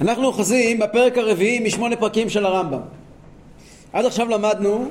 אנחנו 0.00 0.26
אוחזים 0.26 0.78
בפרק 0.78 1.18
הרביעי 1.18 1.60
משמונה 1.60 1.96
פרקים 1.96 2.28
של 2.28 2.46
הרמב"ם. 2.46 2.80
עד 3.92 4.04
עכשיו 4.04 4.28
למדנו 4.28 4.90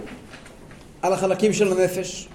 על 1.01 1.13
החלקים 1.13 1.53
של 1.53 1.71
הנפש, 1.71 2.27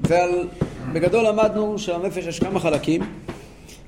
ועל, 0.00 0.48
בגדול 0.92 1.26
למדנו 1.26 1.78
שלנפש 1.78 2.26
יש 2.26 2.40
כמה 2.40 2.60
חלקים, 2.60 3.02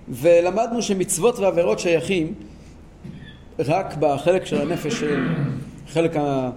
ולמדנו 0.09 0.83
שמצוות 0.83 1.39
ועבירות 1.39 1.79
שייכים 1.79 2.35
רק 3.59 3.95
בחלק 4.01 4.45
של 4.45 4.61
הנפש, 4.61 5.03
חלק, 5.89 6.17
ה, 6.17 6.51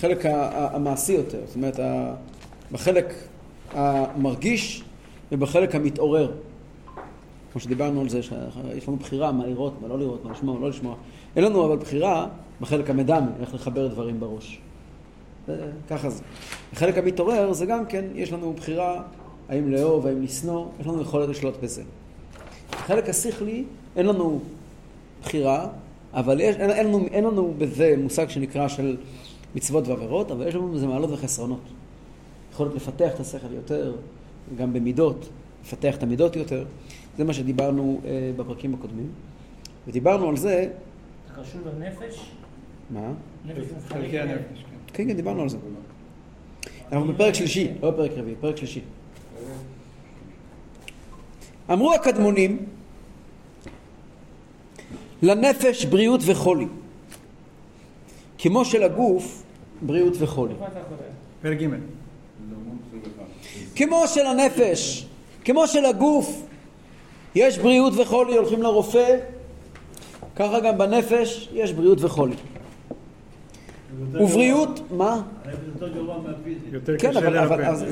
חלק 0.00 0.24
המעשי 0.26 1.12
יותר, 1.12 1.38
זאת 1.46 1.56
אומרת 1.56 1.80
בחלק 2.72 3.14
המרגיש 3.72 4.82
ובחלק 5.32 5.74
המתעורר. 5.74 6.32
כמו 7.52 7.60
שדיברנו 7.60 8.00
על 8.00 8.08
זה, 8.08 8.22
שיש 8.22 8.88
לנו 8.88 8.96
בחירה 8.96 9.32
מה 9.32 9.46
לראות, 9.46 9.72
מה 9.82 9.88
לא 9.88 9.98
לראות, 9.98 10.24
מה 10.24 10.32
לשמוע, 10.32 10.54
מה 10.54 10.60
לא 10.60 10.68
לשמוע. 10.68 10.94
אין 11.36 11.44
לנו 11.44 11.66
אבל 11.66 11.76
בחירה 11.76 12.26
בחלק 12.60 12.90
המדמה, 12.90 13.30
איך 13.40 13.54
לחבר 13.54 13.86
דברים 13.86 14.20
בראש. 14.20 14.60
ככה 15.90 16.10
זה. 16.10 16.22
החלק 16.72 16.98
המתעורר 16.98 17.52
זה 17.52 17.66
גם 17.66 17.86
כן, 17.86 18.04
יש 18.14 18.32
לנו 18.32 18.52
בחירה 18.52 19.02
האם 19.48 19.72
לאהוב, 19.72 20.06
האם 20.06 20.22
לשנוא, 20.22 20.66
יש 20.80 20.86
לנו 20.86 21.02
יכולת 21.02 21.28
לשלוט 21.28 21.54
בזה. 21.62 21.82
החלק 22.72 23.08
השכלי, 23.08 23.64
אין 23.96 24.06
לנו 24.06 24.40
בחירה, 25.22 25.68
אבל 26.14 26.40
יש, 26.40 26.56
אין, 26.56 26.70
אין, 26.70 26.86
לנו, 26.86 27.06
אין 27.10 27.24
לנו 27.24 27.54
בזה 27.58 27.94
מושג 28.02 28.28
שנקרא 28.28 28.68
של 28.68 28.96
מצוות 29.54 29.88
ועבירות, 29.88 30.30
אבל 30.30 30.48
יש 30.48 30.54
לנו 30.54 30.72
בזה 30.72 30.86
מעלות 30.86 31.10
וחסרונות. 31.10 31.60
יכולת 32.52 32.74
לפתח 32.74 33.14
את 33.14 33.20
השכל 33.20 33.52
יותר, 33.52 33.92
גם 34.56 34.72
במידות, 34.72 35.28
לפתח 35.64 35.96
את 35.96 36.02
המידות 36.02 36.36
יותר. 36.36 36.64
זה 37.20 37.24
מה 37.24 37.32
שדיברנו 37.32 38.00
אה, 38.04 38.30
בפרקים 38.36 38.74
הקודמים. 38.74 39.08
ודיברנו 39.86 40.28
על 40.28 40.36
זה... 40.36 40.68
קשור 41.36 41.60
לנפש? 41.66 42.30
מה? 42.90 43.12
חלקי 43.88 44.18
הנפש, 44.20 44.58
כן. 44.58 44.76
כן, 44.92 45.08
כן, 45.08 45.12
דיברנו 45.16 45.42
על 45.42 45.48
זה. 45.48 45.56
אנחנו 46.92 47.12
בפרק 47.12 47.34
שלישי, 47.34 47.70
לא 47.82 47.90
בפרק 47.90 48.10
רביעי, 48.16 48.36
פרק 48.40 48.56
שלישי. 48.56 48.80
אמרו 51.72 51.94
הקדמונים, 51.94 52.66
לנפש 55.22 55.84
בריאות 55.84 56.20
וחולי, 56.26 56.66
כמו 58.38 58.64
שלגוף 58.64 59.42
בריאות 59.82 60.14
וחולי. 60.18 60.54
פרק 61.42 61.58
ג' 61.58 61.68
כמו 63.76 64.08
שלנפש, 64.08 65.06
כמו 65.44 65.66
שלגוף 65.66 66.49
יש 67.34 67.58
בריאות 67.58 67.92
וחולי, 67.96 68.36
הולכים 68.36 68.62
לרופא, 68.62 69.16
ככה 70.36 70.60
גם 70.60 70.78
בנפש 70.78 71.48
יש 71.52 71.72
בריאות 71.72 71.98
וחולי. 72.04 72.34
ובריאות, 74.12 74.80
מה? 74.90 75.22
יותר 76.72 76.98
כן, 76.98 77.08
קשה 77.10 77.18
אבל- 77.18 77.38
אבל- 77.38 77.56
לרפא. 77.60 77.70
אז- 77.70 77.84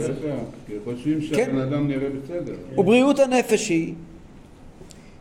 כי 0.66 0.72
חושבים 0.84 1.20
כן. 1.20 1.26
שהבן 1.26 1.58
אדם 1.58 1.88
נראה 1.88 2.08
בסדר. 2.24 2.52
ובריאות 2.76 3.18
הנפש 3.18 3.68
היא 3.68 3.94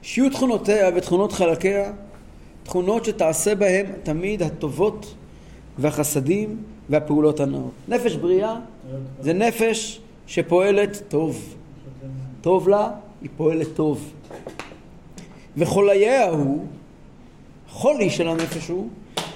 שיהיו 0.01 0.29
תכונותיה 0.29 0.89
ותכונות 0.95 1.31
חלקיה 1.31 1.91
תכונות 2.63 3.05
שתעשה 3.05 3.55
בהם 3.55 3.85
תמיד 4.03 4.41
הטובות 4.43 5.13
והחסדים 5.77 6.57
והפעולות 6.89 7.39
הנאות. 7.39 7.71
נפש 7.87 8.15
בריאה 8.15 8.55
זה 9.19 9.33
נפש 9.33 9.99
שפועלת 10.27 11.01
טוב. 11.07 11.55
טוב 12.41 12.69
לה, 12.69 12.89
היא 13.27 13.33
פועלת 13.37 13.67
טוב. 13.73 14.13
וחולייה 15.57 16.29
הוא, 16.29 16.65
חולי 17.69 18.09
של 18.09 18.27
הנפש 18.27 18.67
הוא, 18.67 18.89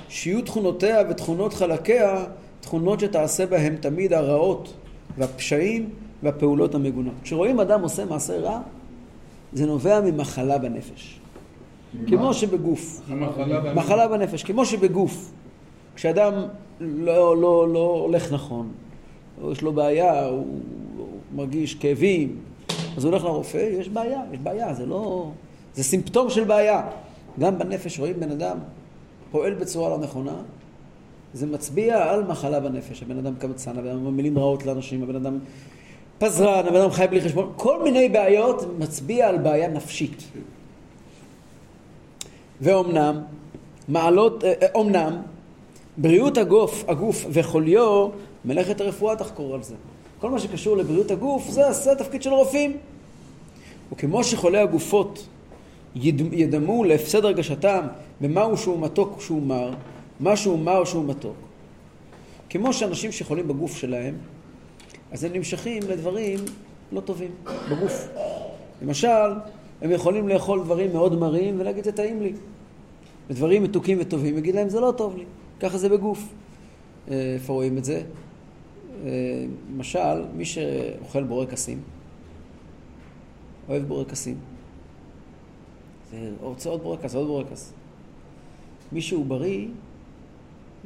שיהיו 0.10 0.42
תכונותיה 0.42 1.02
ותכונות 1.10 1.54
חלקיה 1.54 2.26
תכונות 2.62 3.00
שתעשה 3.00 3.46
בהם 3.46 3.76
תמיד 3.76 4.14
הרעות 4.14 4.74
והפשעים 5.18 5.90
והפעולות 6.24 6.76
המגונות. 6.76 7.14
כשרואים 7.24 7.60
אדם 7.60 7.82
עושה 7.82 8.06
מעשה 8.06 8.40
רע, 8.40 8.62
זה 9.54 9.66
נובע 9.66 10.02
ממחלה 10.02 10.58
בנפש. 10.58 11.20
כמו 12.08 12.34
שבגוף. 12.34 13.02
מחלה 13.76 14.08
בנפש, 14.08 14.44
כמו 14.44 14.66
שבגוף. 14.66 15.32
כשאדם 15.96 16.34
לא, 16.80 17.38
לא, 17.38 17.74
לא 17.74 18.02
הולך 18.06 18.34
נכון, 18.34 18.72
או 19.42 19.52
יש 19.52 19.62
לו 19.62 19.74
בעיה, 19.74 20.26
הוא, 20.26 20.46
הוא 20.98 21.08
מרגיש 21.36 21.76
כאבים, 21.76 22.36
אז 22.98 23.04
הוא 23.06 23.12
הולך 23.12 23.24
לרופא, 23.24 23.58
יש 23.80 23.90
בעיה, 23.90 24.22
יש 24.34 24.40
בעיה, 24.40 24.74
זה 24.74 24.86
לא... 24.86 25.32
זה 25.76 25.84
סימפטום 25.84 26.30
של 26.30 26.44
בעיה. 26.44 26.82
גם 27.40 27.60
בנפש 27.60 28.00
רואים 28.00 28.20
בן 28.20 28.32
אדם 28.32 28.58
פועל 29.32 29.54
בצורה 29.54 29.90
לא 29.90 29.98
נכונה, 29.98 30.36
זה 31.34 31.46
מצביע 31.46 32.12
על 32.12 32.24
מחלה 32.24 32.60
בנפש. 32.60 33.04
הבן 33.04 33.18
אדם 33.18 33.36
קמצן, 33.36 33.78
הבן 33.78 33.88
אדם 33.88 34.16
מילים 34.16 34.40
רעות 34.40 34.66
לאנשים, 34.66 35.04
הבן 35.04 35.16
אדם 35.16 35.40
פזרן, 36.18 36.68
הבן 36.68 36.76
אדם 36.76 36.92
חי 36.92 37.06
בלי 37.10 37.22
חשבון, 37.22 37.54
כל 37.56 37.84
מיני 37.84 38.10
בעיות 38.10 38.66
מצביע 38.80 39.30
על 39.30 39.38
בעיה 39.38 39.68
נפשית. 39.68 40.24
ואומנם, 42.62 43.22
מעלות, 43.88 44.44
אה, 44.44 44.54
אה, 44.62 44.68
אומנם, 44.76 45.22
בריאות 45.98 46.38
הגוף, 46.38 46.84
הגוף 46.88 47.26
וחוליו, 47.30 48.10
מלאכת 48.46 48.82
הרפואה 48.82 49.16
תחקור 49.16 49.54
על 49.54 49.64
זה. 49.64 49.76
כל 50.22 50.30
מה 50.30 50.40
שקשור 50.40 50.78
לבריאות 50.78 51.12
הגוף, 51.12 51.50
זה, 51.50 51.72
זה 51.72 51.92
התפקיד 51.92 52.22
של 52.22 52.30
רופאים. 52.30 52.78
וכמו 53.94 54.24
שחולי 54.24 54.58
הגופות 54.58 55.28
יד- 55.96 56.34
ידמו 56.34 56.84
להפסד 56.84 57.26
הרגשתם 57.26 57.86
במהו 58.22 58.58
שהוא 58.58 58.80
מתוק 58.80 59.22
שהוא 59.22 59.42
מר, 59.42 59.74
מה 60.20 60.36
שהוא 60.38 60.60
מר 60.60 60.86
שהוא 60.86 61.06
מתוק. 61.06 61.36
כמו 62.50 62.74
שאנשים 62.74 63.12
שחולים 63.12 63.48
בגוף 63.48 63.78
שלהם, 63.78 64.16
אז 65.12 65.24
הם 65.24 65.34
נמשכים 65.34 65.84
לדברים 65.90 66.40
לא 66.92 67.00
טובים 67.00 67.32
בגוף. 67.72 68.08
למשל, 68.82 69.08
הם 69.82 69.92
יכולים 69.92 70.28
לאכול 70.28 70.64
דברים 70.64 70.94
מאוד 70.94 71.20
מרים 71.20 71.60
ולהגיד 71.60 71.84
זה 71.84 71.92
טעים 71.92 72.22
לי. 72.22 72.34
ודברים 73.30 73.64
מתוקים 73.64 73.98
וטובים, 74.02 74.38
יגיד 74.38 74.56
להם 74.56 74.70
זה 74.70 74.80
לא 74.80 74.94
טוב 74.98 75.18
לי. 75.18 75.24
ככה 75.60 75.78
זה 75.78 75.90
בגוף. 75.90 76.24
אה, 77.12 77.34
איפה 77.34 77.54
רואים 77.54 77.78
את 77.78 77.86
זה? 77.86 78.02
למשל, 79.70 80.26
מי 80.36 80.46
שאוכל 80.46 81.24
בורקסים, 81.24 81.82
אוהב 83.70 83.84
בורקסים. 83.84 84.38
זה 86.12 86.32
רוצה 86.42 86.70
עוד 86.70 86.82
בורקס, 86.84 87.16
עוד 87.16 87.28
בורקס. 87.28 87.74
מי 88.92 89.02
שהוא 89.02 89.26
בריא, 89.26 89.68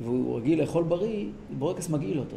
והוא 0.03 0.37
רגיל 0.37 0.61
לאכול 0.61 0.83
בריא, 0.83 1.25
בורקס 1.59 1.89
מגעיל 1.89 2.19
אותו. 2.19 2.35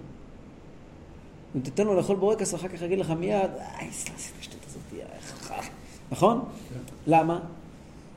אם 1.57 1.61
תיתן 1.61 1.87
לו 1.87 1.95
לאכול 1.95 2.17
בורקס, 2.17 2.55
אחר 2.55 2.69
כך 2.69 2.83
יגיד 2.83 2.99
לך 2.99 3.11
מיד, 3.11 3.51
איי, 3.59 3.93
סתם 3.93 4.13
עשית 4.17 4.35
השטות 4.41 4.65
הזאת, 4.67 4.83
יא, 4.93 5.05
איך... 5.17 5.71
נכון? 6.11 6.41
למה? 7.07 7.41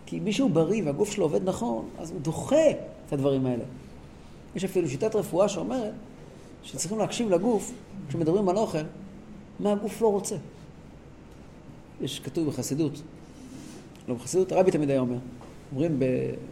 כי 0.06 0.20
מישהו 0.20 0.50
בריא 0.50 0.84
והגוף 0.86 1.12
שלו 1.12 1.26
עובד 1.26 1.44
נכון, 1.44 1.90
אז 2.00 2.12
הוא 2.12 2.20
דוחה 2.20 2.70
את 2.72 3.14
הדברים 3.14 3.46
האלה. 3.46 3.64
יש 4.56 4.64
אפילו 4.64 4.90
שיטת 4.90 5.16
רפואה 5.16 5.50
שאומרת 5.50 5.94
שצריכים 6.64 6.98
להקשיב 6.98 7.30
לגוף, 7.30 7.72
כשמדברים 8.10 8.50
על 8.50 8.58
אוכל, 8.58 8.84
מה 9.60 9.72
הגוף 9.72 10.02
לא 10.02 10.12
רוצה. 10.12 10.36
יש 12.02 12.20
כתוב 12.20 12.48
בחסידות, 12.48 13.02
לא 14.08 14.16
בחסידות, 14.16 14.52
הרבי 14.52 14.72
תמיד 14.72 14.90
היה 14.90 15.00
אומר, 15.00 15.18
אומרים, 15.72 16.00
ב, 16.00 16.06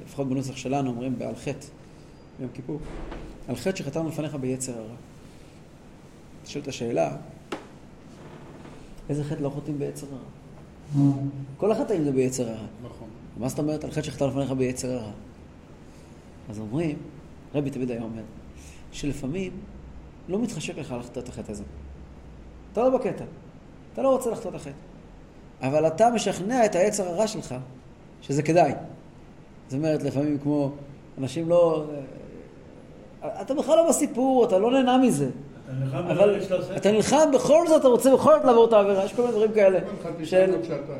לפחות 0.05 0.29
בנוסח 0.29 0.55
שלנו, 0.55 0.89
אומרים 0.89 1.15
על 1.21 1.35
חטא, 1.35 1.67
ביום 2.39 2.51
כיפור, 2.53 2.79
על 3.47 3.55
חטא 3.55 3.75
שחטאנו 3.75 4.09
לפניך 4.09 4.35
ביצר 4.35 4.73
הרע. 4.77 4.95
שואלת 6.45 6.67
השאלה, 6.67 7.17
איזה 9.09 9.23
חטא 9.23 9.41
לא 9.41 9.49
חוטאים 9.49 9.79
ביצר 9.79 10.07
הרע? 10.07 11.03
כל 11.57 11.71
החטאים 11.71 12.03
זה 12.03 12.11
ביצר 12.11 12.49
הרע. 12.49 12.67
נכון. 12.83 13.07
מה 13.37 13.49
זאת 13.49 13.59
אומרת 13.59 13.83
על 13.83 13.91
חטא 13.91 14.01
שחטא 14.01 14.23
לפניך 14.23 14.51
ביצר 14.51 14.91
הרע? 14.91 15.11
אז 16.49 16.59
אומרים, 16.59 16.97
רבי 17.55 17.69
תמיד 17.69 17.91
היה 17.91 18.01
אומר, 18.01 18.23
שלפעמים 18.91 19.51
לא 20.29 20.39
מתחשק 20.39 20.77
לך 20.77 20.95
לחטוא 20.99 21.21
את 21.21 21.29
החטא 21.29 21.51
הזה. 21.51 21.63
אתה 22.73 22.83
לא 22.83 22.89
בקטע, 22.89 23.23
אתה 23.93 24.01
לא 24.01 24.09
רוצה 24.09 24.29
לחטוא 24.29 24.49
את 24.49 24.55
החטא. 24.55 24.71
אבל 25.61 25.87
אתה 25.87 26.09
משכנע 26.09 26.65
את 26.65 26.75
היצר 26.75 27.07
הרע 27.07 27.27
שלך 27.27 27.55
שזה 28.21 28.43
כדאי. 28.43 28.73
זאת 29.67 29.77
אומרת, 29.77 30.03
לפעמים 30.03 30.37
כמו 30.43 30.71
אנשים 31.17 31.49
לא... 31.49 31.85
אתה 33.41 33.53
בכלל 33.53 33.75
לא 33.75 33.89
בסיפור, 33.89 34.45
אתה 34.45 34.59
לא 34.59 34.71
נהנה 34.71 34.97
מזה. 34.97 35.29
אבל 35.93 36.39
אתה 36.77 36.91
נלחם, 36.91 37.31
בכל 37.33 37.67
זאת 37.67 37.79
אתה 37.81 37.87
רוצה 37.87 38.13
בכל 38.13 38.33
זאת 38.35 38.45
לעבור 38.45 38.65
את 38.65 38.73
העבירה, 38.73 39.05
יש 39.05 39.13
כל 39.13 39.21
מיני 39.21 39.33
דברים 39.33 39.51
כאלה. 39.51 39.79
של. 40.23 40.51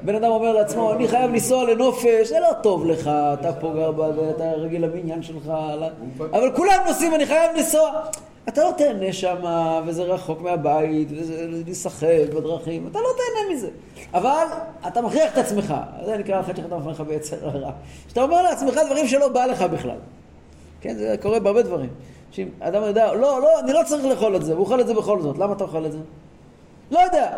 בן 0.03 0.15
אדם 0.15 0.31
אומר 0.31 0.53
לעצמו, 0.53 0.93
אני 0.93 1.07
חייב 1.07 1.31
לנסוע 1.31 1.63
לנופש, 1.63 2.27
זה 2.27 2.39
לא 2.39 2.53
טוב 2.63 2.85
לך, 2.85 3.07
אתה 3.07 3.53
פה 3.53 3.73
גר, 3.75 3.91
אתה 4.29 4.51
רגיל 4.51 4.85
למניין 4.85 5.23
שלך, 5.23 5.51
אבל 6.19 6.55
כולם 6.55 6.79
נוסעים, 6.87 7.15
אני 7.15 7.25
חייב 7.25 7.55
לנסוע. 7.57 7.91
אתה 8.49 8.63
לא 8.63 8.71
תהנה 8.77 9.13
שם, 9.13 9.35
וזה 9.85 10.03
רחוק 10.03 10.41
מהבית, 10.41 11.07
וזה 11.11 11.47
להיסחב 11.47 12.25
בדרכים, 12.35 12.87
אתה 12.87 12.99
לא 12.99 13.07
תהנה 13.17 13.55
מזה. 13.55 13.69
אבל 14.13 14.45
אתה 14.87 15.01
מכריח 15.01 15.33
את 15.33 15.37
עצמך, 15.37 15.73
זה 16.05 16.17
נקרא 16.17 16.41
חטא 16.41 16.61
שאתה 16.61 16.77
מפריע 16.77 16.93
לך 16.93 17.01
ביצר 17.01 17.49
הרע. 17.49 17.71
שאתה 18.07 18.21
אומר 18.21 18.41
לעצמך 18.41 18.79
דברים 18.85 19.07
שלא 19.07 19.27
בא 19.27 19.45
לך 19.45 19.61
בכלל. 19.61 19.97
כן, 20.81 20.97
זה 20.97 21.15
קורה 21.21 21.39
בהרבה 21.39 21.61
דברים. 21.61 21.89
שאם 22.31 22.47
אדם 22.59 22.83
יודע, 22.83 23.13
לא, 23.13 23.41
לא, 23.41 23.59
אני 23.59 23.73
לא 23.73 23.81
צריך 23.85 24.05
לאכול 24.05 24.35
את 24.35 24.45
זה, 24.45 24.53
הוא 24.53 24.59
אוכל 24.59 24.81
את 24.81 24.87
זה 24.87 24.93
בכל 24.93 25.21
זאת, 25.21 25.37
למה 25.37 25.53
אתה 25.53 25.63
אוכל 25.63 25.85
את 25.85 25.91
זה? 25.91 25.99
לא 26.91 26.99
יודע. 26.99 27.37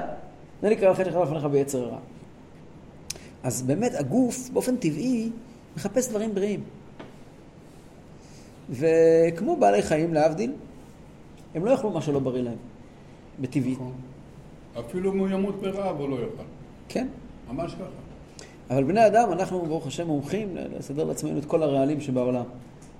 זה 0.62 0.70
נקרא 0.70 0.94
חטא 0.94 1.04
שאתה 1.04 1.20
מפריע 1.20 1.40
לך 1.40 1.46
ביצר 1.46 1.84
הרע. 1.84 1.98
אז 3.44 3.62
באמת 3.62 3.96
הגוף, 3.96 4.50
באופן 4.50 4.76
טבעי, 4.76 5.30
מחפש 5.78 6.10
דברים 6.10 6.36
בריאים. 6.36 6.64
וכמו 8.70 9.58
בעלי 9.58 9.82
חיים, 9.82 10.14
להבדיל, 10.14 10.52
הם 11.56 11.66
לא 11.66 11.72
יאכלו 11.72 11.90
מה 11.90 12.02
שלא 12.02 12.20
בריא 12.20 12.42
להם, 12.42 12.58
בטבעית. 13.40 13.78
נכון. 13.78 13.92
אפילו 14.80 15.14
אם 15.14 15.20
הוא 15.20 15.28
ימות 15.30 15.62
ברעב 15.62 16.00
הוא 16.00 16.10
לא 16.10 16.16
יאכל. 16.16 16.44
כן. 16.90 17.08
ממש 17.52 17.74
ככה. 17.76 17.84
אבל 18.70 18.84
בני 18.84 19.08
אדם, 19.08 19.32
אנחנו 19.32 19.66
ברוך 19.66 19.88
השם 19.88 20.08
מומחים 20.08 20.58
לסדר 20.78 21.04
לעצמנו 21.04 21.40
את 21.40 21.46
כל 21.46 21.64
הרעלים 21.64 22.02
שבעולם. 22.02 22.44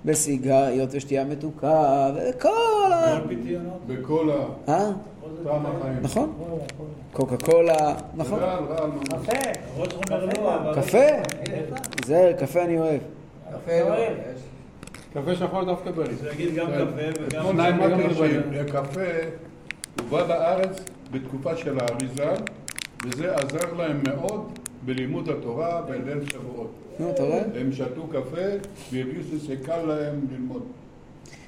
בסיגריות 0.04 0.88
ושתייה 0.92 1.24
מתוקה 1.24 2.10
וכל 2.14 2.92
ה... 2.92 3.20
בכל 3.86 4.30
ה... 4.30 4.44
אה? 4.68 4.90
טעם 5.44 5.66
החיים. 5.66 5.98
נכון. 6.02 6.32
קוקה 7.12 7.36
קולה, 7.36 7.94
נכון. 8.14 8.40
קפה. 9.04 9.32
לא. 9.78 10.74
קפה? 10.74 10.98
זהר, 12.06 12.32
קפה 12.32 12.62
אני 12.62 12.78
אוהב. 12.78 13.00
קפה 13.52 13.88
לא, 13.88 13.94
יש. 13.94 14.40
קפה 15.14 15.34
שחור 15.34 15.64
דווקא 15.64 15.90
בריא. 15.90 16.14
זה 16.20 16.30
יגיד 16.32 16.54
גם 16.54 16.66
כן. 16.66 16.72
קפה 16.84 17.22
וגם... 17.22 17.44
שניים 17.52 17.76
ביום 17.76 18.08
בשבוע. 18.10 18.26
שהקפה 18.52 19.00
הוא 20.00 20.08
בא 20.10 20.26
לארץ 20.26 20.84
בתקופה 21.10 21.56
של 21.56 21.78
האריזה 21.80 22.30
וזה 23.06 23.34
עזר 23.36 23.74
להם 23.78 24.00
מאוד 24.08 24.58
בלימוד 24.84 25.28
התורה 25.28 25.82
בליל 25.82 26.30
שבועות. 26.30 26.70
נו, 26.98 27.10
אתה 27.10 27.22
רואה? 27.22 27.42
הם 27.60 27.72
שתו 27.72 28.06
קפה 28.06 28.40
והרגישו 28.92 29.38
שקל 29.46 29.82
להם 29.82 30.20
ללמוד. 30.32 30.62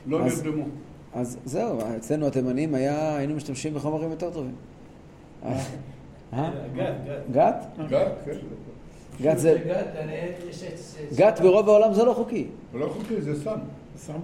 לא 0.06 0.26
אז- 0.26 0.42
נרדמו. 0.44 0.64
אז 1.14 1.38
זהו, 1.44 1.78
אצלנו 1.96 2.26
התימנים 2.26 2.74
היה, 2.74 3.16
היינו 3.16 3.34
משתמשים 3.34 3.74
בחומרים 3.74 4.10
יותר 4.10 4.30
טובים. 4.30 4.54
אה? 5.44 5.58
אה? 6.32 6.50
גת, 6.76 6.94
גת. 7.06 7.32
גת? 7.32 7.88
גת, 7.88 8.12
כן. 8.24 8.32
גת 9.22 9.38
זה... 9.38 9.58
גת, 11.16 11.40
ברוב 11.40 11.68
העולם 11.68 11.94
זה 11.94 12.04
לא 12.04 12.12
חוקי. 12.14 12.46
זה 12.72 12.78
לא 12.78 12.86
חוקי, 12.88 13.20
זה 13.20 13.40
סם. 13.44 13.58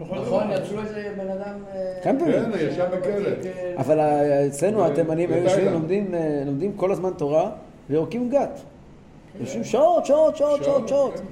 נכון. 0.00 0.50
יצאו 0.50 0.80
איזה 0.80 1.12
בן 1.18 1.28
אדם... 1.30 1.54
אה, 1.74 1.94
כמה 2.02 2.18
פעמים? 2.18 2.34
כן, 2.52 2.58
ישב 2.58 2.84
בכלא. 2.92 3.30
כן. 3.42 3.74
אבל 3.78 4.00
ה- 4.00 4.46
אצלנו 4.46 4.86
התימנים 4.86 5.32
היו 5.32 5.42
יושבים. 5.42 5.72
לומדים, 5.72 6.14
אה, 6.14 6.42
לומדים 6.46 6.72
כל 6.76 6.92
הזמן 6.92 7.10
תורה 7.16 7.50
ויורקים 7.90 8.30
גת. 8.30 8.60
יושבים 9.40 9.64
שעות, 9.64 10.06
שעות, 10.06 10.36
שעות, 10.36 10.64
שעות, 10.64 10.88
שעות. 10.88 11.14
כן. 11.14 11.24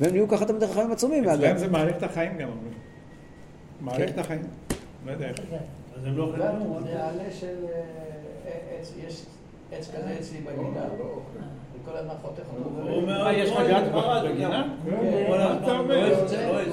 והם 0.00 0.12
נהיו 0.12 0.28
ככה 0.28 0.44
תמיד 0.44 0.64
חכמים 0.64 0.92
עצומים 0.92 1.28
אצלם. 1.28 1.58
זה 1.58 1.68
מעריך 1.68 1.96
את 1.96 2.02
החיים 2.02 2.32
גם 2.38 2.48
אומרים. 2.48 2.72
מעריך 3.80 4.06
כן. 4.06 4.12
את 4.14 4.18
החיים. 4.18 4.42
לא 5.06 5.12
יודע 5.12 5.28
איך. 5.28 5.36
אז 5.96 6.06
הם 6.06 6.16
לא 6.16 6.22
אוכלים 6.24 6.46
כלום, 6.58 6.78
זה 6.84 7.04
עלה 7.04 7.30
של 7.40 7.46
אה, 7.72 7.80
עץ, 8.80 8.92
יש 9.08 9.22
עץ 9.72 9.90
כזה 9.90 10.16
אצלי 10.20 10.38
בגינה. 10.40 10.84
לא. 11.86 11.90
וכל 11.90 11.98
הזמן 11.98 12.14
חותך 12.22 12.42
הוא 12.56 12.80
אותו. 12.82 12.92
אומר, 12.94 13.26
אה, 13.26 13.32
יש 13.32 13.50
לך 13.50 13.56
"אוי, 13.56 13.68
גת 13.68 13.82
בגינה? 14.32 14.68
כן. 14.84 14.90
כל 15.26 15.34
הזמן, 15.34 15.58
אתה 15.62 15.78
אומר? 15.78 16.08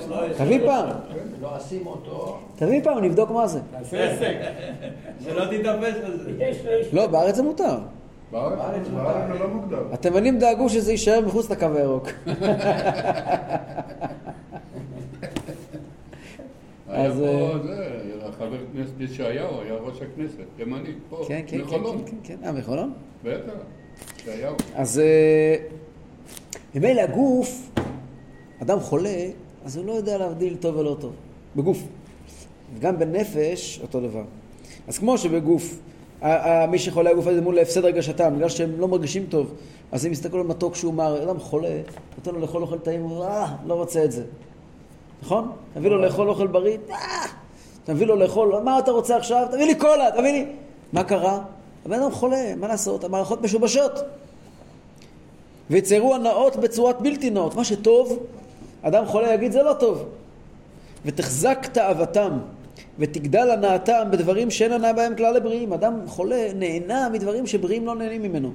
לא. 0.09 0.33
תביא 0.37 0.59
פעם, 0.65 0.89
לועסים 1.41 1.87
אותו. 1.87 2.37
תביא 2.55 2.83
פעם, 2.83 3.03
נבדוק 3.03 3.31
מה 3.31 3.47
זה. 3.47 3.59
תעשה 3.71 4.09
עסק. 4.11 4.35
שלא 5.23 5.45
תתאפס 5.45 5.95
על 6.05 6.17
זה. 6.19 6.31
יש 6.39 6.65
לו, 6.65 6.71
יש 6.71 6.93
לו. 6.93 7.01
לא, 7.01 7.07
בארץ 7.07 7.35
זה 7.35 7.43
מותר. 7.43 7.77
בארץ 8.31 8.85
זה 8.85 9.39
לא 9.39 9.47
מוגדר. 9.47 9.83
התימנים 9.91 10.39
דאגו 10.39 10.69
שזה 10.69 10.91
יישאר 10.91 11.21
מחוץ 11.25 11.49
לקו 11.51 11.65
הירוק. 11.75 12.07
היה 16.89 17.11
פה 17.13 17.25
אה, 17.25 18.31
חבר 18.39 18.57
כנסת 18.73 18.93
ישעיהו, 18.99 19.61
היה 19.61 19.73
ראש 19.73 20.01
הכנסת, 20.01 20.43
תימני, 20.57 20.93
פה, 21.09 21.23
כן, 21.27 21.41
כן, 21.47 21.57
כן, 21.57 21.63
מחולון. 21.63 21.97
כן, 22.05 22.11
כן, 22.23 22.35
כן. 22.41 22.47
אה, 22.47 22.51
מחולון? 22.51 22.93
בטח. 23.23 23.53
אז 24.75 24.99
אה, 24.99 25.55
ממילא 26.75 27.01
הגוף, 27.01 27.69
אדם 28.61 28.79
חולה, 28.79 29.25
אז 29.65 29.77
הוא 29.77 29.85
לא 29.85 29.91
יודע 29.91 30.17
להבדיל 30.17 30.55
טוב 30.55 30.77
ולא 30.77 30.97
טוב. 30.99 31.13
בגוף. 31.55 31.77
גם 32.79 32.99
בנפש, 32.99 33.79
אותו 33.81 33.99
דבר. 33.99 34.23
אז 34.87 34.97
כמו 34.97 35.17
שבגוף, 35.17 35.79
מי 36.69 36.79
שחולה 36.79 37.09
הגוף 37.09 37.27
הזה 37.27 37.41
מול 37.41 37.59
הפסד 37.59 37.85
הרגשתם, 37.85 38.35
בגלל 38.35 38.49
שהם 38.49 38.79
לא 38.79 38.87
מרגישים 38.87 39.25
טוב, 39.29 39.53
אז 39.91 40.05
הם 40.05 40.11
יסתכלו 40.11 40.39
על 40.39 40.47
מתוק 40.47 40.75
שהוא 40.75 40.93
מר, 40.93 41.23
אדם 41.23 41.39
חולה, 41.39 41.81
נותן 42.17 42.31
לו 42.31 42.39
לאכול 42.39 42.61
אוכל 42.61 42.77
טעים, 42.77 43.01
הוא 43.01 43.23
אה, 43.23 43.55
לא 43.65 43.73
רוצה 43.73 44.05
את 44.05 44.11
זה. 44.11 44.23
נכון? 45.23 45.51
תביא 45.73 45.89
לו 45.89 45.97
לאכול 45.97 46.29
אוכל 46.29 46.47
בריא, 46.47 46.77
אה, 46.91 46.95
תביא 47.83 48.07
לו 48.07 48.15
לאכול, 48.15 48.59
מה 48.63 48.79
אתה 48.79 48.91
רוצה 48.91 49.17
עכשיו? 49.17 49.47
תביא 49.51 49.65
לי 49.65 49.75
קולה, 49.75 50.11
תביא 50.11 50.31
לי... 50.31 50.45
מה 50.93 51.03
קרה? 51.03 51.41
הבן 51.89 52.01
אדם 52.01 52.11
חולה, 52.11 52.55
מה 52.55 52.67
לעשות? 52.67 53.03
המערכות 53.03 53.41
משובשות. 53.41 53.91
ויציירו 55.69 56.15
הנאות 56.15 56.55
בצורת 56.55 57.01
בלתי 57.01 57.29
נאות. 57.29 57.55
מה 57.55 57.63
שטוב, 57.63 58.19
אדם 58.81 59.05
חולה 59.05 59.33
יגיד 59.33 59.51
זה 59.51 59.63
לא 59.63 59.73
טוב. 59.73 60.05
ותחזק 61.05 61.67
תאוותם, 61.71 62.39
ותגדל 62.99 63.51
הנאתם 63.51 64.07
בדברים 64.11 64.51
שאין 64.51 64.71
הנאה 64.71 64.93
בהם 64.93 65.15
כלל 65.15 65.35
לבריאים. 65.35 65.73
אדם 65.73 65.99
חולה 66.07 66.53
נהנה 66.55 67.09
מדברים 67.09 67.47
שבריאים 67.47 67.85
לא 67.85 67.95
נהנים 67.95 68.21
ממנו. 68.21 68.51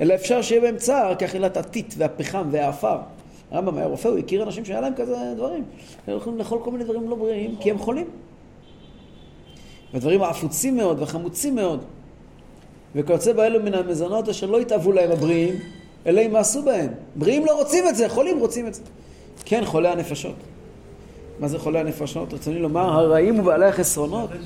אלא 0.00 0.14
אפשר 0.14 0.42
שיהיה 0.42 0.60
בהם 0.60 0.76
צער 0.76 1.14
כאכילת 1.14 1.56
הטיט 1.56 1.94
והפחם 1.98 2.48
והעפר. 2.50 2.98
הרמב"ם 3.50 3.76
היה 3.78 3.86
רופא, 3.86 4.08
הוא 4.08 4.18
הכיר 4.18 4.42
אנשים 4.42 4.64
שהיה 4.64 4.80
להם 4.80 4.94
כזה 4.94 5.16
דברים. 5.36 5.64
הם 6.06 6.16
יכולים 6.16 6.38
לאכול 6.38 6.58
כל 6.64 6.70
מיני 6.70 6.84
דברים 6.84 7.10
לא 7.10 7.16
בריאים, 7.16 7.56
כי 7.60 7.70
הם 7.70 7.78
חולים. 7.78 8.06
ודברים 9.94 10.22
העפוצים 10.22 10.76
מאוד 10.76 11.00
והחמוצים 11.00 11.54
מאוד. 11.54 11.84
וכיוצא 12.94 13.32
באלו 13.32 13.62
מן 13.62 13.74
המזונות 13.74 14.28
אשר 14.28 14.46
לא 14.46 14.60
יתאבו 14.60 14.92
להם 14.92 15.10
הבריאים, 15.10 15.54
אלא 16.06 16.20
אם 16.20 16.32
מעשו 16.32 16.62
בהם. 16.62 16.88
בריאים 17.16 17.46
לא 17.46 17.58
רוצים 17.58 17.88
את 17.88 17.96
זה, 17.96 18.08
חולים 18.08 18.38
רוצים 18.38 18.66
את 18.66 18.74
זה. 18.74 18.82
כן, 19.44 19.64
חולי 19.64 19.88
הנפשות. 19.88 20.34
מה 21.40 21.48
זה 21.48 21.58
חולי 21.58 21.78
הנפשות? 21.78 22.34
רצוני 22.34 22.58
לומר, 22.58 22.92
הרעים 22.92 23.40
ובעלי 23.40 23.66
החסרונות. 23.66 24.30
לא 24.30 24.36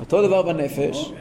אותו 0.00 0.22
דבר 0.22 0.42
בנפש. 0.42 1.12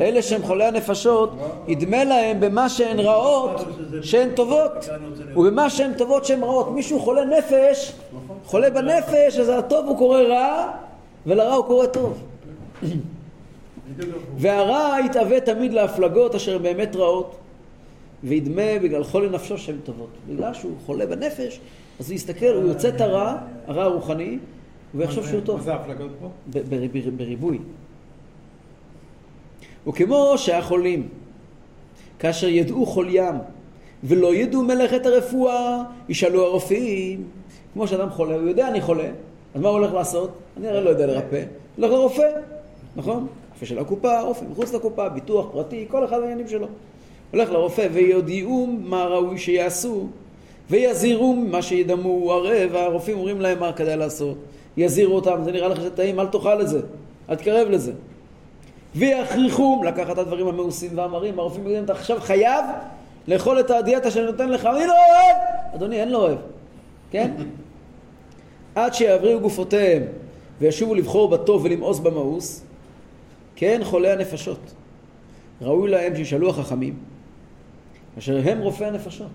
אלה 0.00 0.22
שהם 0.22 0.42
חולי 0.42 0.64
הנפשות, 0.64 1.30
ידמה 1.68 2.04
להם 2.04 2.40
במה 2.40 2.68
שהן 2.68 3.00
רעות, 3.00 3.64
שהן 4.02 4.28
טובות. 4.34 4.88
ובמה 5.36 5.70
שהן 5.70 5.94
טובות 5.94 6.24
שהן 6.24 6.42
רעות. 6.42 6.70
מישהו 6.70 7.00
חולה 7.00 7.24
נפש, 7.24 7.92
חולה 8.44 8.70
בנפש, 8.70 9.38
אז 9.38 9.48
הטוב 9.48 9.86
הוא 9.86 9.98
קורא 9.98 10.20
רע, 10.20 10.70
ולרע 11.26 11.54
הוא 11.54 11.64
קורא 11.64 11.86
טוב. 11.86 12.22
והרע 14.36 14.96
יתהווה 15.04 15.40
תמיד 15.40 15.72
להפלגות 15.72 16.34
אשר 16.34 16.56
הן 16.56 16.62
באמת 16.62 16.96
רעות, 16.96 17.36
וידמה 18.24 18.78
בגלל 18.82 19.04
חולי 19.04 19.28
נפשו 19.28 19.58
שהן 19.58 19.76
טובות. 19.84 20.10
בגלל 20.28 20.54
שהוא 20.54 20.72
חולה 20.86 21.06
בנפש, 21.06 21.60
אז 22.00 22.10
הוא 22.10 22.14
יסתכל, 22.14 22.46
הוא 22.46 22.68
יוצא 22.68 22.88
את 22.88 23.00
הרע, 23.00 23.36
הרע 23.66 23.82
הרוחני, 23.82 24.38
והוא 24.94 25.04
יחשוב 25.04 25.26
שהוא 25.26 25.40
טוב. 25.40 25.56
מה 25.56 25.62
זה 25.62 25.72
ההפלגות 25.72 26.10
פה? 26.20 26.28
בריבוי. 27.16 27.58
וכמו 29.86 30.34
שהחולים, 30.36 31.08
כאשר 32.18 32.48
ידעו 32.48 32.86
חוליים 32.86 33.34
ולא 34.04 34.34
ידעו 34.34 34.62
מלאכת 34.62 35.06
הרפואה, 35.06 35.82
ישאלו 36.08 36.44
הרופאים. 36.44 37.24
כמו 37.72 37.88
שאדם 37.88 38.10
חולה, 38.10 38.34
הוא 38.34 38.48
יודע 38.48 38.68
אני 38.68 38.80
חולה, 38.80 39.08
אז 39.54 39.60
מה 39.60 39.68
הוא 39.68 39.78
הולך 39.78 39.92
לעשות? 39.92 40.30
אני 40.56 40.68
הרי 40.68 40.84
לא 40.84 40.90
יודע 40.90 41.06
לרפא, 41.06 41.44
הולך 41.76 41.92
לרופא, 41.92 42.28
נכון? 42.96 43.26
רופא 43.60 43.66
של 43.66 43.78
הקופה, 43.78 44.20
רופא 44.20 44.44
מחוץ 44.50 44.74
לקופה, 44.74 45.08
ביטוח 45.08 45.46
פרטי, 45.52 45.86
כל 45.90 46.04
אחד 46.04 46.20
העניינים 46.20 46.48
שלו. 46.48 46.66
הולך 47.30 47.50
לרופא 47.50 47.88
ויודיעו 47.92 48.66
מה 48.80 49.04
ראוי 49.04 49.38
שיעשו 49.38 50.06
ויזהירו 50.70 51.34
מה 51.34 51.62
שידמו 51.62 52.32
ערב, 52.32 52.74
הרופאים 52.74 53.16
אומרים 53.16 53.40
להם 53.40 53.60
מה 53.60 53.72
כדאי 53.72 53.96
לעשות. 53.96 54.36
יזהירו 54.76 55.14
אותם, 55.14 55.40
זה 55.44 55.52
נראה 55.52 55.68
לך 55.68 55.76
שזה 55.76 55.90
טעים, 55.90 56.20
אל 56.20 56.26
תאכל 56.26 56.60
את 56.60 56.68
זה, 56.68 56.80
אל 57.30 57.34
תקרב 57.34 57.68
לזה. 57.68 57.92
ויכריחום 58.96 59.84
לקחת 59.84 60.12
את 60.12 60.18
הדברים 60.18 60.48
המאוסים 60.48 60.90
והמרים, 60.94 61.38
הרופאים 61.38 61.66
יגידו, 61.66 61.84
אתה 61.84 61.92
עכשיו 61.92 62.20
חייב 62.20 62.64
לאכול 63.28 63.60
את 63.60 63.70
הדיאטה 63.70 64.10
שאני 64.10 64.26
נותן 64.26 64.48
לך, 64.48 64.66
אני 64.66 64.86
לא 64.86 64.92
אוהב! 64.92 65.36
אדוני, 65.74 66.00
אין 66.00 66.08
לו 66.08 66.18
אוהב, 66.18 66.38
כן? 67.10 67.30
עד 68.74 68.94
שיעבריו 68.94 69.40
גופותיהם 69.40 70.02
וישובו 70.60 70.94
לבחור 70.94 71.28
בטוב 71.28 71.64
ולמאוס 71.64 71.98
במאוס, 71.98 72.64
כן 73.60 73.80
חולי 73.84 74.10
הנפשות. 74.10 74.58
ראוי 75.62 75.90
להם 75.90 76.16
שישאלו 76.16 76.50
החכמים, 76.50 76.94
אשר 78.18 78.40
הם 78.44 78.58
רופאי 78.58 78.86
הנפשות, 78.86 79.28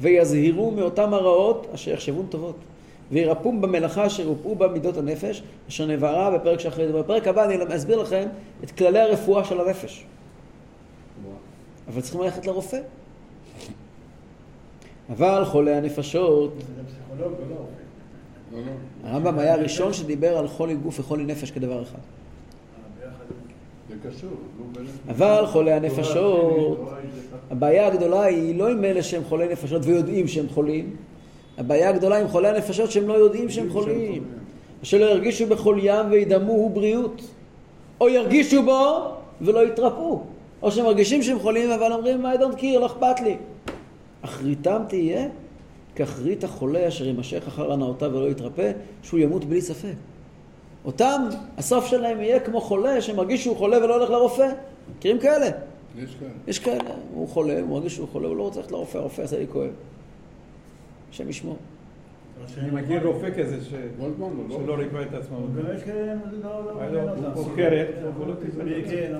ויזהירו 0.00 0.70
מאותם 0.70 1.14
הרעות 1.14 1.66
אשר 1.74 1.90
יחשבון 1.90 2.26
טובות, 2.30 2.56
וירפום 3.12 3.60
במלאכה 3.60 4.06
אשר 4.06 4.26
הופעו 4.26 4.54
בה 4.54 4.68
מידות 4.68 4.96
הנפש, 4.96 5.42
אשר 5.68 5.86
נבערה 5.86 6.38
בפרק 6.38 6.60
שאחרי 6.60 6.86
זה. 6.86 6.92
בפרק 7.02 7.28
הבא 7.28 7.44
אני 7.44 7.76
אסביר 7.76 8.02
לכם 8.02 8.28
את 8.64 8.70
כללי 8.70 8.98
הרפואה 9.00 9.44
של 9.44 9.60
הנפש. 9.60 10.04
אבל 11.88 12.00
צריכים 12.00 12.20
ללכת 12.20 12.46
לרופא. 12.46 12.80
אבל 15.10 15.44
חולי 15.44 15.74
הנפשות, 15.74 16.54
זה 16.58 16.64
פסיכולוג 16.86 17.32
לא. 17.50 17.56
הרמב"ם 19.04 19.38
היה 19.38 19.54
הראשון 19.54 19.92
שדיבר 19.92 20.38
על 20.38 20.48
חולי 20.48 20.74
גוף 20.74 21.00
וחולי 21.00 21.24
נפש 21.24 21.50
כדבר 21.50 21.82
אחד. 21.82 21.98
אה, 21.98 22.02
ביחד. 23.00 23.14
זה 23.18 23.24
קשור. 23.24 23.34
לא 23.88 23.93
בין- 23.93 23.93
אבל 25.08 25.46
חולי 25.46 25.72
הנפשות, 25.72 26.90
הבעיה 27.50 27.86
הגדולה 27.86 28.22
היא 28.22 28.58
לא 28.58 28.68
עם 28.68 28.84
אלה 28.84 29.02
שהם 29.02 29.22
חולי 29.28 29.48
נפשות 29.48 29.82
ויודעים 29.84 30.28
שהם 30.28 30.48
חולים, 30.48 30.96
הבעיה 31.58 31.88
הגדולה 31.88 32.20
עם 32.20 32.28
חולי 32.28 32.48
הנפשות 32.48 32.90
שהם 32.90 33.08
לא 33.08 33.14
יודעים 33.14 33.50
שהם 33.50 33.70
חולים. 33.70 34.24
שלא 34.82 35.04
ירגישו 35.04 35.46
בחוליים 35.46 36.06
וידמו 36.10 36.70
בריאות. 36.70 37.22
או 38.00 38.08
ירגישו 38.08 38.62
בו 38.62 39.12
ולא 39.40 39.66
יתרפאו. 39.66 40.20
או 40.62 40.72
שהם 40.72 40.84
מרגישים 40.84 41.22
שהם 41.22 41.38
חולים 41.38 41.70
אבל 41.70 41.92
אומרים 41.92 42.26
I 42.26 42.38
don't 42.38 42.60
care, 42.60 42.78
לא 42.80 42.86
אכפת 42.86 43.20
לי. 43.20 43.36
אחריתם 44.22 44.82
תהיה 44.88 45.28
כאחרית 45.94 46.44
החולה 46.44 46.88
אשר 46.88 47.06
יימשך 47.06 47.48
אחר 47.48 47.72
הנאותיו 47.72 48.10
ולא 48.14 48.30
יתרפא, 48.30 48.72
שהוא 49.02 49.20
ימות 49.20 49.44
בלי 49.44 49.60
ספק. 49.60 49.94
אותם, 50.84 51.22
הסוף 51.58 51.86
שלהם 51.86 52.20
יהיה 52.20 52.40
כמו 52.40 52.60
חולה 52.60 53.00
שמרגיש 53.00 53.44
שהוא 53.44 53.56
חולה 53.56 53.84
ולא 53.84 53.96
הולך 53.96 54.10
לרופא. 54.10 54.48
מכירים 54.98 55.18
כאלה? 55.18 55.46
יש 55.98 56.14
כאן. 56.20 56.28
יש 56.46 56.58
כאלה, 56.58 56.78
הוא 57.14 57.28
חולה, 57.28 57.60
הוא 57.60 57.68
מרגיש 57.68 57.94
שהוא 57.94 58.08
חולה, 58.12 58.28
הוא 58.28 58.36
לא 58.36 58.42
רוצה 58.42 58.60
ללכת 58.60 58.72
לרופא, 58.72 58.98
הרופא 58.98 59.22
עשה 59.22 59.38
לי 59.38 59.46
כואב. 59.52 59.70
השם 61.10 61.28
ישמור. 61.28 61.56
אני 62.58 62.70
מכיר 62.70 63.06
רופא 63.06 63.28
כזה 63.38 63.64
ש- 63.64 63.72
גולדמן, 64.00 64.24
הוא 64.36 64.44
לא- 64.48 64.56
שלא 64.64 64.74
ריפא 64.74 65.02
את 65.02 65.14
עצמו. 65.14 65.36
יש 65.76 65.82
כאלה, 65.82 66.14
לא 66.42 66.50
לא 66.64 66.72
לא. 67.04 67.44
כן. 67.56 69.12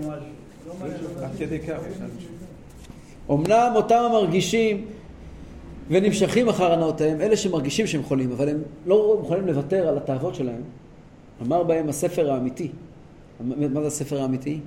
לא. 3.28 3.34
אמנם 3.34 3.72
אותם 3.76 4.02
המרגישים 4.10 4.84
ונמשכים 5.90 6.48
אחר 6.48 6.72
הנאותיהם, 6.72 7.20
אלה 7.20 7.36
שמרגישים 7.36 7.86
שהם 7.86 8.02
חולים, 8.02 8.32
אבל 8.32 8.48
הם 8.48 8.62
לא 8.86 9.16
מוכנים 9.20 9.46
לוותר 9.46 9.88
על 9.88 9.96
התאוות 9.96 10.34
שלהם, 10.34 10.62
אמר 11.46 11.62
בהם 11.62 11.88
הספר 11.88 12.30
האמיתי. 12.30 12.68
מה 13.40 13.80
זה 13.80 13.86
הספר 13.86 14.22
האמיתי? 14.22 14.60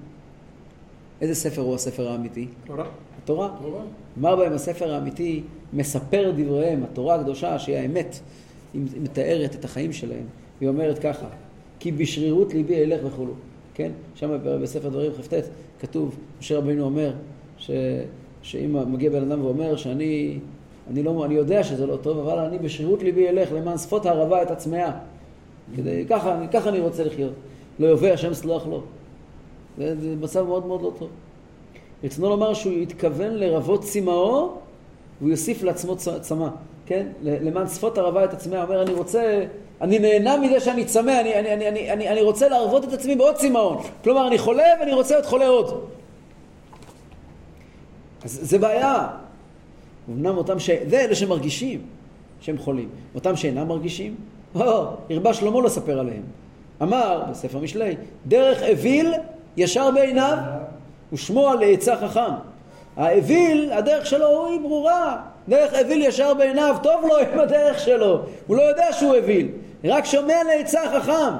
איזה 1.21 1.35
ספר 1.35 1.61
הוא 1.61 1.75
הספר 1.75 2.11
האמיתי? 2.11 2.47
תורה. 2.65 2.85
התורה. 3.23 3.49
תורה. 3.61 3.81
אמר 4.19 4.35
בהם 4.35 4.53
הספר 4.53 4.93
האמיתי, 4.93 5.43
מספר 5.73 6.31
דבריהם, 6.35 6.83
התורה 6.83 7.15
הקדושה 7.15 7.59
שהיא 7.59 7.75
האמת, 7.75 8.19
היא 8.73 8.81
מתארת 9.01 9.55
את 9.55 9.65
החיים 9.65 9.93
שלהם, 9.93 10.25
היא 10.61 10.69
אומרת 10.69 10.99
ככה, 10.99 11.27
כי 11.79 11.91
בשרירות 11.91 12.53
ליבי 12.53 12.83
אלך 12.83 13.01
וכולו, 13.05 13.33
כן? 13.73 13.91
שם 14.15 14.37
בספר 14.43 14.89
דברים 14.89 15.11
כ"ט 15.11 15.33
כתוב, 15.79 16.15
משה 16.39 16.57
רבינו 16.57 16.83
אומר, 16.83 17.13
ש, 17.57 17.71
שאם 18.41 18.93
מגיע 18.93 19.09
בן 19.09 19.31
אדם 19.31 19.45
ואומר 19.45 19.75
שאני 19.75 20.39
אני, 20.89 21.03
לא, 21.03 21.25
אני 21.25 21.33
יודע 21.33 21.63
שזה 21.63 21.85
לא 21.85 21.95
טוב, 21.95 22.17
אבל 22.19 22.39
אני 22.39 22.59
בשרירות 22.59 23.03
ליבי 23.03 23.29
אלך 23.29 23.51
למען 23.51 23.77
שפות 23.77 24.05
הערבה 24.05 24.43
את 24.43 24.51
הצמאה. 24.51 24.91
כדי, 25.75 26.05
ככה, 26.09 26.39
ככה 26.53 26.69
אני 26.69 26.79
רוצה 26.79 27.03
לחיות. 27.03 27.33
לא 27.79 27.87
יובא 27.87 28.07
השם 28.07 28.33
סלח 28.33 28.67
לו. 28.67 28.81
זה, 29.77 29.95
זה 30.01 30.15
מצב 30.21 30.43
מאוד 30.43 30.65
מאוד 30.65 30.81
לא 30.81 30.91
טוב. 30.99 31.09
רצונו 32.03 32.29
לומר 32.29 32.53
שהוא 32.53 32.73
התכוון 32.73 33.33
לרבות 33.33 33.83
צמאו 33.83 34.51
והוא 35.19 35.29
יוסיף 35.29 35.63
לעצמו 35.63 35.95
צמא, 36.21 36.47
כן? 36.85 37.07
למען 37.21 37.67
שפות 37.67 37.97
ערבה 37.97 38.23
את 38.23 38.33
עצמי, 38.33 38.61
אומר 38.61 38.81
אני 38.81 38.93
רוצה, 38.93 39.45
אני 39.81 39.99
נהנה 39.99 40.37
מזה 40.37 40.59
שאני 40.59 40.85
צמא, 40.85 41.21
אני, 41.21 41.39
אני, 41.39 41.53
אני, 41.53 41.67
אני, 41.67 41.91
אני, 41.91 42.09
אני 42.09 42.21
רוצה 42.21 42.49
להרוות 42.49 42.83
את 42.83 42.93
עצמי 42.93 43.15
בעוד 43.15 43.35
צמאון. 43.35 43.77
כלומר, 44.03 44.27
אני 44.27 44.37
חולה 44.37 44.63
ואני 44.79 44.93
רוצה 44.93 45.13
להיות 45.13 45.25
חולה 45.25 45.47
עוד. 45.47 45.85
אז 48.23 48.39
זה 48.41 48.57
בעיה. 48.57 49.07
אמנם 50.09 50.37
אותם 50.37 50.59
ש... 50.59 50.69
זה 50.69 50.99
אלה 50.99 51.15
שמרגישים 51.15 51.81
שהם 52.41 52.57
חולים. 52.57 52.89
אותם 53.15 53.35
שאינם 53.35 53.67
מרגישים, 53.67 54.15
או, 54.55 54.85
הרבה 55.09 55.33
שלמה 55.33 55.61
לספר 55.61 55.99
עליהם. 55.99 56.23
אמר 56.81 57.23
בספר 57.31 57.57
משלי, 57.57 57.95
דרך 58.25 58.63
אוויל 58.63 59.13
ישר 59.57 59.91
בעיניו 59.91 60.37
ושומע 61.13 61.59
לעצה 61.59 61.95
חכם. 61.95 62.31
האוויל, 62.97 63.71
הדרך 63.73 64.05
שלו 64.05 64.47
היא 64.47 64.59
ברורה. 64.59 65.17
דרך 65.49 65.73
אוויל 65.73 66.01
ישר 66.01 66.33
בעיניו, 66.33 66.75
טוב 66.83 67.01
לו 67.03 67.17
עם 67.17 67.39
הדרך 67.39 67.79
שלו. 67.79 68.21
הוא 68.47 68.57
לא 68.57 68.61
יודע 68.61 68.93
שהוא 68.93 69.15
אוויל, 69.15 69.47
רק 69.83 70.05
שומע 70.05 70.43
לעצה 70.43 70.81
חכם. 70.93 71.33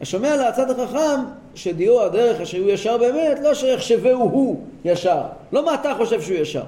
השומע 0.00 0.36
לעצת 0.36 0.70
החכם, 0.70 1.20
שדיו 1.54 2.02
הדרך 2.02 2.40
אשר 2.40 2.58
הוא 2.58 2.70
ישר 2.70 2.98
באמת, 2.98 3.38
לא 3.42 3.54
שיחשבהו 3.54 4.20
הוא 4.20 4.60
ישר. 4.84 5.22
לא 5.52 5.64
מה 5.64 5.74
אתה 5.74 5.94
חושב 5.96 6.22
שהוא 6.22 6.36
ישר. 6.36 6.62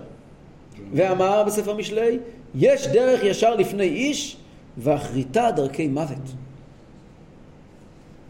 ואמר 0.92 1.44
בספר 1.44 1.74
משלי, 1.74 2.18
יש 2.54 2.86
דרך 2.86 3.24
ישר 3.24 3.54
לפני 3.54 3.84
איש, 3.84 4.36
ואחריתה 4.78 5.50
דרכי 5.56 5.88
מוות. 5.88 6.34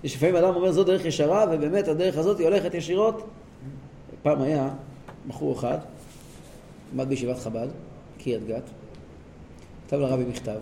יש 0.04 0.16
לפעמים 0.16 0.36
אדם 0.36 0.54
אומר 0.54 0.72
זו 0.72 0.84
דרך 0.84 1.04
ישרה, 1.04 1.44
ובאמת 1.50 1.88
הדרך 1.88 2.18
הזאת 2.18 2.38
היא 2.38 2.46
הולכת 2.46 2.74
ישירות. 2.74 3.26
פעם 4.22 4.42
היה 4.42 4.70
בחור 5.28 5.58
אחד, 5.58 5.78
עמד 6.92 7.08
בישיבת 7.08 7.38
חב"ד, 7.38 7.68
קריית 8.18 8.46
גת, 8.46 8.62
כתב 9.86 9.96
לרבי 9.96 10.24
מכתב, 10.24 10.58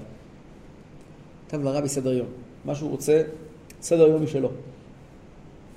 כתב 1.48 1.62
לרבי 1.62 1.88
סדר 1.88 2.12
יום, 2.12 2.28
מה 2.64 2.74
שהוא 2.74 2.90
רוצה, 2.90 3.22
סדר 3.80 4.06
יום 4.06 4.22
משלו. 4.22 4.48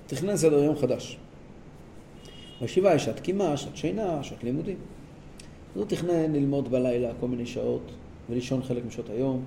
תכנן 0.07 0.37
סדר 0.37 0.63
יום 0.63 0.75
חדש. 0.75 1.17
בישיבה 2.61 2.95
יש 2.95 3.05
שעת 3.05 3.19
קימה, 3.19 3.57
שעת 3.57 3.77
שינה, 3.77 4.23
שעת 4.23 4.43
לימודים. 4.43 4.77
אז 5.75 5.81
הוא 5.81 5.85
תכנן 5.85 6.33
ללמוד 6.33 6.71
בלילה 6.71 7.11
כל 7.19 7.27
מיני 7.27 7.45
שעות 7.45 7.91
ולישון 8.29 8.63
חלק 8.63 8.85
משעות 8.85 9.09
היום, 9.09 9.43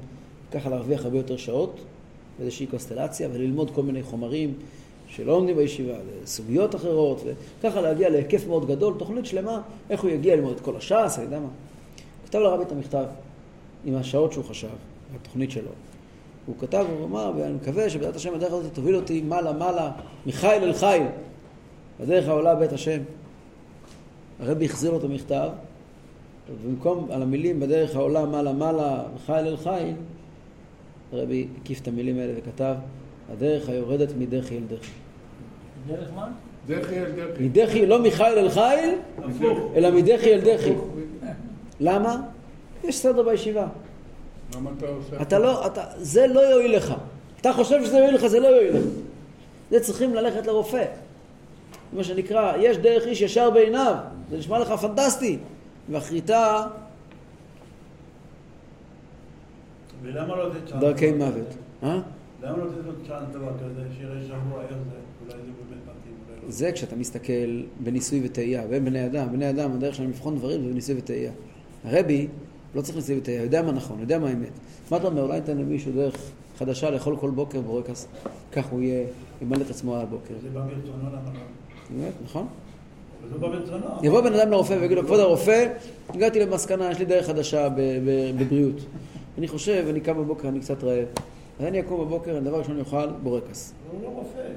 ככה 0.52 0.71
להרוויח 0.71 1.04
הרבה 1.04 1.16
יותר 1.16 1.37
שעות 1.37 1.80
באיזושהי 2.38 2.66
קונסטלציה 2.66 3.28
וללמוד 3.32 3.71
כל 3.71 3.82
מיני 3.82 4.02
חומרים 4.02 4.54
שלא 5.09 5.32
לומדים 5.32 5.56
בישיבה, 5.56 5.94
סוגיות 6.25 6.75
אחרות, 6.75 7.23
וככה 7.61 7.80
להגיע 7.80 8.09
להיקף 8.09 8.47
מאוד 8.47 8.68
גדול, 8.68 8.94
תוכנית 8.99 9.26
שלמה, 9.26 9.61
איך 9.90 10.02
הוא 10.02 10.11
יגיע 10.11 10.37
ללמוד 10.37 10.52
את 10.56 10.61
כל 10.61 10.76
הש"ס, 10.76 11.14
אני 11.16 11.25
יודע 11.25 11.40
מה. 11.40 11.49
כתב 12.26 12.38
לרבי 12.38 12.62
את 12.62 12.73
המכתב 12.73 13.04
עם 13.85 13.97
השעות 13.97 14.32
שהוא 14.32 14.44
חשב, 14.44 14.68
התוכנית 15.14 15.50
שלו. 15.50 15.71
הוא 16.47 16.54
כתב, 16.61 16.87
הוא 16.99 17.06
אמר, 17.06 17.32
ואני 17.37 17.52
מקווה 17.52 17.90
שבעזרת 17.90 18.16
השם 18.16 18.35
הדרך 18.35 18.52
הזאת 18.52 18.75
תוביל 18.75 18.97
אותי 18.97 19.21
מעלה 19.21 19.52
מעלה, 19.52 19.90
מחיל 20.26 20.50
אל 20.50 20.73
חיל, 20.73 21.02
בדרך 22.00 22.28
העולה 22.28 22.54
בית 22.54 22.73
השם. 22.73 23.00
הרבי 24.40 24.64
החזיר 24.64 24.90
לו 24.90 24.99
את 24.99 25.04
המכתב, 25.04 25.49
ובמקום 26.50 27.09
על 27.11 27.23
המילים 27.23 27.61
בדרך 27.61 27.97
העולה 27.97 28.26
מעלה 28.26 28.52
מעלה, 28.52 29.02
מחיל 29.14 29.35
אל 29.35 29.56
חיל, 29.56 29.94
הרבי 31.12 31.47
הקיף 31.61 31.81
את 31.81 31.88
המילים 31.88 32.19
האלה 32.19 32.33
וכתב, 32.37 32.75
הדרך 33.33 33.69
היורדת 33.69 34.09
מדחי 34.19 34.57
אל 34.57 34.62
דחי. 34.69 34.90
דרך 35.87 36.09
מה? 36.14 36.28
דחי 36.66 36.99
אל 36.99 37.11
דחי. 37.11 37.45
מדחי, 37.45 37.87
לא 37.87 38.02
מחיל 38.02 38.26
אל 38.26 38.50
חיל, 38.50 38.95
הפוך. 39.19 39.59
אלא 39.75 39.90
מדחי 39.90 40.35
אל 40.35 40.40
דחי. 40.40 40.73
למה? 41.81 42.23
יש 42.85 42.97
סדר 42.99 43.23
בישיבה. 43.23 43.66
למה 44.57 44.71
אתה 44.78 44.87
עושה? 44.87 45.23
אתה 45.23 45.38
לא, 45.38 45.66
אתה, 45.66 45.85
זה 45.97 46.26
לא 46.26 46.40
יועיל 46.40 46.76
לך. 46.76 46.95
אתה 47.40 47.52
חושב 47.52 47.85
שזה 47.85 47.99
יועיל 47.99 48.14
לך, 48.14 48.26
זה 48.26 48.40
לא 48.40 48.47
יועיל 48.47 48.76
לך. 48.76 48.85
זה 49.71 49.81
צריכים 49.81 50.14
ללכת 50.14 50.47
לרופא. 50.47 50.85
מה 51.92 52.04
שנקרא, 52.04 52.57
יש 52.57 52.76
דרך 52.76 53.07
איש 53.07 53.21
ישר 53.21 53.50
בעיניו. 53.50 53.95
זה 54.31 54.38
נשמע 54.38 54.59
לך 54.59 54.73
פנטסטי. 54.73 55.38
ואחריתה 55.90 56.66
ולמה 60.02 60.37
לא 60.37 60.49
לתת 60.49 60.68
צ'אנס? 60.68 60.80
דרכי 60.80 61.12
מוות. 61.12 61.47
אה? 61.82 62.00
למה 62.42 62.56
לא 62.56 62.66
לתת 62.66 62.87
לו 62.87 62.92
צ'אנס 63.06 63.28
דבר 63.32 63.52
כזה, 63.59 63.82
שיראה 63.99 64.23
שבוע 64.23 64.62
איך 64.62 64.71
זה, 64.71 64.76
אולי 65.23 65.32
זה 65.32 65.50
באמת 65.71 65.82
מתאים, 65.82 66.14
אולי 66.28 66.40
לא. 66.42 66.50
זה 66.50 66.73
כשאתה 66.73 66.97
מסתכל 66.97 67.62
בניסוי 67.80 68.21
וטעייה, 68.25 68.66
בין 68.66 68.85
בני 68.85 69.06
אדם. 69.06 69.32
בני 69.32 69.50
אדם, 69.50 69.73
הדרך 69.73 69.94
שלהם 69.94 70.11
לבחון 70.11 70.37
דברים 70.38 70.62
זה 70.62 70.68
בניסוי 70.68 70.94
וטעייה. 70.99 71.32
הרבי 71.85 72.28
לא 72.75 72.82
צריך 72.82 72.97
ניסוי 72.97 73.18
וטעייה, 73.18 73.42
יודע 73.42 73.62
מה 73.62 73.73
נכון, 73.73 74.00
יודע 74.00 74.18
מה 74.18 74.28
האמת. 74.28 74.52
מה 74.90 74.97
אתה 74.97 75.06
אומר, 75.06 75.23
אולי 75.23 75.40
ניתן 75.40 75.59
למישהו 75.59 75.92
דרך 75.92 76.16
חדשה 76.59 76.90
לאכול 76.90 77.16
כל 77.16 77.30
בוקר 77.30 77.61
בורקס, 77.61 78.09
כך 78.52 78.66
הוא 78.66 78.82
יהיה, 78.82 79.06
ימלא 79.42 79.62
את 79.62 79.71
עצמו 79.71 79.94
על 79.94 80.00
הבוקר. 80.00 80.35
זה 80.42 80.49
בא 80.49 80.61
ברצונו, 80.61 81.09
למה 81.09 81.30
לא? 81.35 81.40
באמת, 81.90 82.12
נכון? 82.25 82.47
זה 83.32 83.38
בא 83.38 83.49
ברצונו. 83.49 83.87
יבוא 84.02 84.21
בן 84.21 84.35
אדם 84.35 84.50
לרופא 84.50 84.73
ויגיד 84.80 84.97
לו, 84.97 85.04
כבוד 85.04 85.21
הרופא, 85.21 85.66
הגעתי 86.09 86.40
למסקנה, 86.40 86.90
יש 86.90 86.99
לי 86.99 87.04
דרך 87.04 87.26
חדשה 87.26 87.68
בבריאות. 88.38 88.76
אני 89.38 89.48
חושב, 89.48 89.86
אני 89.90 90.00
קם 90.00 90.18
בבוקר, 90.18 90.48
אני 90.48 90.60
קצת 90.60 90.84
רעב. 90.84 91.06
אז 91.60 91.66
אני 91.66 91.80
אקום 91.80 92.00
בבוקר, 92.00 92.40
דבר 92.40 92.58
ראשון 92.58 92.72
אני 92.72 92.80
אוכל 92.80 93.06
בורקס. 93.22 93.74
הוא 93.90 94.02
לא 94.02 94.08
רופא. 94.08 94.48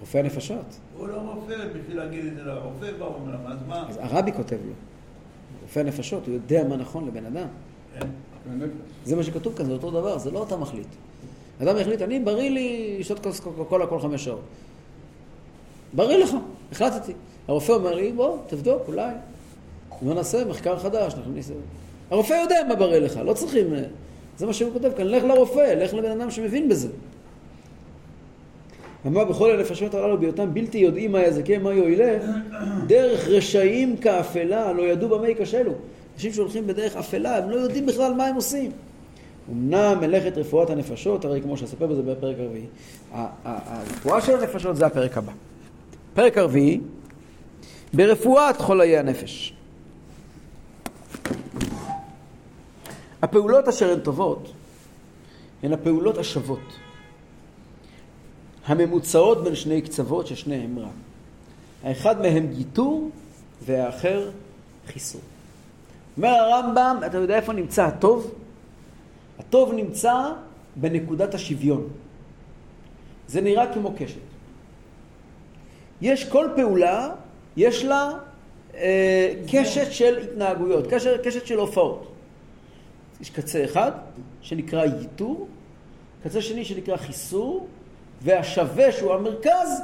רופא 0.00 0.18
הנפשות. 0.18 0.78
הוא 0.98 1.08
לא 1.08 1.14
רופא 1.14 1.68
בשביל 1.68 1.96
להגיד 1.96 2.26
את 2.26 2.34
זה 2.36 2.42
לרופא, 2.42 2.84
להם, 2.84 3.46
אז 3.46 3.58
מה? 3.68 3.86
אז 3.88 3.98
הרבי 4.00 4.32
כותב 4.32 4.56
לו, 4.66 4.72
רופא 5.62 5.80
הנפשות, 5.80 6.26
הוא 6.26 6.34
יודע 6.34 6.64
מה 6.68 6.76
נכון 6.76 7.06
לבן 7.06 7.26
אדם. 7.26 7.46
כן. 7.98 8.06
זה 9.04 9.16
מה 9.16 9.22
שכתוב 9.22 9.56
כאן, 9.56 9.66
זה 9.66 9.72
אותו 9.72 9.90
דבר, 9.90 10.18
זה 10.18 10.30
לא 10.30 10.42
אתה 10.42 10.56
מחליט. 10.56 10.86
אדם 11.62 11.76
יחליט, 11.76 12.02
אני 12.02 12.20
בריא 12.20 12.50
לי 12.50 12.96
לשתות 13.00 13.22
כוס 13.22 13.40
קוקה 13.40 13.64
קולה 13.64 13.86
כל 13.86 14.00
חמש 14.00 14.24
שעות. 14.24 14.40
בריא 15.92 16.16
לך, 16.16 16.30
החלטתי. 16.72 17.12
הרופא 17.48 17.72
אומר 17.72 17.94
לי, 17.94 18.12
בוא, 18.12 18.38
תבדוק, 18.46 18.82
אולי. 18.88 19.14
בוא 20.02 20.14
נעשה 20.14 20.44
מחקר 20.44 20.78
חדש. 20.78 21.14
נכניס... 21.14 21.50
הרופא 22.10 22.32
יודע 22.32 22.56
מה 22.68 22.74
בריא 22.74 22.98
לך, 22.98 23.20
לא 23.24 23.32
צריכים... 23.32 23.74
אה, 23.74 23.82
זה 24.38 24.46
מה 24.46 24.52
שהוא 24.52 24.72
כותב 24.72 24.90
כאן, 24.96 25.06
לך 25.06 25.24
לרופא, 25.24 25.74
לך 25.74 25.94
לבן 25.94 26.10
אדם 26.10 26.30
שמבין 26.30 26.68
בזה. 26.68 26.88
אמר 29.06 29.24
בכל 29.24 29.50
הנפשות 29.50 29.94
הללו 29.94 30.18
בהיותם 30.18 30.54
בלתי 30.54 30.78
יודעים 30.78 31.12
מה 31.12 31.22
יזכה 31.22 31.58
מה 31.58 31.72
יועילה, 31.72 32.18
דרך 32.86 33.28
רשעים 33.28 33.96
כאפלה 33.96 34.72
לא 34.72 34.82
ידעו 34.82 35.08
במה 35.08 35.28
ייכשלו. 35.28 35.72
אנשים 36.14 36.32
שהולכים 36.32 36.66
בדרך 36.66 36.96
אפלה, 36.96 37.36
הם 37.38 37.50
לא 37.50 37.56
יודעים 37.56 37.86
בכלל 37.86 38.14
מה 38.14 38.26
הם 38.26 38.34
עושים. 38.34 38.70
אמנם 39.52 39.98
מלאכת 40.00 40.38
רפואת 40.38 40.70
הנפשות, 40.70 41.24
הרי 41.24 41.40
כמו 41.42 41.56
שאספר 41.56 41.86
בזה 41.86 42.02
בפרק 42.02 42.36
הרביעי, 42.38 42.66
הרפואה 43.44 44.20
של 44.20 44.36
הנפשות 44.36 44.76
זה 44.76 44.86
הפרק 44.86 45.18
הבא. 45.18 45.32
פרק 46.14 46.38
הרביעי, 46.38 46.80
ברפואת 47.92 48.56
חוליי 48.56 48.98
הנפש. 48.98 49.53
הפעולות 53.24 53.68
אשר 53.68 53.92
הן 53.92 54.00
טובות 54.00 54.52
הן 55.62 55.72
הפעולות 55.72 56.18
השוות, 56.18 56.78
הממוצעות 58.66 59.44
בין 59.44 59.54
שני 59.54 59.82
קצוות 59.82 60.26
ששניהם 60.26 60.78
רע. 60.78 60.88
האחד 61.84 62.20
מהם 62.20 62.46
גיטור 62.46 63.10
והאחר 63.62 64.30
חיסור. 64.86 65.20
אומר 66.16 66.28
הרמב"ם, 66.28 67.00
אתה 67.06 67.18
יודע 67.18 67.36
איפה 67.36 67.52
נמצא 67.52 67.84
הטוב? 67.84 68.34
הטוב 69.38 69.72
נמצא 69.72 70.14
בנקודת 70.76 71.34
השוויון. 71.34 71.88
זה 73.28 73.40
נראה 73.40 73.74
כמו 73.74 73.92
קשת. 73.98 74.20
יש 76.00 76.28
כל 76.28 76.48
פעולה, 76.56 77.10
יש 77.56 77.84
לה 77.84 78.10
אה, 78.74 79.34
קשת 79.52 79.92
של 79.92 80.18
התנהגויות, 80.18 80.84
קשת, 80.90 81.10
קשת 81.24 81.46
של 81.46 81.58
הופעות. 81.58 82.13
יש 83.24 83.30
קצה 83.30 83.64
אחד 83.64 83.90
שנקרא 84.40 84.84
ייתור, 84.84 85.48
קצה 86.24 86.42
שני 86.42 86.64
שנקרא 86.64 86.96
חיסור, 86.96 87.66
והשווה 88.22 88.92
שהוא 88.92 89.14
המרכז, 89.14 89.82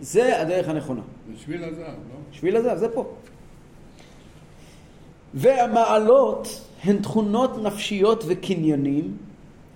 זה 0.00 0.40
הדרך 0.40 0.68
הנכונה. 0.68 1.00
בשביל 1.34 1.64
הזהב, 1.64 1.80
לא? 1.80 2.16
שביל 2.32 2.56
הזהב, 2.56 2.78
זה 2.78 2.88
פה. 2.88 3.06
והמעלות 5.34 6.60
הן 6.84 6.96
תכונות 7.02 7.62
נפשיות 7.62 8.24
וקניינים 8.26 9.16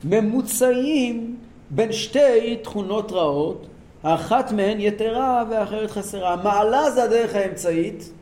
ממוצעים 0.05 1.37
בין 1.71 1.93
שתי 1.93 2.57
תכונות 2.63 3.13
רעות, 3.13 3.67
האחת 4.03 4.53
מהן 4.53 4.81
יתרה 4.81 5.45
והאחרת 5.51 5.91
חסרה. 5.91 6.33
המעלה 6.33 6.91
זה 6.91 7.03
הדרך 7.03 7.35
האמצעית, 7.35 8.13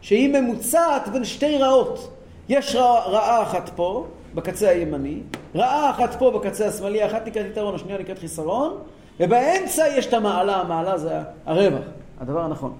שהיא 0.00 0.28
ממוצעת 0.28 1.08
בין 1.08 1.24
שתי 1.24 1.58
רעות. 1.58 2.15
יש 2.48 2.76
רע, 2.76 3.00
רעה 3.00 3.42
אחת 3.42 3.70
פה, 3.76 4.06
בקצה 4.34 4.68
הימני, 4.68 5.20
רעה 5.54 5.90
אחת 5.90 6.14
פה 6.18 6.30
בקצה 6.30 6.66
השמאלי, 6.68 7.06
אחת 7.06 7.26
נקראת 7.26 7.46
יתרון, 7.46 7.74
השנייה 7.74 7.98
נקראת 7.98 8.18
חיסרון, 8.18 8.78
ובאמצע 9.20 9.84
יש 9.88 10.06
את 10.06 10.12
המעלה, 10.12 10.56
המעלה 10.56 10.98
זה 10.98 11.20
הרווח, 11.46 11.84
הדבר 12.20 12.40
הנכון. 12.40 12.72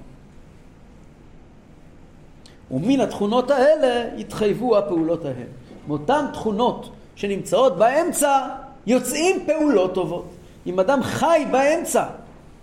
ומן 2.71 3.01
התכונות 3.01 3.51
האלה 3.51 4.09
יתחייבו 4.17 4.79
הפעולות 4.79 5.25
ההן. 5.25 5.47
מאותן 5.89 6.25
תכונות 6.33 6.91
שנמצאות 7.17 7.77
באמצע, 7.77 8.49
יוצאים 8.87 9.47
פעולות 9.47 9.95
טובות. 9.95 10.27
אם 10.67 10.81
אדם 10.81 11.03
חי 11.03 11.47
באמצע, 11.51 12.05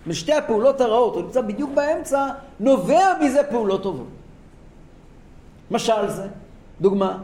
משתי 0.06 0.32
הפעולות 0.32 0.80
הרעות, 0.80 1.14
הוא 1.14 1.22
נמצא 1.22 1.40
בדיוק 1.40 1.70
באמצע, 1.74 2.28
נובע 2.60 3.18
מזה 3.20 3.42
פעולות 3.50 3.82
טובות. 3.82 4.06
משל 5.70 6.08
זה, 6.08 6.26
דוגמה, 6.80 7.22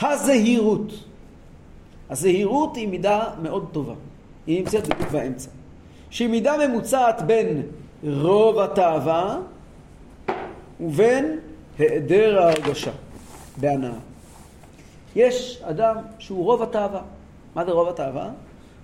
הזהירות. 0.00 0.92
הזהירות 2.10 2.76
היא 2.76 2.88
מידה 2.88 3.30
מאוד 3.42 3.68
טובה. 3.72 3.94
היא 4.46 4.58
נמצאת 4.60 4.88
בדיוק 4.88 5.10
באמצע. 5.10 5.50
שהיא 6.10 6.28
מידה 6.28 6.68
ממוצעת 6.68 7.22
בין 7.22 7.62
רוב 8.04 8.58
התאווה 8.58 9.38
ובין 10.80 11.38
היעדר 11.78 12.42
ההרגשה 12.42 12.90
בהנאה. 13.56 13.98
יש 15.16 15.62
אדם 15.62 15.96
שהוא 16.18 16.44
רוב 16.44 16.62
התאווה. 16.62 17.02
מה 17.54 17.64
זה 17.64 17.70
רוב 17.70 17.88
התאווה? 17.88 18.30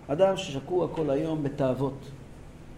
אדם 0.09 0.37
ששקוע 0.37 0.89
כל 0.95 1.11
היום 1.11 1.43
בתאוות. 1.43 1.99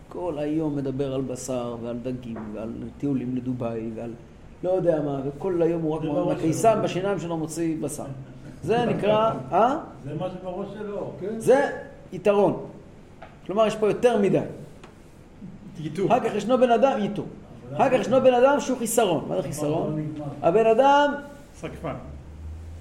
כל 0.08 0.38
היום 0.38 0.76
מדבר 0.76 1.14
על 1.14 1.20
בשר 1.20 1.76
ועל 1.82 1.96
דגים 2.02 2.54
ועל 2.54 2.72
טיולים 2.98 3.37
לדובאי 3.37 3.90
ועל 3.94 4.12
לא 4.62 4.70
יודע 4.70 5.00
מה, 5.00 5.20
וכל 5.24 5.62
היום 5.62 5.82
הוא 5.82 5.94
רק 5.94 6.02
שלו. 6.52 6.82
בשיניים 6.82 7.18
שלו 7.18 7.36
מוציא 7.36 7.76
בשר. 7.80 8.04
זה 8.62 8.84
נקרא, 8.84 9.30
אה? 9.52 9.76
זה 10.04 10.10
מה 10.20 10.28
שבראש 10.30 10.68
שלו. 10.78 11.12
זה 11.38 11.70
יתרון. 12.12 12.66
כלומר, 13.46 13.66
יש 13.66 13.76
פה 13.76 13.88
יותר 13.88 14.18
מדי. 14.18 14.40
ייתור. 15.80 16.06
אחר 16.06 16.20
כך 16.20 16.34
ישנו 16.34 16.58
בן 16.58 16.70
אדם, 16.70 17.00
ייתור. 17.00 17.26
אחר 17.74 17.88
כך 17.88 18.00
ישנו 18.00 18.20
בן 18.20 18.34
אדם 18.34 18.60
שהוא 18.60 18.78
חיסרון. 18.78 19.24
מה 19.28 19.36
זה 19.36 19.42
חיסרון? 19.42 20.12
הבן 20.42 20.66
אדם 20.66 21.14
סקפן. 21.56 21.94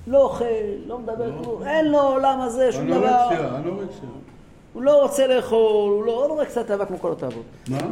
לא 0.08 0.24
אוכל, 0.24 0.46
לא 0.88 1.00
מדבר 1.00 1.44
כלום, 1.44 1.64
אין 1.64 1.92
לו 1.92 2.02
עולם 2.02 2.42
הזה, 2.42 2.72
שום 2.72 2.88
דבר. 2.88 2.98
אנורקסיה, 2.98 3.58
אנורקסיה. 3.58 4.10
הוא 4.74 4.84
לא 4.84 5.02
רוצה 5.02 5.28
לאכול, 5.28 5.94
הוא 5.94 6.04
לא, 6.06 6.26
לא 6.30 6.34
רק 6.34 6.48
קצת 6.48 6.68
תאווה 6.68 6.86
כמו 6.86 7.00
כל 7.00 7.12
התאוות. 7.12 7.44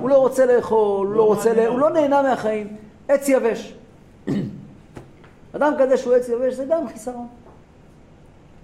הוא 0.02 0.10
לא 0.10 0.18
רוצה 0.18 0.46
לאכול, 0.46 1.08
לא 1.08 1.36
לא. 1.56 1.68
הוא 1.68 1.80
לא 1.80 1.90
נהנה 1.90 2.22
מהחיים. 2.22 2.76
עץ 3.08 3.30
יבש. 3.30 3.74
אדם 5.56 5.74
כזה 5.80 5.98
שהוא 5.98 6.14
עץ 6.14 6.30
יבש 6.30 6.54
זה 6.54 6.66
גם 6.66 6.88
חיסרון. 6.88 7.28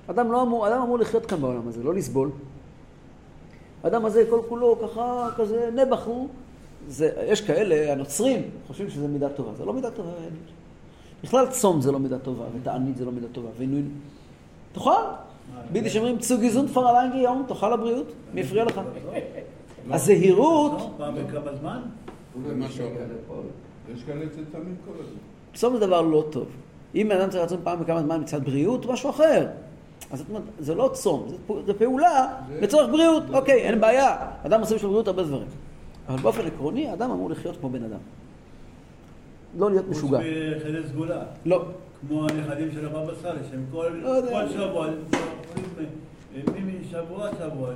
אדם 0.07 0.31
לא 0.31 0.41
אמור, 0.41 0.67
אדם 0.67 0.81
אמור 0.81 0.99
לחיות 0.99 1.25
כאן 1.25 1.41
בעולם 1.41 1.67
הזה, 1.67 1.83
לא 1.83 1.93
לסבול. 1.93 2.29
האדם 3.83 4.05
הזה 4.05 4.23
כל 4.29 4.39
כולו 4.49 4.79
ככה, 4.83 5.29
כזה 5.37 5.69
נבח 5.75 6.05
הוא. 6.05 6.27
זה, 6.87 7.11
יש 7.27 7.41
כאלה, 7.41 7.91
הנוצרים, 7.91 8.41
חושבים 8.67 8.89
שזה 8.89 9.07
מידה 9.07 9.29
טובה. 9.29 9.53
זה 9.57 9.65
לא 9.65 9.73
מידה 9.73 9.91
טובה. 9.91 10.11
בכלל 11.23 11.47
צום 11.47 11.81
זה 11.81 11.91
לא 11.91 11.99
מידה 11.99 12.19
טובה, 12.19 12.45
ותענית 12.55 12.97
זה 12.97 13.05
לא 13.05 13.11
מידה 13.11 13.27
טובה, 13.31 13.49
ועינוי... 13.57 13.81
תאכל. 14.73 14.91
ביידיש 15.71 15.97
אומרים 15.97 16.17
צוגיזון 16.17 16.67
פרלנגי 16.67 17.17
יום, 17.17 17.45
תאכל 17.47 17.73
לבריאות. 17.73 18.07
מי 18.33 18.41
הפריע 18.41 18.63
לך? 18.63 18.81
הזהירות, 19.91 20.71
פעם 20.97 21.15
בכמה 21.15 21.55
זמן? 21.55 21.81
יש 23.95 24.03
כאלה 24.03 24.25
צטמים 24.29 24.75
כל 24.85 24.91
הזמן. 24.99 25.17
צום 25.53 25.73
זה 25.73 25.79
דבר 25.79 26.01
לא 26.01 26.25
טוב. 26.29 26.47
אם 26.95 27.07
בן 27.09 27.17
אדם 27.21 27.29
צריך 27.29 27.43
לצום 27.43 27.59
פעם 27.63 27.79
בכמה 27.79 28.01
זמן 28.01 28.21
מצד 28.21 28.43
בריאות, 28.45 28.85
משהו 28.85 29.09
אחר. 29.09 29.47
אז 30.11 30.19
זאת 30.19 30.29
אומרת, 30.29 30.43
זה 30.59 30.75
לא 30.75 30.89
צום, 30.93 31.27
זה 31.65 31.73
פעולה 31.73 32.27
לצורך 32.61 32.89
בריאות. 32.91 33.23
אוקיי, 33.33 33.61
אין 33.61 33.81
בעיה. 33.81 34.15
אדם 34.45 34.59
עושה 34.59 34.75
בשביל 34.75 34.89
בריאות 34.89 35.07
הרבה 35.07 35.23
דברים. 35.23 35.47
אבל 36.07 36.19
באופן 36.21 36.47
עקרוני, 36.47 36.93
אדם 36.93 37.11
אמור 37.11 37.29
לחיות 37.29 37.57
כמו 37.59 37.69
בן 37.69 37.83
אדם. 37.83 37.97
לא 39.57 39.69
להיות 39.69 39.89
משוגע. 39.89 40.17
חוץ 40.17 40.27
מחיי 40.57 40.87
סגולה. 40.89 41.21
לא. 41.45 41.65
כמו 42.07 42.27
הנכדים 42.29 42.71
של 42.71 42.85
הבבא 42.85 43.13
סאלי, 43.21 43.39
שהם 43.51 43.65
כל 43.71 43.87
לא. 44.01 44.21
כל 44.31 44.49
שבוע, 44.49 44.85
הם 44.85 44.93
אוכלים 46.47 46.81
משבוע 46.81 47.29
שבוע. 47.39 47.69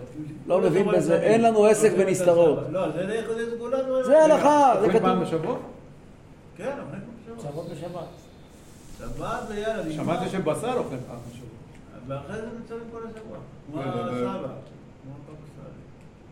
לא 0.47 0.55
כל 0.55 0.61
מבין 0.61 0.81
שבוע 0.83 0.95
בזה, 0.97 1.15
הם 1.15 1.21
אין 1.21 1.41
לנו 1.41 1.65
עסק 1.65 1.91
את 1.91 1.97
בנסתרות. 1.97 2.59
לא, 2.71 2.91
זה 2.91 3.13
יחסי 3.15 3.55
סגולה. 3.55 3.87
לא- 3.87 4.03
זה 4.03 4.23
הלכה, 4.23 4.73
זה 4.81 4.89
כתוב. 4.89 5.57
כן, 6.57 6.77
אוכלים 6.79 7.01
בשבוע. 7.35 7.51
צרות 7.51 7.69
בשבת. 7.69 8.07
שבת 8.97 9.47
זה 9.47 9.59
יאללה, 9.59 9.83
נגמר. 9.83 9.95
שמעתי 10.03 10.29
שבשר 10.29 10.73
אוכל 10.77 10.95
פעם 11.07 11.17
בשבוע. 11.31 11.49
ואחרי 12.07 12.41
זה 12.41 12.47
נמצאים 12.59 12.79
כל 12.91 12.97
השבוע. 13.07 13.37
כמו 13.71 13.81
כן, 13.81 13.87
אבל- 13.87 14.09
הסבא, 14.09 14.53
כמו 15.03 15.13
הבבא 15.13 15.45
סאלי, 15.55 15.81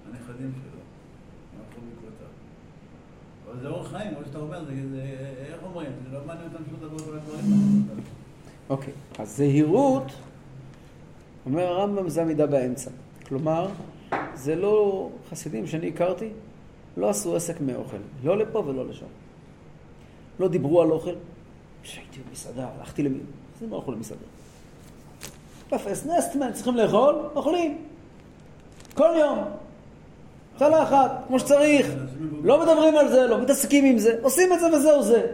הנכדים 0.10 0.52
שלו. 0.62 0.80
הלכו 1.60 1.82
בעקבותיו. 1.82 2.28
אבל 3.52 3.60
זה 3.62 3.68
אורח 3.68 3.92
חיים, 3.92 4.16
כמו 4.16 4.26
שאתה 4.26 4.40
אומר, 4.40 4.66
זה, 4.66 4.72
זה, 4.92 5.02
איך 5.48 5.58
אומרים? 5.64 5.92
זה 6.10 6.18
לא 6.18 6.26
מעניין 6.28 6.48
אותם 6.54 6.64
שום 6.70 6.80
דבר 6.90 7.06
כל 7.06 7.16
הדברים. 7.18 7.88
אוקיי, 8.70 8.94
אז 9.20 9.38
זהירות, 9.38 10.12
אומר 11.46 11.64
הרמב"ם, 11.68 12.10
זה 12.10 12.22
המידה 12.22 12.48
באמצע. 12.48 12.92
כלומר, 13.28 13.68
זה 14.34 14.56
לא 14.56 15.10
חסידים 15.30 15.68
שאני 15.68 15.88
הכרתי, 15.90 16.30
לא 16.98 17.10
עשו 17.10 17.36
עסק 17.36 17.62
מאוכל, 17.62 17.98
לא 18.24 18.38
לפה 18.38 18.60
ולא 18.60 18.86
לשם. 18.88 19.06
לא 20.39 20.48
דיברו 20.48 20.82
על 20.82 20.91
אוכל. 20.91 21.13
כשהייתי 21.84 22.19
במסעדה, 22.30 22.67
הלכתי 22.80 23.04
למי... 23.04 23.19
חסידים 23.63 23.72
לא 23.72 23.78
הלכו 23.78 23.91
למסעדה. 23.91 24.22
תפס 25.69 26.06
נסטמן, 26.06 26.54
צריכים 26.54 26.76
לאכול, 26.76 27.15
אוכלים. 27.36 27.78
כל 28.93 29.15
יום. 29.19 29.39
צלחת, 30.58 31.24
כמו 31.28 31.39
שצריך. 31.39 31.88
לא 32.43 32.62
מדברים 32.62 32.98
על 32.98 33.08
זה, 33.08 33.28
לא 33.28 33.41
מתעסקים 33.41 33.86
עם 33.86 33.98
זה, 33.98 34.17
עושים 34.22 34.54
את 34.54 34.60
זה 34.60 34.78
וזהו 34.78 35.04
זה. 35.04 35.28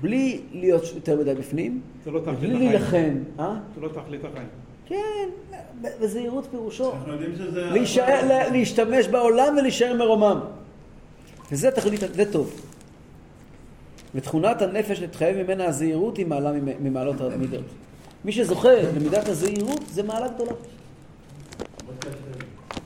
בלי 0.00 0.40
להיות 0.52 0.82
יותר 0.94 1.20
מדי 1.20 1.34
בפנים, 1.34 1.80
זה 2.04 2.10
לא 2.10 2.20
תכלית 2.20 2.38
בלי 2.38 2.76
החיים. 2.76 3.24
להילחם, 3.38 3.42
אה? 3.42 3.54
זה 3.74 3.80
לא 3.80 3.88
תכלית 3.88 4.24
החיים. 4.24 4.48
כן, 4.86 5.28
בזהירות 6.00 6.46
פירושו. 6.50 6.92
אנחנו 6.92 7.12
יודעים 7.12 7.36
שזה... 7.36 7.70
להשתמש 8.52 9.08
בעולם 9.08 9.56
ולהישאר 9.58 9.94
מרומם. 9.94 10.40
וזה 11.52 11.70
תכלית, 11.70 12.00
זה 12.14 12.32
טוב. 12.32 12.60
ותכונת 14.14 14.62
הנפש 14.62 15.00
להתחייב 15.00 15.36
ממנה 15.42 15.64
הזהירות 15.64 16.16
היא 16.16 16.26
מעלה 16.26 16.52
ממ- 16.52 16.84
ממעלות 16.84 17.20
המידות. 17.20 17.64
מי 18.24 18.32
שזוכה 18.32 18.68
למידת 18.96 19.28
הזהירות 19.28 19.80
זה 19.90 20.02
מעלה 20.02 20.28
גדולה. 20.28 20.52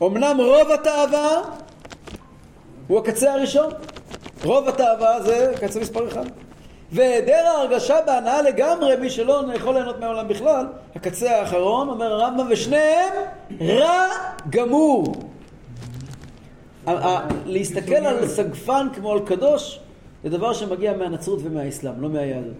אמנם 0.02 0.36
רוב 0.40 0.70
התאווה 0.70 1.42
הוא 2.88 2.98
הקצה 2.98 3.32
הראשון. 3.34 3.70
רוב 4.44 4.68
התאווה 4.68 5.22
זה 5.22 5.52
קצה 5.60 5.80
מספר 5.80 6.08
אחד. 6.08 6.24
והיעדר 6.92 7.46
ההרגשה 7.46 7.96
בהנאה 8.06 8.42
לגמרי, 8.42 8.96
מי 8.96 9.10
שלא 9.10 9.42
יכול 9.54 9.74
ליהנות 9.74 10.00
מהעולם 10.00 10.28
בכלל, 10.28 10.66
הקצה 10.94 11.40
האחרון, 11.40 11.88
אומר 11.88 12.12
הרמב"ם, 12.12 12.46
ושניהם 12.50 13.12
רע 13.60 14.06
גמור. 14.50 15.14
להסתכל 17.46 17.94
על 17.94 18.28
סגפן 18.28 18.86
כמו 18.94 19.12
על 19.12 19.20
קדוש, 19.20 19.80
זה 20.24 20.30
דבר 20.30 20.52
שמגיע 20.52 20.96
מהנצרות 20.96 21.40
ומהאסלאם, 21.42 22.00
לא 22.00 22.08
מהיהדות. 22.08 22.56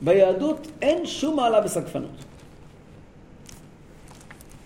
ביהדות 0.00 0.66
אין 0.82 1.06
שום 1.06 1.36
מעלה 1.36 1.60
בסגפנות. 1.60 2.24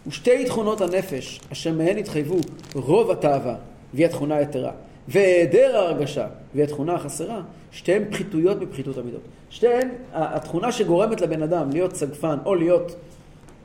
ושתי 0.07 0.45
תכונות 0.45 0.81
הנפש, 0.81 1.41
אשר 1.53 1.73
מהן 1.73 1.99
התחייבו 1.99 2.37
רוב 2.75 3.11
התאווה, 3.11 3.57
והיא 3.95 4.07
התכונה 4.07 4.37
היתרה, 4.37 4.73
והיעדר 5.09 5.77
ההרגשה, 5.77 6.27
והיא 6.55 6.65
התכונה 6.65 6.95
החסרה, 6.95 7.43
שתיהן 7.73 8.05
פחיתויות 8.11 8.61
מפחיתות 8.61 8.99
המידות. 8.99 9.21
שתיהן, 9.51 9.89
התכונה 10.13 10.73
שגורמת 10.73 11.21
לבן 11.21 11.43
אדם 11.43 11.71
להיות 11.71 11.97
סגפן 11.97 12.37
או 12.45 12.55
להיות 12.55 12.95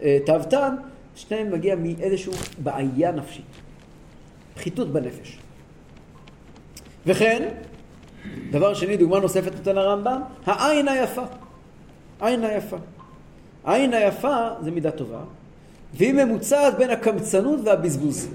אה, 0.01 0.17
תאוותן, 0.25 0.75
שתיהן 1.15 1.51
מגיע 1.51 1.75
מאיזושהי 1.75 2.33
בעיה 2.63 3.12
נפשית. 3.12 3.45
פחיתות 4.55 4.88
בנפש. 4.91 5.38
וכן, 7.05 7.49
דבר 8.51 8.73
שני, 8.73 8.97
דוגמה 8.97 9.19
נוספת 9.19 9.51
נותן 9.55 9.77
הרמב"ם, 9.77 10.21
העין 10.45 10.88
היפה. 10.88 11.23
עין 12.19 12.43
היפה. 12.43 12.77
העין 13.63 13.93
היפה 13.93 14.49
זה 14.62 14.71
מידה 14.71 14.91
טובה, 14.91 15.19
והיא 15.93 16.13
ממוצעת 16.13 16.77
בין 16.77 16.89
הקמצנות 16.89 17.60
והבזבוז. 17.63 18.27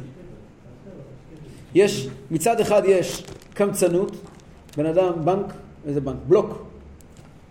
יש, 1.75 2.09
מצד 2.31 2.61
אחד 2.61 2.83
יש 2.85 3.25
קמצנות, 3.55 4.17
בן 4.77 4.87
אדם, 4.87 5.13
בנק, 5.25 5.53
איזה 5.87 6.01
בנק? 6.01 6.17
בלוק. 6.29 6.67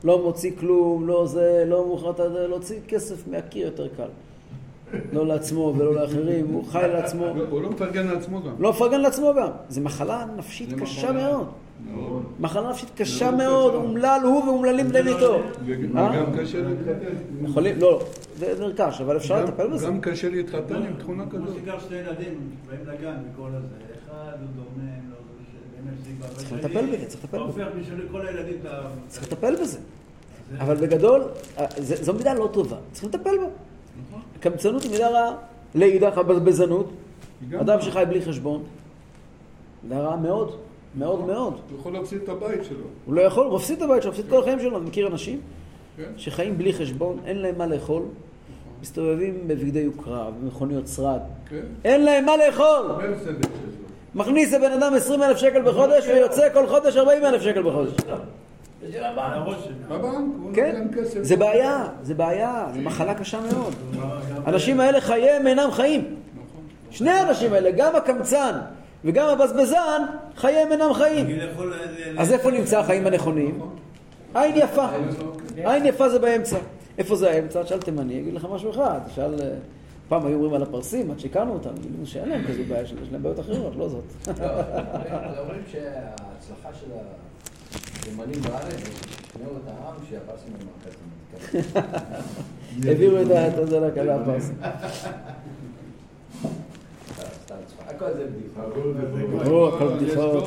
לא 0.04 0.24
מוציא 0.24 0.52
כלום, 0.60 1.08
לא 1.08 1.28
זה, 1.28 1.64
לא 1.68 1.86
מוכר 1.86 2.30
זה, 2.34 2.48
להוציא 2.48 2.80
כסף 2.88 3.28
מהקיר 3.28 3.66
יותר 3.66 3.88
קל. 3.88 4.08
לא 5.14 5.28
לעצמו 5.28 5.74
ולא 5.78 5.96
לאחרים, 5.96 6.48
הוא 6.48 6.64
חי 6.66 6.88
לעצמו. 6.94 7.26
הוא 7.50 7.62
לא 7.62 7.70
מפרגן 7.70 8.08
לעצמו 8.08 8.42
גם. 8.44 8.52
לא 8.60 8.70
מפרגן 8.70 9.02
לעצמו 9.02 9.34
גם. 9.34 9.48
זו 9.70 9.82
מחלה 9.82 10.26
נפשית 10.38 10.70
קשה. 10.82 11.12
מאוד. 11.12 11.48
מאוד. 11.94 12.24
מחלה 12.40 12.70
נפשית 12.70 12.90
קשה 12.96 13.32
מאוד 13.32 13.74
מאוד. 13.74 13.86
אומלל 13.86 14.20
הוא 14.24 14.44
ואומללים 14.44 14.88
בני 14.90 15.02
ביתו. 15.02 15.40
וגם? 15.66 15.92
גם 16.16 16.26
קשה 16.40 16.58
להתחתן. 16.62 17.46
יכולים, 17.50 17.80
לא, 17.80 18.04
זה 18.38 18.56
נרכש, 18.60 19.02
אבל 19.02 19.18
אפשר 19.18 19.44
לטפל 19.46 19.68
בזה. 19.68 19.88
גם 19.88 20.02
קשה 20.02 20.30
להתחתן 20.30 20.76
עם 20.76 20.94
תכונה 21.00 21.26
כמו 21.30 21.46
כזאת. 21.46 21.56
שתיקח 21.58 21.76
שתי 21.80 21.96
ילדים, 21.96 22.40
באים 22.68 22.80
לגן 22.88 23.16
וכל 23.34 23.50
הזה, 23.50 23.68
אחד 24.08 24.32
הוא 24.40 24.48
דומם, 24.56 24.90
לא. 25.12 25.16
צריך 26.38 26.54
לטפל 26.54 26.86
בזה, 26.86 27.06
צריך 27.08 27.24
לטפל 27.24 27.44
בזה. 27.48 27.64
צריך 29.08 29.24
לטפל 29.32 29.56
בזה. 29.62 29.78
אבל 30.60 30.76
בגדול, 30.76 31.22
אה, 31.58 31.66
זה- 31.78 32.04
זו 32.04 32.14
מידה 32.14 32.34
לא 32.34 32.50
טובה, 32.54 32.78
צריך 32.92 33.06
לטפל 33.06 33.38
בה. 33.38 33.46
קמצנות 34.44 34.84
היא 34.84 34.92
מידה 34.92 35.10
רעה. 35.10 35.36
לאידך 35.76 36.18
הבזבזנות, 36.18 36.90
אדם 37.62 37.82
שחי 37.82 38.04
בלי 38.10 38.22
חשבון, 38.22 38.64
מידה 39.84 40.00
רעה 40.00 40.16
מאוד, 40.16 40.56
מאוד 40.96 41.26
מאוד. 41.26 41.54
הוא 41.72 41.80
יכול 41.80 41.94
להפסיד 41.94 42.22
את 42.22 42.30
הבית 42.30 42.64
שלו. 42.64 42.86
הוא 43.06 43.14
לא 43.14 43.22
יכול, 43.22 43.46
הוא 43.46 43.56
מפסיד 43.56 43.78
את 43.78 43.84
הבית 43.84 44.02
שלו, 44.02 44.12
מפסיד 44.12 44.26
את 44.26 44.32
כל 44.32 44.40
החיים 44.40 44.60
שלו. 44.60 44.78
אני 44.78 44.86
מכיר 44.86 45.08
אנשים 45.08 45.42
כן? 45.98 46.04
שחיים 46.18 46.58
בלי 46.58 46.74
חשבון, 46.74 47.20
אין 47.26 47.38
להם 47.38 47.58
מה 47.58 47.68
לאכול, 47.68 48.04
מסתובבים 48.82 49.48
בבגדי 49.48 49.80
יוקרה, 49.80 50.30
במכוניות 50.42 50.88
שרד. 50.88 51.20
כן? 51.50 51.62
אין 51.84 52.06
להם 52.06 52.26
מה 52.26 52.38
לאכול! 52.38 52.92
מכניס 54.16 54.54
לבן 54.54 54.72
אדם 54.72 54.94
20 54.94 55.24
אלף 55.24 55.38
שקל 55.38 55.62
בחודש 55.62 56.08
ויוצא 56.08 56.54
כל 56.54 56.68
חודש 56.68 56.98
40 56.98 57.26
אלף 57.26 57.42
שקל 57.42 57.64
בחודש. 57.64 57.92
בבנק, 59.90 60.56
כן? 60.56 60.88
זה 61.22 61.36
בעיה, 61.38 61.86
זה 62.02 62.14
בעיה, 62.14 62.66
זה 62.74 62.82
מחלה 62.82 63.14
קשה 63.14 63.40
מאוד. 63.54 63.74
האנשים 64.46 64.80
האלה 64.80 65.02
חייהם 65.02 65.48
אינם 65.48 65.72
חיים. 65.72 66.16
שני 66.92 67.12
האנשים 67.12 67.54
האלה, 67.54 67.72
גם 67.72 67.96
הקמצן 67.96 68.60
וגם 69.06 69.30
הבזבזן, 69.30 70.02
חייהם 70.36 70.72
אינם 70.72 70.94
חיים. 70.94 71.28
אז 72.18 72.34
איפה 72.34 72.52
נמצא 72.52 72.80
החיים 72.80 73.08
הנכונים? 73.08 73.60
עין 74.34 74.56
יפה. 74.56 74.88
עין 75.58 75.86
יפה 75.86 76.10
זה 76.10 76.20
באמצע. 76.20 76.58
איפה 76.98 77.16
זה 77.16 77.32
האמצע? 77.32 77.64
תשאל 77.64 77.80
תימני, 77.80 78.20
אגיד 78.20 78.34
לך 78.34 78.48
משהו 78.52 78.72
אחד. 78.72 79.00
תשאל... 79.08 79.42
אה, 79.42 79.50
פעם 80.10 80.26
היו 80.26 80.36
אומרים 80.36 80.54
על 80.54 80.64
הפרסים, 80.64 81.12
עד 81.12 81.20
שהכרנו 81.20 81.54
אותם, 81.54 81.70
גילינו 81.82 82.06
שאין 82.06 82.30
להם 82.30 82.44
כזו 82.48 82.64
בעיה, 82.68 82.82
יש 82.82 82.94
להם 83.12 83.24
בעיות 83.24 83.40
אחרות, 83.40 83.76
לא 83.78 83.90
זאת. 83.90 84.04
לא, 84.28 84.46
אומרים 85.40 85.62
שההצלחה 85.72 86.70
של 86.80 86.88
הגרמנים 88.08 88.42
בארץ, 88.42 88.74
שכנעו 89.28 89.52
את 89.58 89.68
העם 89.68 89.96
שהפרסים 90.10 90.54
הם 90.62 90.68
החצי. 90.80 90.98
העבירו 92.88 93.22
את 93.22 93.28
ה- 93.32 93.62
את 93.64 93.68
זה 93.70 93.80
לקהל 93.80 94.10
הפרסים. 94.10 94.56
סתם 97.44 97.56
צחוק. 97.68 97.88
הכל 97.88 98.06
זה 98.14 98.28
הכל 98.58 98.94
בדיחות, 99.04 99.44
כל 99.46 99.86
הכל 99.86 99.96
בדיחות. 99.96 100.44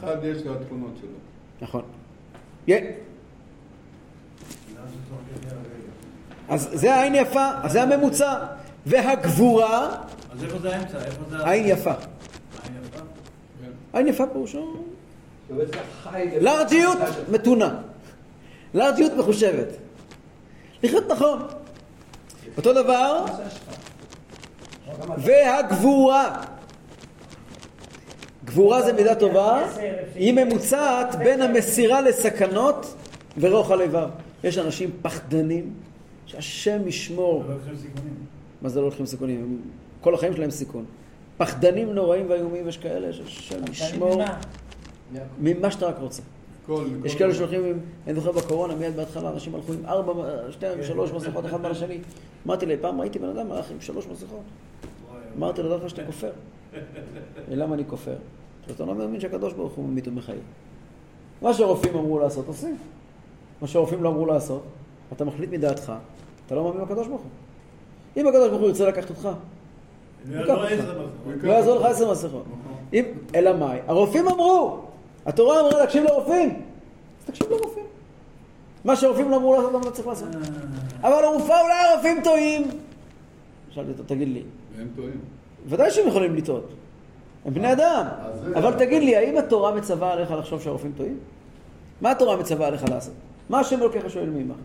אחד 0.00 0.16
יש 0.22 0.42
לו 0.46 0.54
התכונות 0.54 0.92
שלו. 1.00 1.08
נכון. 1.62 1.82
אז 6.48 6.68
זה 6.72 6.94
העין 6.94 7.14
יפה, 7.14 7.50
אז 7.62 7.72
זה 7.72 7.82
הממוצע. 7.82 8.46
והגבורה, 8.86 9.96
אז 10.32 10.44
איפה 10.44 10.58
זה 10.58 10.76
האמצע? 10.76 11.04
איפה 11.04 11.22
זה... 11.30 11.48
עין 11.50 11.64
יפה. 11.66 11.92
עין 11.92 12.72
יפה? 12.84 13.00
עין 13.92 14.06
יפה 14.08 14.24
פירושו. 14.32 14.84
לארג'יות 16.40 16.98
מתונה. 17.30 17.78
לארג'יות 18.74 19.12
מחושבת. 19.12 19.68
לחיות 20.82 21.04
נכון. 21.08 21.38
אותו 22.56 22.72
דבר, 22.72 23.24
והגבורה. 25.18 26.42
גבורה 28.44 28.82
זה 28.82 28.92
מידה 28.92 29.14
טובה, 29.14 29.62
היא 30.14 30.32
ממוצעת 30.32 31.14
בין 31.14 31.42
המסירה 31.42 32.00
לסכנות 32.00 32.94
ורוחל 33.38 33.80
איבר. 33.80 34.08
יש 34.44 34.58
אנשים 34.58 34.90
פחדנים, 35.02 35.72
שהשם 36.26 36.88
ישמור. 36.88 37.44
מה 38.62 38.68
זה 38.68 38.80
לא 38.80 38.86
לוקחים 38.86 39.06
סיכונים? 39.06 39.62
כל 40.00 40.14
החיים 40.14 40.34
שלהם 40.36 40.50
סיכון. 40.50 40.84
פחדנים 41.36 41.92
נוראים 41.92 42.30
ואיומים, 42.30 42.68
יש 42.68 42.76
כאלה 42.76 43.12
שהשם 43.12 43.60
ישמור 43.72 44.22
ממה 45.38 45.70
שאתה 45.70 45.86
רק 45.86 45.98
רוצה. 46.00 46.22
כל- 46.66 46.84
יש 47.04 47.14
כאלה 47.14 47.34
שהולכים 47.34 47.62
אני 48.06 48.14
זוכר 48.14 48.32
בקורונה, 48.32 48.74
מיד 48.74 48.96
בהתחלה, 48.96 49.30
אנשים 49.30 49.54
הלכו 49.54 49.72
עם 49.72 49.86
ארבע, 49.86 50.12
שתי, 50.50 50.66
שלוש 50.82 51.12
מסכות 51.12 51.44
אחד 51.46 51.60
מעל 51.60 51.70
השני. 51.72 51.98
אמרתי 52.46 52.66
לי, 52.66 52.76
פעם 52.76 53.00
ראיתי 53.00 53.18
בן 53.18 53.28
אדם 53.28 53.52
הלך 53.52 53.70
עם 53.70 53.80
שלוש 53.80 54.06
מסכות. 54.12 54.40
אמרתי 55.38 55.62
לו, 55.62 55.68
דווקא 55.68 55.88
שאתה 55.88 56.04
כופר. 56.06 56.30
למה 57.50 57.74
אני 57.74 57.84
כופר? 57.86 58.14
אתה 58.70 58.84
לא 58.84 58.94
מאמין 58.94 59.20
שהקדוש 59.20 59.52
ברוך 59.52 59.72
הוא 59.72 59.88
ממית 59.88 60.08
ומחיה. 60.08 60.34
מה 61.42 61.54
שהרופאים 61.54 61.94
אמרו 61.96 62.18
לעשות, 62.18 62.46
עושים. 62.48 62.76
מה 63.62 63.68
שהרופאים 63.68 64.02
לא 64.02 64.08
אמרו 64.08 64.26
לעשות, 64.26 64.62
אתה 65.12 65.24
מחליט 65.24 65.50
מדעתך, 65.50 65.92
אתה 66.46 66.54
לא 66.54 66.64
מאמין 66.64 66.84
בקדוש 66.84 67.06
ברוך 67.08 67.20
הוא. 67.20 67.30
אם 68.16 68.26
הקדוש 68.26 68.48
ברוך 68.48 68.60
הוא 68.60 68.68
ירצה 68.68 68.88
לקחת 68.88 69.10
אותך, 69.10 69.28
לא. 70.30 70.64
לא 71.42 71.52
יעזור 71.52 71.78
לך 71.80 71.86
עשר 71.86 72.10
מסכות. 72.12 72.44
אם, 72.92 73.04
אלא 73.34 73.56
מאי? 73.56 73.78
הרופאים 73.86 74.28
אמרו, 74.28 74.83
התורה 75.26 75.60
אמרה 75.60 75.78
להקשיב 75.78 76.04
לרופאים, 76.04 76.62
אז 77.20 77.26
תקשיב 77.26 77.50
לרופאים. 77.50 77.84
מה 78.84 78.96
שהרופאים 78.96 79.30
לא 79.30 79.36
אמרו 79.36 79.54
לעשות, 79.54 79.70
אתה 79.76 79.86
לא 79.88 79.90
צריך 79.90 80.08
לעשות. 80.08 80.28
אבל 81.00 81.24
הרופאה, 81.24 81.60
אולי 81.60 81.74
הרופאים 81.92 82.20
טועים. 82.24 82.70
שאלתי 83.70 83.90
אותו, 83.90 84.02
תגיד 84.02 84.28
לי, 84.28 84.42
והם 84.76 84.88
טועים. 84.96 85.20
ודאי 85.68 85.90
שהם 85.90 86.08
יכולים 86.08 86.34
לטעות. 86.36 86.68
הם 87.44 87.54
בני 87.54 87.72
אדם. 87.72 88.06
אבל 88.54 88.74
תגיד 88.78 89.02
לי, 89.02 89.16
האם 89.16 89.36
התורה 89.36 89.74
מצווה 89.74 90.12
עליך 90.12 90.30
לחשוב 90.30 90.62
שהרופאים 90.62 90.92
טועים? 90.96 91.18
מה 92.00 92.10
התורה 92.10 92.36
מצווה 92.36 92.66
עליך 92.66 92.84
לעשות? 92.90 93.14
מה 93.48 93.60
השם 93.60 93.80
אלוקיך 93.80 94.10
שואל 94.10 94.30
מעמך? 94.30 94.56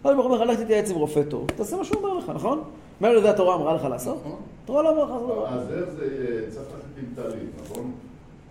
הקדוש 0.00 0.14
ברוך 0.16 0.26
הוא 0.26 0.34
אומר 0.34 0.44
לך, 0.44 0.50
לך 0.58 0.64
תתייעץ 0.64 0.90
עם 0.90 0.96
רופא 0.96 1.22
טוב, 1.22 1.46
תעשה 1.56 1.76
מה 1.76 1.84
שהוא 1.84 2.02
אומר 2.02 2.18
לך, 2.18 2.32
נכון? 2.34 2.62
מה 3.00 3.12
לזה 3.12 3.30
התורה 3.30 3.54
אמרה 3.54 3.74
לך 3.74 3.84
לעשות? 3.84 4.18
נכון. 4.20 4.38
התורה 4.64 4.82
לא 4.82 4.90
אמרה 4.90 5.04
לך 5.04 5.10
לעשות 5.10 5.26
דבר. 5.26 5.48
אז 5.48 5.72
איך 5.72 5.90
זה 5.90 6.04
יהיה, 6.04 6.50
צריך 6.50 6.66
ללכת 6.74 6.98
עם 6.98 7.04
טלית, 7.14 7.50
נכון? 7.64 7.92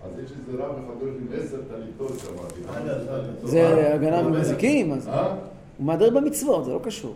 אז 0.05 0.19
יש 0.19 0.31
איזה 0.31 0.63
רב 0.63 0.71
אחד 0.71 1.07
עם 1.07 1.27
עשר 1.33 1.57
טליתות 1.69 2.11
אז. 3.43 3.49
זה 3.49 3.93
הגנה 3.93 4.21
ממזיקים, 4.21 4.93
אז 4.93 5.07
אה? 5.07 5.35
הוא 5.77 5.87
מהדר 5.87 6.09
במצוות, 6.09 6.65
זה 6.65 6.73
לא 6.73 6.79
קשור. 6.83 7.15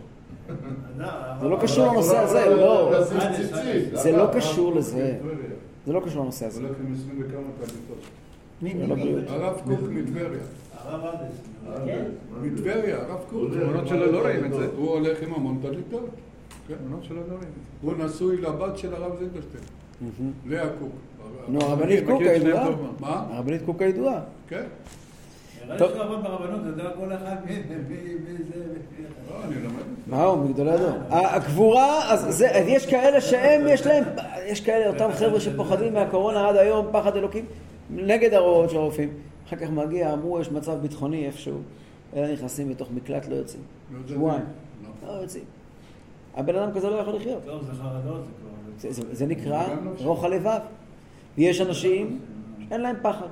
אה, 1.00 1.36
זה 1.40 1.48
לא 1.48 1.58
קשור 1.62 1.86
לנושא 1.86 2.18
הזה, 2.18 2.54
לא. 2.56 3.02
זה 3.92 4.12
לא 4.12 4.26
קשור 4.34 4.74
לזה. 4.74 5.18
זה 5.86 5.92
לא 5.92 6.00
קשור 6.00 6.22
לנושא 6.22 6.46
הזה. 6.46 6.60
הולך 6.60 6.76
עם 6.80 6.94
עשרים 6.94 7.22
וכמה 7.26 7.42
טליתות. 7.60 8.78
זה 8.80 8.86
לא 8.86 8.94
בריאות. 8.94 9.24
הרב 9.28 9.60
קוק 9.64 9.80
מטבריה. 9.90 10.40
הרב 10.84 11.04
אדס. 11.04 11.32
כן. 11.84 12.04
מטבריה, 12.42 12.96
הרב 12.96 13.20
קוק. 13.30 13.50
תמונות 13.52 13.88
שלו 13.88 14.12
לא 14.12 14.20
רואים 14.20 14.44
את 14.44 14.52
זה. 14.52 14.66
הוא 14.76 14.90
הולך 14.90 15.22
עם 15.22 15.34
המון 15.34 15.58
טליתות. 15.62 16.08
כן. 16.68 16.74
תמונות 16.74 17.04
שלו 17.04 17.16
לא 17.16 17.34
רואים. 17.34 17.48
הוא 17.80 17.92
נשוי 18.04 18.36
לבת 18.36 18.78
של 18.78 18.94
הרב 18.94 19.18
זילברשטיין, 19.18 19.64
מהמם. 20.00 20.32
לאה 20.46 20.68
קוק. 20.78 20.92
נו, 21.48 21.60
הרבנית 21.60 22.04
קוק 22.06 22.22
הידועה. 22.22 22.68
מה? 23.00 23.26
הרבנית 23.30 23.62
קוק 23.64 23.82
הידועה. 23.82 24.20
כן? 24.48 24.64
טוב. 25.78 25.92
לא. 25.92 26.18
מה 30.06 30.24
הוא? 30.24 30.44
מגדולי 30.44 30.70
הדור. 30.70 30.90
אז 32.08 32.26
זה, 32.28 32.50
אז 32.50 32.64
יש 32.68 32.86
כאלה 32.86 33.20
שהם, 33.20 33.66
יש 33.68 33.86
להם, 33.86 34.04
יש 34.46 34.60
כאלה, 34.60 34.88
אותם 34.88 35.12
חבר'ה 35.12 35.40
שפוחדים 35.40 35.94
מהקורונה 35.94 36.48
עד 36.48 36.56
היום, 36.56 36.86
פחד 36.92 37.16
אלוקים, 37.16 37.44
נגד 37.90 38.34
ההוראות 38.34 38.70
של 38.70 38.76
הרופאים. 38.76 39.08
אחר 39.46 39.56
כך 39.56 39.70
מגיע, 39.70 40.12
אמרו, 40.12 40.40
יש 40.40 40.50
מצב 40.50 40.74
ביטחוני 40.74 41.26
איפשהו, 41.26 41.58
אלה 42.16 42.32
נכנסים 42.32 42.70
לתוך 42.70 42.88
מקלט, 42.94 43.28
לא 43.28 43.34
יוצאים. 43.34 43.62
לא. 43.92 43.98
שבועיים. 44.08 44.44
לא. 45.06 45.14
לא 45.14 45.22
יוצאים. 45.22 45.44
הבן 46.36 46.56
אדם 46.56 46.72
כזה 46.72 46.90
לא 46.90 46.96
יכול 46.96 47.14
לחיות. 47.14 47.42
טוב, 47.44 47.64
זה 47.64 47.72
חרדות, 47.72 48.24
זה 48.24 48.30
כבר... 48.40 48.50
זה, 48.78 48.92
זה, 48.92 49.02
זה 49.12 49.26
נקרא. 49.26 49.64
רוח 49.98 50.24
הלבב. 50.24 50.58
ויש 51.38 51.60
אנשים 51.60 52.18
שאין 52.68 52.80
להם 52.80 52.96
פחד. 53.02 53.26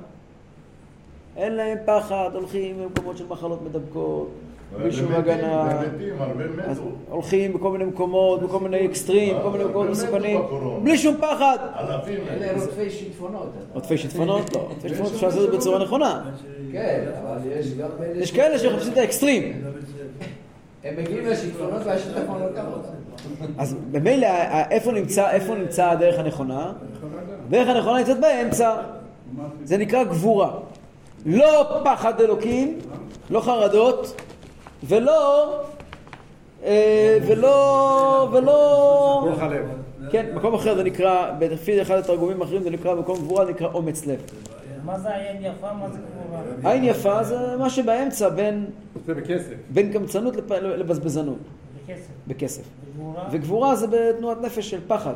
אין 1.37 1.53
להם 1.55 1.77
פחד, 1.85 2.29
הולכים 2.33 2.79
למקומות 2.81 3.17
של 3.17 3.25
מחלות 3.29 3.61
מדבקות, 3.61 4.29
בלי 4.77 4.91
שום 4.91 5.13
הגנה. 5.13 5.81
הולכים 7.09 7.53
בכל 7.53 7.71
מיני 7.71 7.85
מקומות, 7.85 8.41
בכל 8.43 8.59
מיני 8.59 8.85
אקסטרים, 8.85 9.37
בכל 9.37 9.49
מיני 9.49 9.63
מקומות 9.63 9.89
מסוכנים. 9.89 10.41
בלי 10.83 10.97
שום 10.97 11.15
פחד. 11.17 11.57
אלה 11.79 12.53
רודפי 12.59 12.89
שיטפונות. 12.89 13.49
עודפי 13.73 13.97
שיטפונות? 13.97 14.55
לא, 14.55 14.61
עודפי 14.69 14.89
שיטפונות 14.89 15.13
אפשר 15.13 15.27
לעשות 15.27 15.45
את 15.45 15.51
זה 15.51 15.57
בצורה 15.57 15.79
נכונה. 15.79 16.31
כן, 16.71 17.05
אבל 17.23 17.37
יש 17.59 17.73
גם... 17.73 17.89
יש 18.15 18.31
כאלה 18.31 18.59
שמחפשים 18.59 18.93
את 18.93 18.97
האקסטרים. 18.97 19.61
הם 20.83 20.93
מגיעים 20.97 21.25
לשיטפונות 21.25 21.81
והשיטפון 21.85 22.41
לא. 22.41 22.77
אז 23.57 23.75
נמצא, 24.91 25.31
איפה 25.31 25.55
נמצא 25.55 25.89
הדרך 25.89 26.19
הנכונה? 26.19 26.73
הדרך 27.47 27.67
הנכונה 27.67 27.97
נמצאת 27.97 28.19
באמצע. 28.19 28.75
זה 29.63 29.77
נקרא 29.77 30.03
גבורה. 30.03 30.51
לא 31.25 31.79
פחד 31.83 32.21
אלוקים, 32.21 32.79
לא 33.29 33.39
חרדות, 33.39 34.21
ולא, 34.83 35.53
אה, 36.63 37.17
ולא, 37.27 38.29
ולא. 38.33 39.29
כן, 40.11 40.25
מקום 40.35 40.53
אחר 40.53 40.75
זה 40.75 40.83
נקרא, 40.83 41.31
לפי 41.41 41.81
אחד 41.81 41.97
התרגומים 41.97 42.41
האחרים 42.41 42.63
זה 42.63 42.69
נקרא, 42.69 42.95
מקום 42.95 43.17
גבורה 43.19 43.45
זה 43.45 43.51
נקרא 43.51 43.67
אומץ 43.73 44.05
לב. 44.05 44.19
מה 44.85 44.99
זה 44.99 45.15
עין 45.15 45.37
יפה? 45.41 45.73
מה 45.73 45.89
זה 45.89 45.97
גבורה? 45.97 46.71
עין 46.73 46.83
יפה 46.83 47.23
זה 47.23 47.55
מה 47.59 47.69
שבאמצע 47.69 48.29
בין, 48.29 48.65
זה 49.05 49.13
בכסף. 49.13 49.53
בין 49.69 49.93
קמצנות 49.93 50.35
לבזבזנות, 50.61 51.37
בכסף. 51.85 52.07
בכסף. 52.27 52.63
וגבורה? 52.95 53.23
וגבורה 53.31 53.75
זה 53.75 53.87
בתנועת 53.87 54.41
נפש 54.41 54.69
של 54.69 54.79
פחד. 54.87 55.13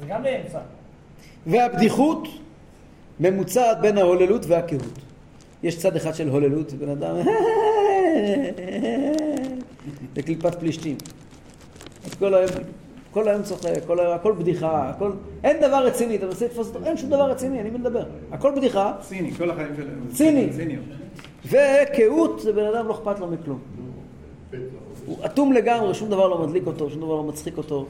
זה 0.00 0.06
גם 0.08 0.22
באמצע. 0.22 0.58
והבדיחות 1.46 2.28
ממוצעת 3.20 3.80
בין 3.80 3.98
ההוללות 3.98 4.46
והקהות. 4.46 4.98
יש 5.62 5.78
צד 5.78 5.96
אחד 5.96 6.14
של 6.14 6.28
הוללות, 6.28 6.72
בן 6.72 6.88
אדם 6.88 7.16
לקליפת 10.16 10.54
פלישתים. 10.54 10.96
אז 12.04 12.14
כל 12.14 12.34
היום, 12.34 12.50
כל 13.10 13.28
היום 13.28 13.42
צוחק, 13.42 13.84
כל 13.86 14.00
היום, 14.00 14.14
הכל 14.14 14.32
בדיחה, 14.32 14.90
הכל, 14.90 15.10
אין 15.44 15.56
דבר 15.60 15.86
רציני, 15.86 16.16
אתה 16.16 16.26
מנסה 16.26 16.44
לתפוס 16.44 16.68
אותו, 16.68 16.86
אין 16.86 16.96
שום 16.96 17.10
דבר 17.10 17.30
רציני, 17.30 17.60
אני 17.60 17.70
מדבר. 17.70 18.04
הכל 18.32 18.52
בדיחה, 18.56 18.92
ציני, 19.00 19.32
כל 19.32 19.50
החיים 19.50 19.74
שלהם. 19.76 20.06
ציני. 20.12 20.76
וקהות 21.46 22.40
זה 22.40 22.52
בן 22.52 22.64
אדם 22.64 22.88
לא 22.88 22.92
אכפת 22.92 23.18
לו 23.20 23.26
מכלום. 23.26 23.58
הוא 25.06 25.16
אטום 25.24 25.52
לגמרי, 25.52 25.94
שום 25.94 26.08
דבר 26.08 26.28
לא 26.28 26.38
מדליק 26.46 26.66
אותו, 26.66 26.90
שום 26.90 27.00
דבר 27.00 27.14
לא 27.14 27.24
מצחיק 27.24 27.58
אותו. 27.58 27.86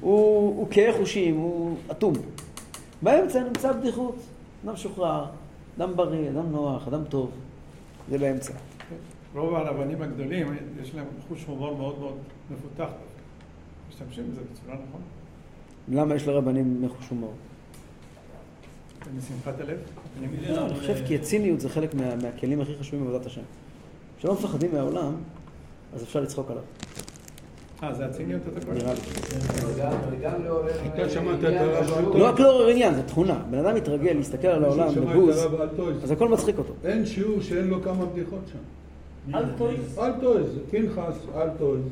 הוא, 0.00 0.56
הוא 0.56 0.66
כהה 0.70 0.92
חושים, 0.98 1.36
הוא 1.36 1.76
אטום. 1.90 2.14
באמצע 3.02 3.42
נמצא 3.42 3.70
הבדיחות. 3.70 4.16
אדם 4.64 4.72
משוחרר, 4.72 5.26
אדם 5.78 5.96
בריא, 5.96 6.30
אדם 6.30 6.52
נוח, 6.52 6.88
אדם 6.88 7.04
טוב. 7.04 7.30
זה 8.10 8.18
באמצע. 8.18 8.52
רוב 9.34 9.54
הרבנים 9.54 10.02
הגדולים, 10.02 10.56
יש 10.82 10.94
להם 10.94 11.06
חוש 11.28 11.44
הומור 11.44 11.76
מאוד 11.76 11.98
מאוד 11.98 12.16
מפותח. 12.50 12.90
משתמשים 13.88 14.30
בזה 14.30 14.40
בצורה 14.52 14.74
נכונה. 14.74 15.04
למה 15.88 16.14
יש 16.14 16.26
לרבנים 16.26 16.82
מחוש 16.82 17.08
הומור? 17.08 17.32
משמחת 19.16 19.60
הלב. 19.60 19.78
אני 20.18 20.48
לא, 20.48 20.66
אני 20.66 20.74
חושב 20.74 21.06
כי 21.06 21.14
הציניות 21.14 21.60
זה 21.60 21.68
חלק 21.68 21.94
מה, 21.94 22.16
מהכלים 22.16 22.60
הכי 22.60 22.72
חשובים 22.80 23.04
בעבודת 23.04 23.26
השם. 23.26 23.42
כשלא 24.18 24.32
מפחדים 24.32 24.70
מהעולם, 24.72 25.14
אז 25.94 26.02
אפשר 26.02 26.20
לצחוק 26.20 26.50
עליו, 26.50 26.62
אה, 27.82 27.94
זה 27.94 28.06
הציניות 28.06 28.42
אתה? 28.58 28.72
נראה 28.72 28.92
לי. 28.94 29.00
וגם- 30.10 30.44
לעורר... 30.44 30.70
אתה 30.94 31.08
שמעת 31.08 31.38
את 31.38 31.44
הרב? 31.44 32.16
לא 32.16 32.28
רק 32.28 32.40
לעורר 32.40 32.68
עניין, 32.68 32.94
זו 32.94 33.02
תכונה. 33.06 33.42
בן 33.50 33.58
אדם 33.58 33.74
מתרגל 33.74 34.12
להסתכל 34.12 34.46
על 34.48 34.64
העולם 34.64 34.94
בבוז, 34.94 35.38
אלטויז. 35.60 36.04
אז 36.04 36.10
הכל 36.10 36.28
מצחיק 36.28 36.58
אותו. 36.58 36.72
אין 36.84 37.06
שיעור 37.06 37.40
שאין 37.40 37.66
לו 37.66 37.82
כמה 37.82 38.06
בדיחות 38.06 38.40
שם. 38.52 38.58
אל 39.34 39.44
תויס. 39.56 39.98
אלטויז, 39.98 40.46
פנחס, 40.70 41.14
אלטויז. 41.36 41.82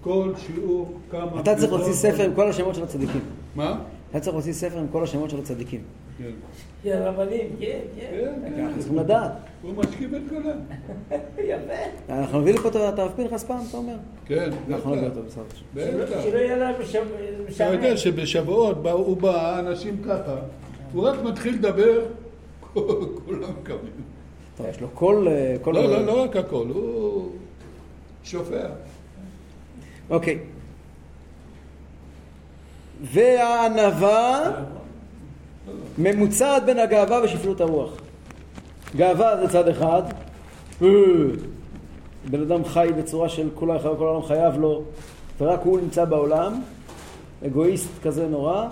כל 0.00 0.32
שיעור 0.46 0.92
כמה 1.10 1.40
אתה 1.40 1.54
צריך 1.56 1.72
להוציא. 1.72 1.92
ספר 1.92 2.22
עם 2.24 2.34
כל 2.34 2.48
השמות 2.48 2.74
של 2.74 2.82
הצדיקים. 2.82 3.20
מה? 3.56 3.78
אתה 4.10 4.20
צריך 4.20 4.34
להוציא 4.34 4.52
ספר 4.52 4.78
עם 4.78 4.86
כל 4.92 5.02
השמות 5.02 5.30
של 5.30 5.38
הצדיקים. 5.38 5.80
כן. 6.18 6.24
כן, 6.82 6.98
רבנים, 7.02 7.50
כן, 7.60 7.78
כן. 8.00 8.06
כן, 8.56 8.62
אנחנו 8.64 8.78
צריכים 8.78 8.98
לדעת. 8.98 9.32
הוא 9.62 9.72
משכיב 9.74 10.14
את 10.14 10.22
כולם. 10.28 10.58
יפה. 11.38 11.72
אנחנו 12.08 12.40
נביא 12.40 12.54
לפה 12.54 12.68
את 12.68 12.98
הרב 12.98 13.12
פנחס 13.16 13.44
פעם, 13.44 13.60
אתה 13.68 13.76
אומר? 13.76 13.94
כן, 14.26 14.50
אנחנו 14.70 14.94
נביא. 14.94 15.08
אותו 15.08 15.20
בסדר. 15.22 15.42
בטח. 15.74 16.20
שלא 16.22 16.38
יהיה 16.38 16.56
להם 16.56 16.74
משעמם. 16.82 17.06
אתה 17.56 17.64
יודע 17.64 17.96
שבשבועות 17.96 18.82
בא- 18.82 18.90
הוא 18.90 19.16
בא, 19.16 19.58
אנשים 19.58 20.02
ככה, 20.06 20.36
הוא 20.92 21.08
רק 21.08 21.18
מתחיל 21.24 21.54
לדבר, 21.54 22.04
כולם 23.26 23.52
קמים. 23.62 23.78
טוב, 24.56 24.66
יש 24.70 24.80
לו 24.80 24.88
כל... 24.94 25.26
אה, 25.30 25.56
כל- 25.62 25.72
לא, 25.72 25.82
לא, 25.90 26.06
לא 26.06 26.22
רק 26.22 26.36
הכל, 26.36 26.66
הוא 26.74 27.28
שופע. 28.24 28.66
אוקיי. 30.10 30.38
והענווה 33.02 34.50
ממוצעת 35.98 36.64
בין 36.64 36.78
הגאווה 36.78 37.20
ושפלות 37.24 37.60
הרוח. 37.60 37.90
גאווה 38.96 39.36
זה 39.40 39.48
צד 39.48 39.68
אחד, 39.68 40.02
אה, 40.82 40.88
בן 42.30 42.42
אדם 42.42 42.64
חי 42.64 42.88
בצורה 42.98 43.28
של 43.28 43.48
כל 43.54 43.70
העולם 43.70 44.22
חייב 44.22 44.58
לו, 44.60 44.82
ורק 45.40 45.60
הוא 45.64 45.80
נמצא 45.80 46.04
בעולם, 46.04 46.62
אגואיסט 47.46 47.88
כזה 48.02 48.28
נורא, 48.28 48.66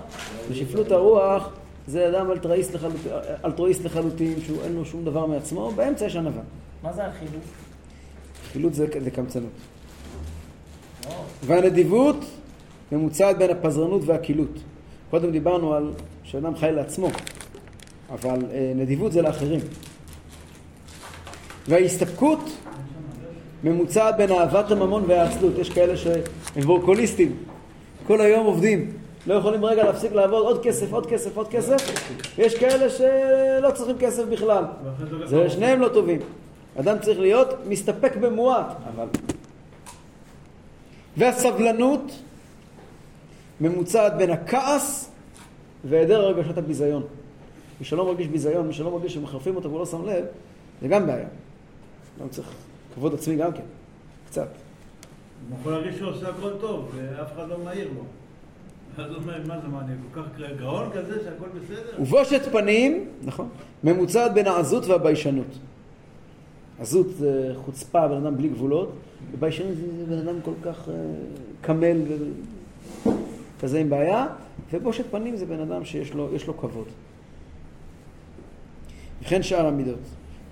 ושפלות 0.51 0.91
הרוח 0.91 1.51
זה 1.87 2.09
אדם 2.09 2.31
אלטרואיסט 2.31 2.75
לחלוטין, 2.75 3.13
אלטרואיסט 3.45 3.85
לחלוטין, 3.85 4.41
שהוא 4.41 4.63
אין 4.65 4.73
לו 4.73 4.85
שום 4.85 5.05
דבר 5.05 5.27
מעצמו, 5.27 5.71
באמצע 5.71 6.05
יש 6.05 6.17
ענווה. 6.17 6.43
מה 6.83 6.93
זה 6.93 7.07
החילוף? 7.07 7.45
חילוט 8.53 8.75
זה, 8.75 8.87
זה 9.05 9.11
קמצנות. 9.11 9.51
והנדיבות 11.47 12.17
ממוצעת 12.93 13.39
בין 13.39 13.51
הפזרנות 13.51 14.03
והקילוט. 14.05 14.59
קודם 15.11 15.31
דיברנו 15.31 15.75
על 15.75 15.93
שאדם 16.25 16.57
חי 16.57 16.71
לעצמו, 16.73 17.09
אבל 18.11 18.39
אה, 18.53 18.73
נדיבות 18.77 19.13
זה 19.13 19.23
לאחרים. 19.23 19.61
וההסתפקות 21.69 22.41
ממוצעת 23.65 24.17
בין 24.17 24.33
אהבת 24.33 24.71
הממון 24.71 25.05
והעצלות. 25.07 25.59
יש 25.59 25.71
כאלה 25.71 25.97
שהם 25.97 26.23
וורקוליסטים, 26.65 27.37
כל 28.07 28.21
היום 28.21 28.47
עובדים, 28.47 28.91
לא 29.27 29.35
יכולים 29.35 29.65
רגע 29.65 29.85
להפסיק 29.85 30.13
לעבוד, 30.13 30.45
עוד 30.45 30.63
כסף, 30.63 30.93
עוד 30.93 31.07
כסף, 31.07 31.37
עוד 31.37 31.49
כסף. 31.49 31.77
ויש 32.39 32.55
כאלה 32.55 32.91
שלא 32.91 33.71
צריכים 33.71 33.99
כסף 33.99 34.25
בכלל. 34.25 34.65
זה 35.25 35.51
שניהם 35.51 35.81
לא 35.81 35.89
טובים. 35.89 36.21
אדם 36.81 36.97
צריך 36.99 37.21
להיות 37.21 37.49
מסתפק 37.69 38.17
במועט, 38.17 38.67
אבל... 38.95 39.07
והסבלנות 41.17 42.13
ממוצעת 43.61 44.17
בין 44.17 44.31
הכעס 44.31 45.11
והיעדר 45.85 46.21
הרגשת 46.21 46.59
הביזיון. 46.59 47.03
מי 47.81 47.87
שלא 47.87 48.07
מרגיש 48.07 48.27
ביזיון, 48.27 48.67
מי 48.67 48.73
שלא 48.73 48.91
מרגיש 48.91 49.15
שמחרפים 49.15 49.57
אותו 49.57 49.69
והוא 49.69 49.81
לא 49.81 49.87
שם 49.87 50.07
לב, 50.07 50.25
זה 50.83 50.89
גם 50.89 51.07
בעיה. 51.07 51.29
אדם 52.19 52.29
צריך 52.29 52.51
כבוד 52.95 53.15
עצמי 53.15 53.37
גם 53.37 53.53
כן, 53.53 53.63
קצת. 54.27 54.49
הוא 55.49 55.59
יכול 55.61 55.73
להרגיש 55.73 55.97
שהוא 55.97 56.11
עושה 56.11 56.29
הכל 56.29 56.51
טוב, 56.61 56.91
ואף 56.95 57.33
אחד 57.33 57.49
לא 57.49 57.59
מעיר 57.65 57.89
לו. 57.95 58.03
אז 59.05 59.11
הוא 59.11 59.17
אומר, 59.17 59.39
מה 59.47 59.59
זה, 59.61 59.67
אני 59.81 59.95
כל 60.15 60.21
כך 60.21 60.29
גאון 60.59 60.91
כזה 60.95 61.25
שהכל 61.25 61.47
בסדר? 61.59 62.03
ובושת 62.03 62.43
פנים, 62.53 63.09
נכון, 63.25 63.49
ממוצעת 63.85 64.35
בין 64.35 64.47
העזות 64.47 64.87
והביישנות. 64.87 65.59
עזות 66.81 67.07
זה 67.19 67.53
חוצפה, 67.65 68.09
בן 68.09 68.17
אדם 68.17 68.37
בלי 68.37 68.49
גבולות, 68.49 68.93
וביישנות 69.33 69.77
זה 69.77 70.05
בן 70.09 70.29
אדם 70.29 70.41
כל 70.43 70.53
כך 70.63 70.89
אה, 70.89 70.95
קמל 71.61 71.97
וכזה 73.57 73.79
עם 73.79 73.91
בעיה, 73.91 74.27
ובושת 74.73 75.05
פנים 75.11 75.37
זה 75.37 75.47
בן 75.47 75.61
אדם 75.61 75.85
שיש 75.85 76.15
לו, 76.15 76.29
לו 76.47 76.57
כבוד. 76.59 76.87
וכן 79.23 79.43
שאר 79.43 79.67
המידות. 79.67 79.99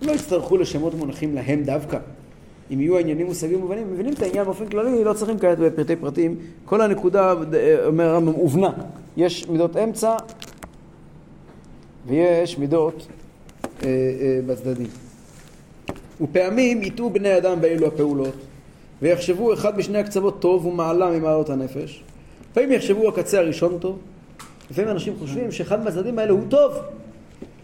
לא 0.03 0.13
יצטרכו 0.13 0.57
לשמות 0.57 0.95
מונחים 0.95 1.35
להם 1.35 1.63
דווקא. 1.63 1.99
אם 2.71 2.81
יהיו 2.81 2.97
העניינים 2.97 3.27
מושגים 3.27 3.61
מובנים, 3.61 3.93
מבינים 3.93 4.13
את 4.13 4.23
העניין 4.23 4.45
באופן 4.45 4.67
כללי, 4.67 5.05
לא 5.05 5.13
צריכים 5.13 5.39
כעת 5.39 5.59
בפרטי 5.59 5.97
פרטים. 5.97 6.37
כל 6.65 6.81
הנקודה, 6.81 7.35
אה, 7.55 7.87
אומר 7.87 8.05
הרמב"ם, 8.05 8.33
הובנה. 8.33 8.71
יש 9.17 9.49
מידות 9.49 9.77
אמצע 9.77 10.17
ויש 12.07 12.59
מידות 12.59 13.07
אה, 13.83 13.89
אה, 13.89 14.41
בצדדים. 14.47 14.87
ופעמים 16.21 16.83
יטעו 16.83 17.11
בני 17.11 17.37
אדם 17.37 17.61
באלו 17.61 17.87
הפעולות, 17.87 18.35
ויחשבו 19.03 19.55
אחד 19.55 19.79
משני 19.79 19.99
הקצוות 19.99 20.41
טוב 20.41 20.67
ומעלה 20.67 21.11
ממעלות 21.11 21.51
הנפש. 21.51 22.03
לפעמים 22.55 22.73
יחשבו 22.73 23.09
הקצה 23.09 23.39
הראשון 23.39 23.79
טוב, 23.79 23.99
לפעמים 24.71 24.91
אנשים 24.91 25.15
חושבים 25.19 25.53
שאחד 25.53 25.85
מהצדדים 25.85 26.19
האלה 26.19 26.33
הוא 26.33 26.43
טוב. 26.49 26.73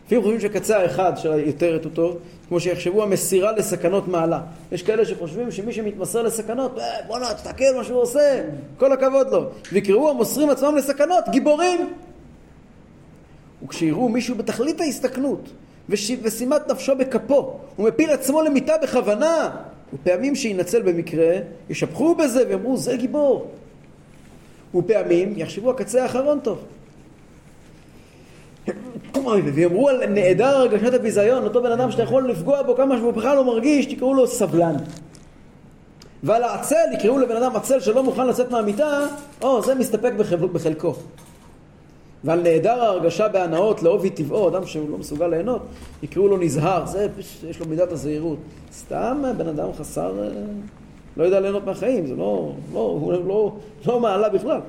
לפעמים 0.06 0.22
חושבים 0.22 0.40
שקצה 0.40 0.78
האחד 0.78 1.12
של 1.16 1.32
היתרת 1.32 1.84
הוא 1.84 1.92
טוב, 1.94 2.16
כמו 2.48 2.60
שיחשבו 2.60 3.02
המסירה 3.02 3.52
לסכנות 3.52 4.08
מעלה. 4.08 4.40
יש 4.72 4.82
כאלה 4.82 5.04
שחושבים 5.04 5.50
שמי 5.50 5.72
שמתמסר 5.72 6.22
לסכנות, 6.22 6.78
"אה, 6.78 6.84
בואנה, 7.06 7.34
תסתכל 7.34 7.64
מה 7.76 7.84
שהוא 7.84 8.00
עושה, 8.00 8.42
כל 8.78 8.92
הכבוד 8.92 9.30
לו. 9.32 9.44
ויקראו 9.72 10.10
המוסרים 10.10 10.50
עצמם 10.50 10.76
לסכנות, 10.76 11.24
גיבורים. 11.28 11.92
וכשיראו 13.64 14.08
מישהו 14.08 14.34
בתכלית 14.34 14.80
ההסתכנות, 14.80 15.48
וש... 15.88 16.12
ושימת 16.22 16.70
נפשו 16.70 16.96
בכפו, 16.96 17.58
ומפיל 17.78 18.10
עצמו 18.10 18.42
למיטה 18.42 18.74
בכוונה, 18.82 19.50
ופעמים 19.94 20.34
שינצל 20.36 20.82
במקרה, 20.82 21.36
ישבחו 21.70 22.14
בזה 22.14 22.48
ויאמרו, 22.48 22.76
זה 22.76 22.96
גיבור. 22.96 23.50
ופעמים 24.74 25.34
יחשבו 25.36 25.70
הקצה 25.70 26.02
האחרון 26.02 26.40
טוב. 26.40 26.58
ויאמרו 29.54 29.88
על 29.88 30.06
נעדר 30.06 30.56
הרגשת 30.56 30.94
הביזיון, 30.94 31.44
אותו 31.44 31.62
בן 31.62 31.72
אדם 31.72 31.90
שאתה 31.90 32.02
יכול 32.02 32.30
לפגוע 32.30 32.62
בו 32.62 32.76
כמה 32.76 32.96
שהוא 32.96 33.12
בכלל 33.12 33.36
לא 33.36 33.44
מרגיש, 33.44 33.86
תקראו 33.86 34.14
לו 34.14 34.26
סבלן. 34.26 34.76
ועל 36.22 36.42
העצל, 36.42 36.84
יקראו 36.94 37.18
לבן 37.18 37.36
אדם 37.36 37.56
עצל 37.56 37.80
שלא 37.80 38.02
מוכן 38.02 38.26
לצאת 38.26 38.50
מהמיטה, 38.50 39.06
או, 39.42 39.62
זה 39.62 39.74
מסתפק 39.74 40.12
בחל... 40.16 40.36
בחלקו. 40.36 40.94
ועל 42.24 42.42
נעדר 42.42 42.82
ההרגשה 42.82 43.28
בהנאות 43.28 43.82
לעובי 43.82 44.10
טבעו, 44.10 44.48
אדם 44.48 44.66
שהוא 44.66 44.90
לא 44.90 44.98
מסוגל 44.98 45.26
ליהנות, 45.26 45.62
יקראו 46.02 46.28
לו 46.28 46.36
נזהר, 46.36 46.86
זה, 46.86 47.06
יש 47.48 47.60
לו 47.60 47.66
מידת 47.66 47.92
הזהירות. 47.92 48.38
סתם 48.72 49.22
בן 49.36 49.48
אדם 49.48 49.72
חסר, 49.78 50.22
אה, 50.22 50.28
לא 51.16 51.24
יודע 51.24 51.40
ליהנות 51.40 51.66
מהחיים, 51.66 52.06
זה 52.06 52.14
לא, 52.14 52.52
לא, 52.72 52.78
הוא 52.78 53.12
לא, 53.12 53.56
לא 53.86 54.00
מעלה 54.00 54.28
בכלל. 54.28 54.60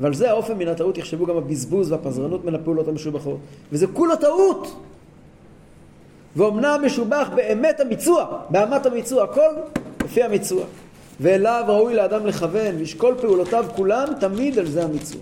ועל 0.00 0.14
זה 0.14 0.30
האופן 0.30 0.58
מן 0.58 0.68
הטעות 0.68 0.98
יחשבו 0.98 1.26
גם 1.26 1.36
הבזבוז 1.36 1.92
והפזרנות 1.92 2.44
מן 2.44 2.54
הפעולות 2.54 2.88
המשובחות. 2.88 3.38
וזה 3.72 3.86
כולה 3.86 4.16
טעות! 4.16 4.76
ואומנם 6.36 6.82
משובח 6.86 7.28
באמת 7.34 7.80
המיצוע, 7.80 8.40
באמת 8.50 8.86
המיצוע, 8.86 9.24
הכל 9.24 9.48
לפי 10.04 10.22
המיצוע. 10.22 10.64
ואליו 11.20 11.64
ראוי 11.68 11.94
לאדם 11.94 12.26
לכוון, 12.26 12.76
וישקול 12.76 13.14
פעולותיו 13.20 13.64
כולם 13.76 14.08
תמיד 14.20 14.58
על 14.58 14.66
זה 14.66 14.84
המיצוע. 14.84 15.20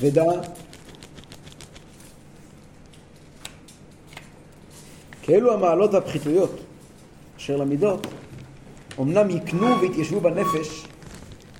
ודע 0.00 0.24
כאלו 5.22 5.54
המעלות 5.54 5.94
והפחיתויות 5.94 6.60
אשר 7.38 7.56
למידות 7.56 8.06
אמנם 9.00 9.30
יקנו 9.30 9.80
ויתיישבו 9.80 10.20
בנפש 10.20 10.86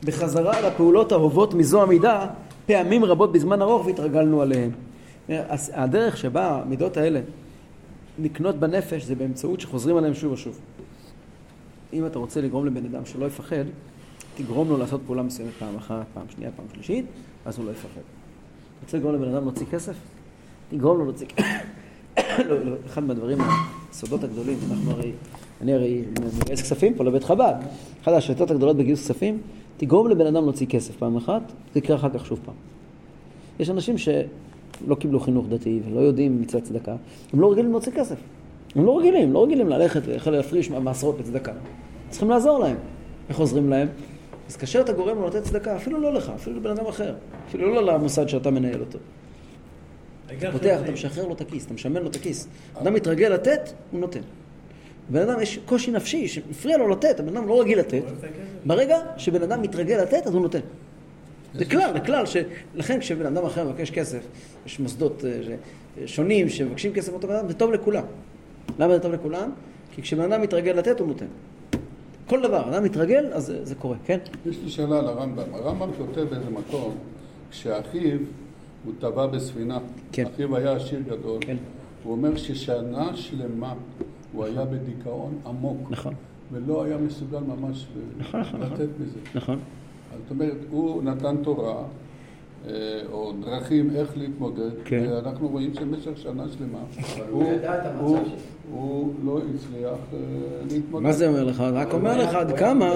בחזרה 0.04 0.60
לפעולות 0.60 1.12
האהובות 1.12 1.54
מזו 1.54 1.82
המידה 1.82 2.26
פעמים 2.66 3.04
רבות 3.04 3.32
בזמן 3.32 3.62
ארוך 3.62 3.86
והתרגלנו 3.86 4.42
עליהן. 4.42 4.70
הדרך 5.72 6.16
שבה 6.16 6.60
המידות 6.62 6.96
האלה 6.96 7.20
לקנות 8.18 8.56
בנפש 8.56 9.02
זה 9.02 9.14
באמצעות 9.14 9.60
שחוזרים 9.60 9.96
עליהם 9.96 10.14
שוב 10.14 10.32
ושוב. 10.32 10.58
אם 11.92 12.06
אתה 12.06 12.18
רוצה 12.18 12.40
לגרום 12.40 12.66
לבן 12.66 12.84
אדם 12.84 13.06
שלא 13.06 13.26
יפחד, 13.26 13.64
תגרום 14.36 14.68
לו 14.68 14.76
לעשות 14.76 15.00
פעולה 15.06 15.22
מסוימת 15.22 15.52
פעם 15.58 15.76
אחת, 15.76 16.04
פעם 16.14 16.26
שנייה, 16.28 16.50
פעם 16.56 16.66
שלישית, 16.74 17.04
אז 17.44 17.58
הוא 17.58 17.66
לא 17.66 17.70
יפחד. 17.70 18.00
אתה 18.00 18.84
רוצה 18.84 18.96
לגרום 18.96 19.14
לבן 19.14 19.34
אדם 19.34 19.42
להוציא 19.42 19.66
כסף? 19.70 19.94
תגרום 20.70 20.98
לו 20.98 21.04
להוציא 21.04 21.26
כסף. 21.26 21.46
לא, 22.48 22.64
לא, 22.64 22.76
אחד 22.86 23.02
מהדברים, 23.04 23.38
הסודות 23.90 24.24
הגדולים, 24.24 24.58
אנחנו 24.70 24.90
הרי, 24.90 25.12
אני 25.61 25.75
הרי 25.75 26.03
מגייס 26.42 26.62
כספים 26.62 26.94
פה 26.94 27.05
לבית 27.05 27.25
חב"ד. 27.25 27.55
אחת 28.03 28.12
השליטות 28.12 28.51
הגדולות 28.51 28.77
בגיוס 28.77 29.01
כספים, 29.05 29.38
תגרום 29.77 30.09
לבן 30.09 30.27
אדם 30.27 30.44
להוציא 30.44 30.66
כסף 30.66 30.97
פעם 30.97 31.16
אחת, 31.16 31.42
זה 31.75 31.79
יקרה 31.79 31.97
אחר 31.97 32.09
כך 32.11 32.27
שוב 32.27 32.40
פעם. 32.44 32.55
יש 33.61 33.71
אנשים 33.71 33.99
שלא 33.99 34.94
קיבלו 34.99 35.21
חינוך 35.21 35.47
דתי 35.49 35.81
ולא 35.88 36.01
יודעים 36.01 36.40
מצוות 36.40 36.62
צדקה, 36.62 36.97
הם 37.33 37.40
לא 37.40 37.53
רגילים 37.53 37.71
להוציא 37.71 37.92
כסף. 37.92 38.16
הם 38.75 38.85
לא 38.85 38.99
רגילים, 38.99 39.33
לא 39.33 39.44
רגילים 39.44 39.68
ללכת 39.68 40.01
ולהפריש 40.27 40.71
מעשרות 40.71 41.21
לצדקה. 41.21 41.53
צריכים 42.11 42.31
לעזור 42.31 42.59
להם. 42.59 42.77
איך 43.29 43.38
עוזרים 43.38 43.71
להם? 43.71 43.88
אז 44.49 44.57
כאשר 44.57 44.81
אתה 44.81 44.92
גורם 44.92 45.18
לו 45.18 45.27
לתת 45.27 45.42
צדקה, 45.42 45.77
אפילו 45.77 46.01
לא 46.01 46.14
לך, 46.14 46.33
אפילו 46.35 46.57
לבן 46.57 46.71
אדם 46.71 46.87
אחר, 46.87 47.14
אפילו 47.49 47.75
לא 47.75 47.83
למוסד 47.83 48.29
שאתה 48.29 48.51
מנהל 48.51 48.81
אותו. 48.81 48.99
אתה 50.38 50.53
פותח, 50.53 50.81
אתה 50.85 50.92
משחרר 50.92 51.27
לו 51.27 51.35
את 51.35 51.40
הכיס, 51.40 51.66
אתה 51.66 51.75
משמן 51.75 52.03
לו 52.03 52.09
את 52.09 52.16
הכיס. 52.16 52.49
אדם 52.75 52.94
מתרגל 52.94 53.29
לתת, 53.29 53.61
הוא 53.90 54.01
נותן. 54.01 54.21
בן 55.11 55.29
אדם 55.29 55.40
יש 55.40 55.59
קושי 55.66 55.90
נפשי 55.90 56.29
שמפריע 56.29 56.79
לו 56.79 56.88
לתת, 56.88 57.21
הבן 57.21 57.37
אדם 57.37 57.49
לא 57.49 57.61
רגיל 57.61 57.79
לתת. 57.79 58.03
ברגע 58.66 58.99
שבן 59.16 59.42
אדם 59.42 59.62
מתרגל 59.62 60.03
לתת, 60.03 60.27
אז 60.27 60.35
הוא 60.35 60.42
נותן. 60.42 60.61
זה 61.55 61.64
כלל, 61.64 61.92
זה 61.92 62.01
כלל, 62.01 62.25
לכן 62.75 63.01
כשבן 63.01 63.27
אדם 63.27 63.44
אחר 63.44 63.68
מבקש 63.68 63.90
כסף, 63.90 64.21
יש 64.66 64.81
מוסדות 64.81 65.25
אה, 65.25 65.57
שונים 66.07 66.49
שמבקשים 66.49 66.92
כסף 66.92 67.12
מאותו 67.12 67.29
בן 67.29 67.35
אדם, 67.35 67.49
זה 67.49 67.55
טוב 67.55 67.73
לכולם. 67.73 68.05
למה 68.79 68.94
זה 68.94 69.03
טוב 69.03 69.12
לכולם? 69.12 69.51
כי 69.94 70.03
כשבן 70.03 70.33
אדם 70.33 70.42
מתרגל 70.42 70.73
לתת, 70.73 71.01
הוא 71.01 71.09
נותן. 71.09 71.27
כל 72.27 72.42
דבר, 72.42 72.68
אדם 72.68 72.85
מתרגל, 72.85 73.27
אז 73.33 73.53
זה, 73.62 73.75
קורה, 73.75 73.97
כן? 74.05 74.18
יש 74.47 74.57
לי 74.64 74.71
שאלה 74.71 74.99
על 74.99 75.07
הרמב"ם. 75.07 75.55
הרמב"ם 75.55 75.90
כותב 75.99 76.21
באיזה 76.21 76.51
מקום 76.51 76.97
שאחיו, 77.51 78.18
הוא 78.85 78.92
טבע 78.99 79.27
בספינה. 79.27 79.79
כן. 80.12 80.25
אחיו 80.27 80.57
היה 80.57 80.73
עשיר 80.73 81.01
גדול. 81.01 81.38
כן. 81.40 81.57
הוא 82.05 82.12
אומר 82.12 82.37
ששנה 82.37 83.16
שלמה 83.16 83.75
הוא 84.38 84.44
היה 84.44 84.64
בדיכאון 84.64 85.35
עמוק. 85.46 85.79
נכון. 85.90 86.14
ולא 86.53 86.85
היה 86.85 86.98
מסוגל 86.98 87.38
ממש 87.38 87.87
נכון, 88.18 88.40
נכון, 88.40 88.61
לתת 88.61 88.72
נכון. 88.72 88.87
מזה. 89.01 89.18
נכון. 89.35 89.59
זאת 90.22 90.31
אומרת, 90.31 90.57
הוא 90.70 91.03
נתן 91.03 91.37
תורה, 91.42 91.83
אה, 92.66 92.72
או 93.12 93.33
דרכים 93.44 93.90
איך 93.96 94.16
להתמודד, 94.16 94.70
כן. 94.85 95.07
ואנחנו 95.11 95.48
רואים 95.48 95.74
שבמשך 95.74 96.11
שנה 96.16 96.44
שלמה 96.48 96.79
הוא 97.31 97.44
הוא-. 98.01 98.18
הוא 98.72 99.12
לא 99.24 99.38
הצליח 99.38 99.98
אה, 100.12 100.18
להתמודד. 100.70 101.05
מה 101.05 101.12
זה 101.12 101.29
אומר 101.29 101.44
לך? 101.44 101.61
רק 101.61 101.94
אומר 101.94 102.22
לך 102.22 102.35
עד 102.35 102.59
כמה... 102.59 102.94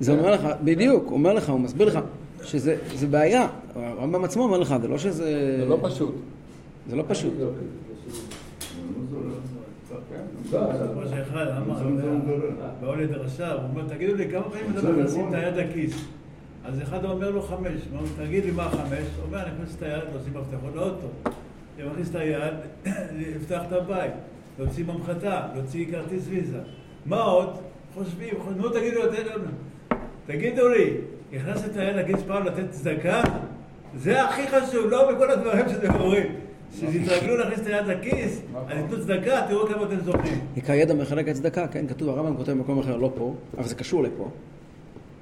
זה 0.00 0.12
אומר 0.12 0.30
לך, 0.30 0.48
בדיוק, 0.64 1.10
אומר 1.10 1.32
לך, 1.32 1.50
הוא 1.50 1.60
מסביר 1.60 1.86
לך, 1.86 1.98
שזה 2.42 2.76
זה 2.94 3.06
בעיה. 3.06 3.48
הרמב"ם 3.74 4.24
עצמו 4.24 4.42
אומר 4.42 4.58
לך, 4.58 4.74
זה 4.82 4.88
לא 4.88 4.98
שזה... 4.98 5.56
זה 5.60 5.66
לא 5.66 5.78
פשוט. 5.82 6.14
זה 6.88 6.96
לא 6.96 7.04
פשוט. 7.08 7.32
כמו 10.50 11.02
שאחד 11.10 11.46
אמר, 11.48 11.74
באו 12.80 12.94
לדרשה, 12.94 13.52
הוא 13.52 13.62
אומר, 13.62 13.88
תגידו 13.88 14.14
לי, 14.14 14.30
כמה 14.30 14.42
פעמים 14.42 14.66
אתה 14.78 14.90
מכניסים 14.90 15.28
את 15.28 15.34
היד 15.34 15.54
לכיס? 15.56 16.04
אז 16.64 16.82
אחד 16.82 17.04
אומר 17.04 17.30
לו 17.30 17.42
חמש, 17.42 17.80
הוא 17.90 17.98
אומר, 17.98 18.08
תגיד 18.26 18.44
לי 18.44 18.50
מה 18.50 18.70
חמש? 18.70 19.06
הוא 19.16 19.26
אומר, 19.26 19.42
אני 19.42 19.50
מכניס 19.54 19.76
את 19.76 19.82
היד, 19.82 20.02
להוציא 20.12 20.32
מפתחות 20.32 20.74
לאוטו. 20.74 21.08
אני 21.78 21.88
מכניס 21.88 22.10
את 22.10 22.14
היד, 22.14 22.54
לפתוח 23.36 23.62
את 23.68 23.72
הבית, 23.72 24.12
להוציא 24.58 24.84
ממחטה, 24.84 25.46
להוציא 25.54 25.86
כרטיס 25.90 26.24
ויזה. 26.28 26.58
מה 27.06 27.20
עוד? 27.20 27.56
חושבים, 27.94 28.34
נו 28.56 28.68
תגידו, 28.68 29.00
תגידו, 29.06 29.30
תגידו 30.26 30.68
לי, 30.68 30.90
הכנסת 31.32 31.70
את 31.70 31.76
היד 31.76 31.96
לכיס 31.96 32.22
פעם 32.26 32.46
לתת 32.46 32.70
צדקה? 32.70 33.22
זה 33.96 34.24
הכי 34.24 34.42
חשוב, 34.48 34.86
לא 34.90 35.12
בכל 35.12 35.30
הדברים 35.30 35.68
שאתם 35.68 35.94
אומרים. 35.94 36.45
שתתרגלו 36.74 37.36
להכניס 37.36 37.60
את 37.60 37.66
היד 37.66 37.86
לכיס, 37.86 38.40
אז 38.68 38.76
ייתנו 38.78 39.00
צדקה, 39.00 39.42
תראו 39.48 39.66
כמה 39.66 39.82
אתם 39.84 40.00
זוכים. 40.04 40.38
נקרא 40.56 40.74
ידע 40.74 40.94
מחלק 40.94 41.28
הצדקה, 41.28 41.68
כן, 41.68 41.86
כתוב, 41.86 42.08
הרמב"ם 42.08 42.36
כותב 42.36 42.52
במקום 42.52 42.78
אחר, 42.78 42.96
לא 42.96 43.10
פה, 43.14 43.34
אבל 43.58 43.66
זה 43.68 43.74
קשור 43.74 44.02
לפה. 44.02 44.28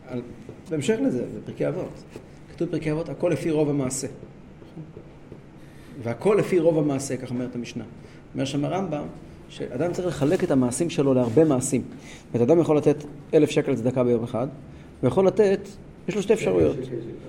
על- 0.09 0.23
בהמשך 0.71 0.97
לזה, 1.07 1.25
בפרקי 1.43 1.69
אבות. 1.69 2.03
כתוב 2.55 2.69
בפרקי 2.69 2.93
אבות, 2.93 3.09
הכל 3.09 3.29
לפי 3.29 3.51
רוב 3.51 3.69
המעשה. 3.71 4.07
והכל 6.03 6.37
לפי 6.39 6.59
רוב 6.59 6.79
המעשה, 6.79 7.17
כך 7.17 7.31
אומרת 7.31 7.55
המשנה. 7.55 7.85
אומר 8.35 8.45
שם 8.45 8.65
הרמב"ם, 8.65 9.03
שאדם 9.49 9.93
צריך 9.93 10.07
לחלק 10.09 10.45
את 10.45 10.51
המעשים 10.51 10.91
שלו 10.91 11.15
להרבה 11.15 11.45
מעשים. 11.45 11.83
זאת 11.83 12.35
אומרת, 12.35 12.49
אדם 12.51 12.61
יכול 12.61 12.77
לתת 12.77 12.97
אלף 13.35 13.51
שקל 13.51 13.75
צדקה 13.77 14.05
ביום 14.05 14.25
אחד, 14.25 14.47
ויכול 15.03 15.27
לתת 15.27 15.61
יש 16.09 16.17
לו 16.17 16.23
שתי 16.23 16.33
אפשרויות. 16.33 16.77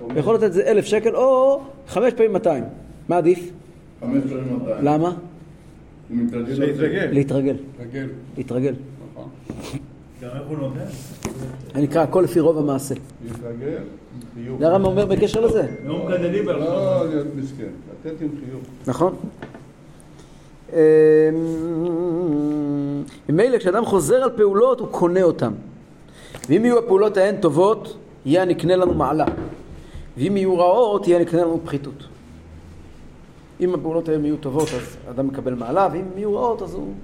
הוא 0.00 0.12
יכול 0.16 0.34
לתת 0.34 0.44
את 0.44 0.52
זה 0.52 0.62
אלף 0.66 0.84
שקל 0.84 1.16
או 1.16 1.60
חמש 1.86 2.12
פעמים 2.12 2.32
200. 2.32 2.64
מה 3.08 3.16
עדיף? 3.16 3.50
חמש 4.06 4.22
פעמים 4.32 4.58
200. 4.58 4.84
למה? 4.84 5.08
הוא 5.08 6.16
מתרגל. 6.16 6.64
להתרגל. 6.64 7.08
להתרגל. 7.12 7.56
להתרגל. 7.78 8.08
להתרגל. 8.36 8.74
נכון. 9.12 9.28
גם 10.22 10.30
איך 10.34 10.48
הוא 10.48 10.58
נותן? 10.58 10.84
זה 11.74 11.80
נקרא 11.80 12.02
הכל 12.02 12.20
לפי 12.20 12.40
רוב 12.40 12.58
המעשה. 12.58 12.94
להתרגל, 13.24 13.76
עם 13.76 13.82
חיוך. 14.34 14.60
זה 14.60 14.66
הרמב"ם 14.66 14.86
אומר 14.86 15.06
בקשר 15.06 15.40
לזה. 15.40 15.66
לא 15.86 16.06
מקדלים 16.06 16.46
לא. 16.48 17.08
להיות 17.08 17.26
מסכן, 17.36 17.68
לתת 17.90 18.20
עם 18.22 18.28
חיוך. 18.28 18.62
נכון. 18.86 19.14
אמ, 20.72 20.78
ממילא 23.28 23.58
כשאדם 23.58 23.84
חוזר 23.84 24.16
על 24.16 24.30
פעולות 24.36 24.80
הוא 24.80 24.88
קונה 24.88 25.22
אותן. 25.22 25.52
ואם 26.48 26.64
יהיו 26.64 26.78
הפעולות 26.78 27.16
ההן 27.16 27.36
טובות, 27.36 27.96
יהיה 28.26 28.42
הנקנה 28.42 28.76
לנו 28.76 28.94
מעלה. 28.94 29.26
ואם 30.18 30.36
יהיו 30.36 30.58
רעות, 30.58 31.08
יהיה 31.08 31.18
הנקנה 31.18 31.42
לנו 31.42 31.60
פחיתות. 31.64 32.06
אם 33.60 33.74
הפעולות 33.74 34.08
ההן 34.08 34.24
יהיו 34.24 34.36
טובות, 34.36 34.68
אז 34.68 34.96
אדם 35.10 35.26
מקבל 35.26 35.54
מעלה, 35.54 35.88
ואם 35.92 36.04
יהיו 36.16 36.34
רעות, 36.34 36.62
אז 36.62 36.74
הוא, 36.74 36.94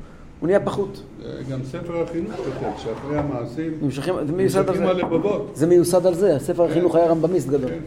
הוא 0.41 0.47
נהיה 0.47 0.61
פחות. 0.61 1.03
זה 1.23 1.43
גם 1.51 1.65
ספר 1.65 2.03
החינוך 2.03 2.37
כותב, 2.37 2.79
שאחרי 2.79 3.19
המעשים 3.19 3.79
נמשכים, 3.83 4.15
זה 4.27 4.33
מיוסד 4.33 4.69
על 4.69 4.77
זה. 4.77 4.89
הלבבות. 4.89 5.51
זה 5.55 5.67
מיוסד 5.67 6.07
על 6.07 6.15
זה, 6.15 6.37
הספר 6.37 6.65
החינוך 6.65 6.95
היה 6.95 7.07
רמב"מיסט 7.07 7.49
גדול. 7.49 7.71
כן. 7.71 7.79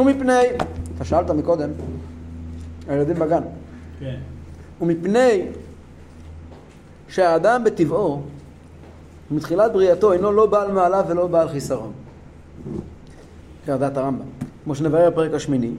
ומפני, 0.00 0.42
אתה 0.96 1.04
שאלת 1.04 1.30
מקודם, 1.30 1.70
הילדים 2.88 3.18
בגן, 3.18 3.42
כן. 4.00 4.16
ומפני 4.80 5.42
שהאדם 7.08 7.64
בטבעו, 7.64 8.22
מתחילת 9.30 9.72
בריאתו, 9.72 10.12
אינו 10.12 10.32
לא 10.32 10.46
בעל 10.46 10.72
מעלה 10.72 11.02
ולא 11.08 11.26
בעל 11.26 11.48
חיסרון. 11.48 11.92
ככה 13.66 13.76
דעת 13.76 13.96
הרמב"ם. 13.96 14.24
כמו 14.64 14.74
שנברר 14.74 15.10
בפרק 15.10 15.34
השמיני, 15.34 15.72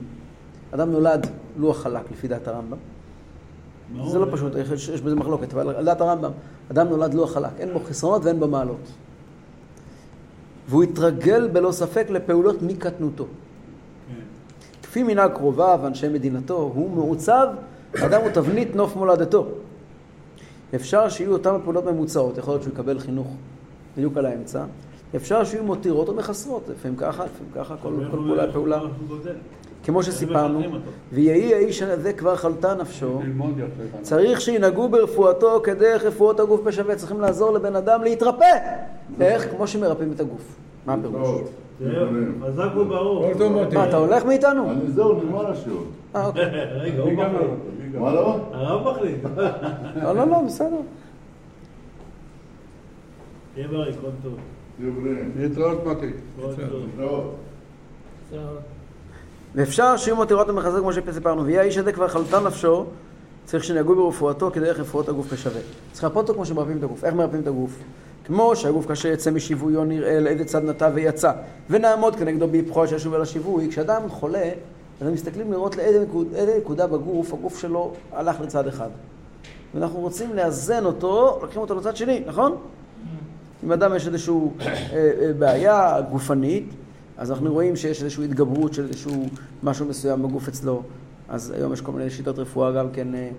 אדם 0.72 0.92
נולד 0.92 1.28
לוח 1.58 1.78
חלק 1.82 2.12
לפי 2.12 2.28
דעת 2.28 2.48
הרמב"ם. 2.48 2.78
זה 4.08 4.20
לא 4.20 4.28
פשוט, 4.32 4.54
יש, 4.56 4.90
יש 4.90 5.02
בזה 5.02 5.16
מחלוקת, 5.16 5.54
אבל 5.54 5.76
על 5.76 5.86
דעת 5.86 6.02
הרמב"ם, 6.02 6.32
אדם 6.72 6.88
נולד 6.88 7.14
לוח 7.14 7.34
חלק, 7.34 7.52
אין 7.60 7.74
בו 7.74 7.80
חסרונות 7.80 8.26
ואין 8.26 8.40
בו 8.40 8.48
מעלות. 8.48 8.92
והוא 10.70 10.84
התרגל 10.84 11.48
בלא 11.48 11.72
ספק 11.72 12.08
לפעולות 12.10 12.62
מקטנותו. 12.62 13.24
כן. 13.24 14.14
כפי 14.84 15.04
מנהג 15.04 15.32
קרוביו 15.32 15.80
ואנשי 15.84 16.10
מדינתו, 16.10 16.72
הוא 16.76 16.90
מעוצב, 16.90 17.48
אדם 18.06 18.22
הוא 18.22 18.30
תבנית 18.30 18.76
נוף 18.76 18.96
מולדתו. 18.96 19.48
אפשר 20.76 21.10
שיהיו 21.10 21.34
אותן 21.34 21.56
הפעולות 21.56 21.86
ממוצעות, 21.86 22.38
יכול 22.38 22.54
להיות 22.54 22.64
שהוא 22.64 22.74
יקבל 22.74 23.00
חינוך 23.00 23.28
בדיוק 23.98 24.18
על 24.18 24.26
האמצע, 24.26 24.64
אפשר 25.16 25.44
שיהיו 25.44 25.64
מותירות 25.64 26.08
או 26.10 26.14
מחסרות, 26.14 26.64
לפעמים 26.72 26.98
ככה, 26.98 27.26
לפעמים 27.26 27.52
ככה, 27.56 27.76
כל, 27.82 27.94
פעולה 28.12 28.52
פעולה. 28.52 28.80
כמו 29.84 30.04
שסיפרנו? 30.04 30.62
ויהי 31.12 31.54
האיש 31.54 31.82
הזה 31.82 32.14
כבר 32.14 32.36
חלתה 32.36 32.76
נפשו. 32.76 33.22
צריך 34.02 34.42
שינהגו 34.42 34.90
ברפואתו 34.90 35.62
כדרך 35.64 36.04
רפואות 36.04 36.40
הגוף 36.40 36.62
בשווה, 36.62 36.96
צריכים 36.96 37.22
לעזור 37.22 37.52
לבן 37.52 37.76
אדם 37.76 38.04
להתרפא. 38.04 38.46
איך? 39.22 39.50
כמו 39.52 39.68
שמרפאים 39.68 40.12
את 40.16 40.20
הגוף. 40.20 40.56
מה 40.86 40.94
הפירוש? 40.94 41.42
חזק 42.44 42.70
וברור. 42.78 43.26
מה, 43.74 43.90
אתה 43.90 43.98
הולך 43.98 44.26
מאיתנו? 44.26 44.72
אני 44.72 44.92
זהו, 44.92 45.14
נגמר 45.24 45.52
השיעור. 45.52 45.84
אה, 46.16 46.26
אוקיי. 46.28 46.46
רגע, 46.82 47.02
הוא 47.02 47.12
מחליט. 47.12 47.32
לא. 47.32 47.48
גם- 47.94 48.02
מה 48.02 48.14
לא? 48.14 48.38
הרב 48.52 48.92
מחליט. 48.96 49.18
לא, 50.04 50.16
לא, 50.16 50.28
לא, 50.28 50.42
בסדר. 50.48 50.76
תהיה 53.54 53.68
בריא, 53.68 53.92
כל 54.02 54.08
טוב. 54.24 54.34
להתראות 55.38 55.86
מתי. 55.86 56.12
ואפשר 59.56 59.98
שיהיו 59.98 60.16
מותירות 60.16 60.50
ומחזק 60.50 60.80
כמו 60.80 60.94
שסיפרנו, 60.94 61.46
ויהיה 61.46 61.62
האיש 61.62 61.78
הזה 61.78 61.92
כבר 61.92 62.08
חלתה 62.08 62.40
נפשו, 62.40 62.86
צריך 63.46 63.64
שנהגו 63.64 63.96
ברפואתו 63.96 64.52
כדרך 64.54 64.80
רפואות 64.80 65.10
הגוף 65.10 65.34
כשווה. 65.34 65.62
צריך 65.92 66.04
לרפות 66.04 66.24
אותו 66.24 66.34
כמו 66.34 66.46
שמרפאים 66.46 66.78
את 66.78 66.84
הגוף. 66.84 67.04
איך 67.04 67.14
מרפאים 67.14 67.42
את 67.42 67.48
הגוף? 67.48 67.80
כמו 68.26 68.56
שהגוף 68.56 68.88
כאשר 68.88 69.10
יצא 69.10 69.32
משיוויו 69.32 69.84
נראה 69.84 70.20
לאיזה 70.20 70.46
צד 70.46 70.64
נטע 70.64 70.90
ויצא, 70.94 71.32
ונעמוד 71.70 72.16
כנגדו 72.16 72.48
בהיפכו 72.48 72.88
שישוב 72.88 73.14
אל 73.14 73.22
השיווי. 73.22 73.70
כשאדם 73.70 74.10
חולה, 74.10 74.50
אז 75.02 75.08
מסתכלים 75.08 75.52
לראות 75.52 75.76
לאיזה 75.76 76.04
נקוד, 76.04 76.28
נקודה 76.58 76.88
בגוף, 76.88 77.34
הגוף 77.34 77.60
שלו 77.60 77.94
הלך 78.12 78.42
לצד 78.42 78.68
אחד. 78.68 78.90
ואנחנו 79.76 80.00
רוצים 80.00 80.34
לאזן 80.34 80.86
אותו, 80.86 81.40
לוקחים 81.42 81.62
אותו 81.62 81.76
לצד 81.76 81.96
שני, 81.96 82.24
נכון? 82.26 82.56
אם 83.64 83.72
אדם 83.72 83.96
יש 83.96 84.08
איזושהי 84.08 84.34
אה, 84.62 84.68
אה, 84.94 85.34
בעיה 85.40 86.02
גופנית, 86.12 86.70
אז 87.18 87.32
אנחנו 87.32 87.54
רואים 87.54 87.76
שיש 87.76 88.04
איזושהי 88.04 88.26
התגברות 88.26 88.74
של 88.74 88.88
איזשהו 88.88 89.26
משהו 89.64 89.86
מסוים 89.86 90.24
בגוף 90.24 90.48
אצלו. 90.48 90.84
אז 91.30 91.50
היום 91.50 91.74
יש 91.74 91.82
כל 91.82 91.92
מיני 91.92 92.10
שיטות 92.10 92.40
רפואה, 92.40 92.72
גם 92.72 92.92
כן 92.92 93.16
אה, 93.16 93.30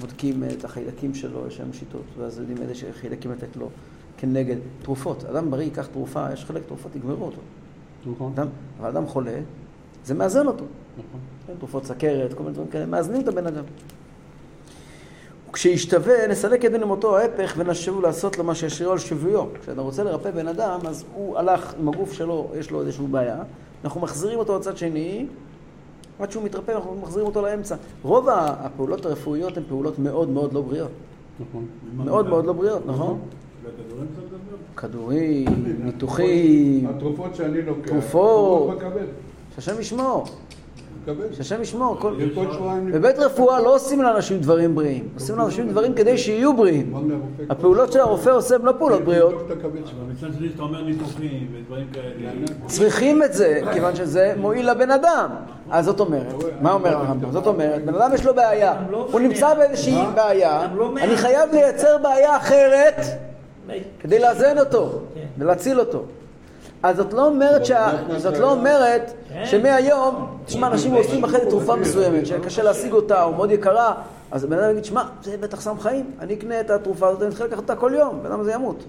בודקים 0.00 0.44
את 0.44 0.64
החיידקים 0.64 1.14
שלו, 1.14 1.46
יש 1.48 1.60
היום 1.60 1.72
שיטות, 1.72 2.02
ואז 2.18 2.38
יודעים 2.38 2.58
איזה 2.62 2.74
חיידקים 3.00 3.32
לתת 3.32 3.56
לו 3.56 3.68
כנגד. 4.16 4.56
תרופות, 4.82 5.24
אדם 5.24 5.50
בריא 5.50 5.64
ייקח 5.64 5.86
תרופה, 5.86 6.32
יש 6.32 6.44
חלק 6.44 6.62
תרופות, 6.66 6.96
יגמרו 6.96 7.26
אותו. 7.26 7.40
נכון. 8.12 8.32
אדם, 8.34 8.46
אבל 8.80 8.88
אדם 8.88 9.06
חולה, 9.06 9.40
זה 10.04 10.14
מאזן 10.14 10.46
אותו. 10.46 10.64
נכון. 10.98 11.20
כן, 11.46 11.52
תרופות 11.58 11.84
סכרת, 11.84 12.34
כל 12.34 12.42
מיני 12.42 12.54
דברים 12.54 12.70
כאלה, 12.70 12.86
מאזנים 12.86 13.20
את 13.20 13.28
הבן 13.28 13.46
אדם. 13.46 13.64
וכשישתווה, 15.50 16.26
נסלק 16.28 16.64
ידינו 16.64 16.86
מאותו 16.86 17.18
ההפך 17.18 17.54
ונשבו 17.56 18.00
לעשות 18.00 18.38
לו 18.38 18.44
מה 18.44 18.54
שישאירו 18.54 18.92
על 18.92 18.98
שבויו. 18.98 19.44
כשאתה 19.62 19.80
רוצה 19.80 20.04
לרפא 20.04 20.30
בן 20.30 20.48
אדם, 20.48 20.80
אז 20.88 21.04
הוא 21.14 21.38
הלך 21.38 21.74
עם 21.80 21.88
הגוף 21.88 22.12
שלו, 22.12 22.50
יש 22.58 22.70
לו 22.70 22.80
איזושהי 22.80 23.06
בעיה, 23.06 23.42
אנחנו 23.84 24.00
מחזירים 24.00 24.38
אותו 24.38 24.58
לצד 24.58 24.76
שני, 24.76 25.26
עד 26.18 26.30
שהוא 26.30 26.44
מתרפא, 26.44 26.72
אנחנו 26.72 26.96
מחזירים 27.02 27.26
אותו 27.26 27.42
לאמצע. 27.42 27.76
רוב 28.02 28.26
הפעולות 28.30 29.06
הרפואיות 29.06 29.56
הן 29.56 29.62
פעולות 29.68 29.98
מאוד 29.98 30.28
מאוד 30.28 30.52
לא 30.52 30.60
בריאות. 30.60 30.90
נכון. 31.40 31.66
מאוד 31.96 32.28
מאוד 32.28 32.44
לא 32.46 32.52
בריאות, 32.52 32.86
נכון? 32.86 33.20
צריך 33.62 33.74
לדבר? 33.78 34.56
כדורים, 34.76 35.46
ניתוחים, 35.84 36.86
התרופות 36.86 37.34
שאני 37.34 37.62
לוקח. 37.62 37.88
תרופות. 37.88 38.76
מקבל. 38.76 39.06
שהשם 39.54 39.80
ישמור, 39.80 40.24
שהשם 41.32 41.62
ישמור. 41.62 41.96
כל... 41.98 42.14
בבית 42.92 43.18
רפואה 43.18 43.60
לא 43.60 43.74
עושים 43.74 44.02
לאנשים 44.02 44.38
דברים 44.38 44.74
בריאים, 44.74 45.08
עושים 45.14 45.36
לאנשים 45.36 45.68
דברים 45.68 45.94
כדי 45.94 46.18
שיהיו 46.18 46.56
בריאים. 46.56 46.94
הפעולות 47.50 47.92
שהרופא 47.92 48.30
עושה 48.30 48.54
הן 48.54 48.62
לא 48.62 48.72
פעולות 48.78 49.02
בריאות. 49.02 49.34
ודברים 51.52 51.86
כאלה. 51.92 52.30
צריכים 52.66 53.22
את 53.22 53.32
זה, 53.32 53.60
כיוון 53.72 53.96
שזה 53.96 54.34
מועיל 54.36 54.70
לבן 54.70 54.90
אדם. 54.90 55.30
אז 55.70 55.84
זאת 55.84 56.00
אומרת, 56.00 56.34
מה 56.60 56.72
אומר 56.72 56.96
הרמב"ם? 56.96 57.32
זאת 57.32 57.46
אומרת, 57.46 57.84
בן 57.84 57.94
אדם 57.94 58.10
יש 58.14 58.26
לו 58.26 58.34
בעיה, 58.34 58.74
הוא 59.12 59.20
נמצא 59.20 59.54
באיזושהי 59.54 60.02
בעיה, 60.14 60.68
אני 60.96 61.16
חייב 61.16 61.50
לייצר 61.52 61.98
בעיה 61.98 62.36
אחרת 62.36 62.96
כדי 64.00 64.18
לאזן 64.18 64.58
אותו 64.58 65.00
ולהציל 65.38 65.80
אותו. 65.80 66.02
אז 66.82 66.96
זאת 66.96 67.12
לא 67.12 67.26
אומרת, 67.26 67.66
שה... 67.66 67.90
זאת 68.16 68.38
לא 68.38 68.52
אומרת 68.52 69.12
שמהיום, 69.44 70.38
תשמע, 70.44 70.66
אנשים 70.66 70.94
עושים 70.94 71.24
אחרי 71.24 71.40
זה 71.40 71.50
תרופה 71.50 71.76
מסוימת 71.76 72.26
שקשה 72.26 72.62
להשיג 72.62 72.92
אותה 72.92 73.24
או 73.24 73.32
מאוד 73.32 73.50
יקרה, 73.50 73.94
אז 74.30 74.44
הבן 74.44 74.58
אדם 74.58 74.70
יגיד, 74.70 74.84
שמע, 74.84 75.02
זה 75.22 75.36
בטח 75.40 75.60
סם 75.60 75.80
חיים, 75.80 76.10
אני 76.20 76.34
אקנה 76.34 76.60
את 76.60 76.70
התרופה 76.70 77.08
הזאת, 77.08 77.22
אני 77.22 77.28
מתחיל 77.28 77.46
לקחת 77.46 77.58
אותה 77.58 77.76
כל 77.76 77.92
יום, 77.94 78.20
בן 78.22 78.32
אדם 78.32 78.40
הזה 78.40 78.52
ימות. 78.52 78.84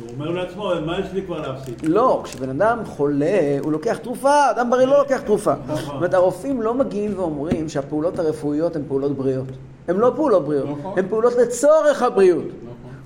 הוא 0.00 0.10
אומר 0.14 0.30
לעצמו, 0.30 0.72
מה 0.86 0.98
יש 0.98 1.06
לי 1.12 1.22
כבר 1.22 1.40
להפסיד? 1.40 1.82
לא, 1.82 2.20
כשבן 2.24 2.48
אדם 2.48 2.78
חולה, 2.84 3.58
הוא 3.60 3.72
לוקח 3.72 3.96
תרופה, 3.96 4.50
אדם 4.50 4.70
בריא 4.70 4.86
לא 4.86 4.98
לוקח 4.98 5.20
תרופה. 5.20 5.52
זאת 5.68 5.88
אומרת, 5.88 6.14
הרופאים 6.14 6.62
לא 6.62 6.74
מגיעים 6.74 7.12
ואומרים 7.16 7.68
שהפעולות 7.68 8.18
הרפואיות 8.18 8.76
הן 8.76 8.82
פעולות 8.88 9.16
בריאות. 9.16 9.46
הן 9.88 9.96
לא 9.96 10.12
פעולות 10.16 10.44
בריאות, 10.44 10.68
נכון. 10.78 10.98
הן 10.98 11.08
פעולות 11.08 11.32
לצורך 11.36 12.02
הבריאות. 12.02 12.44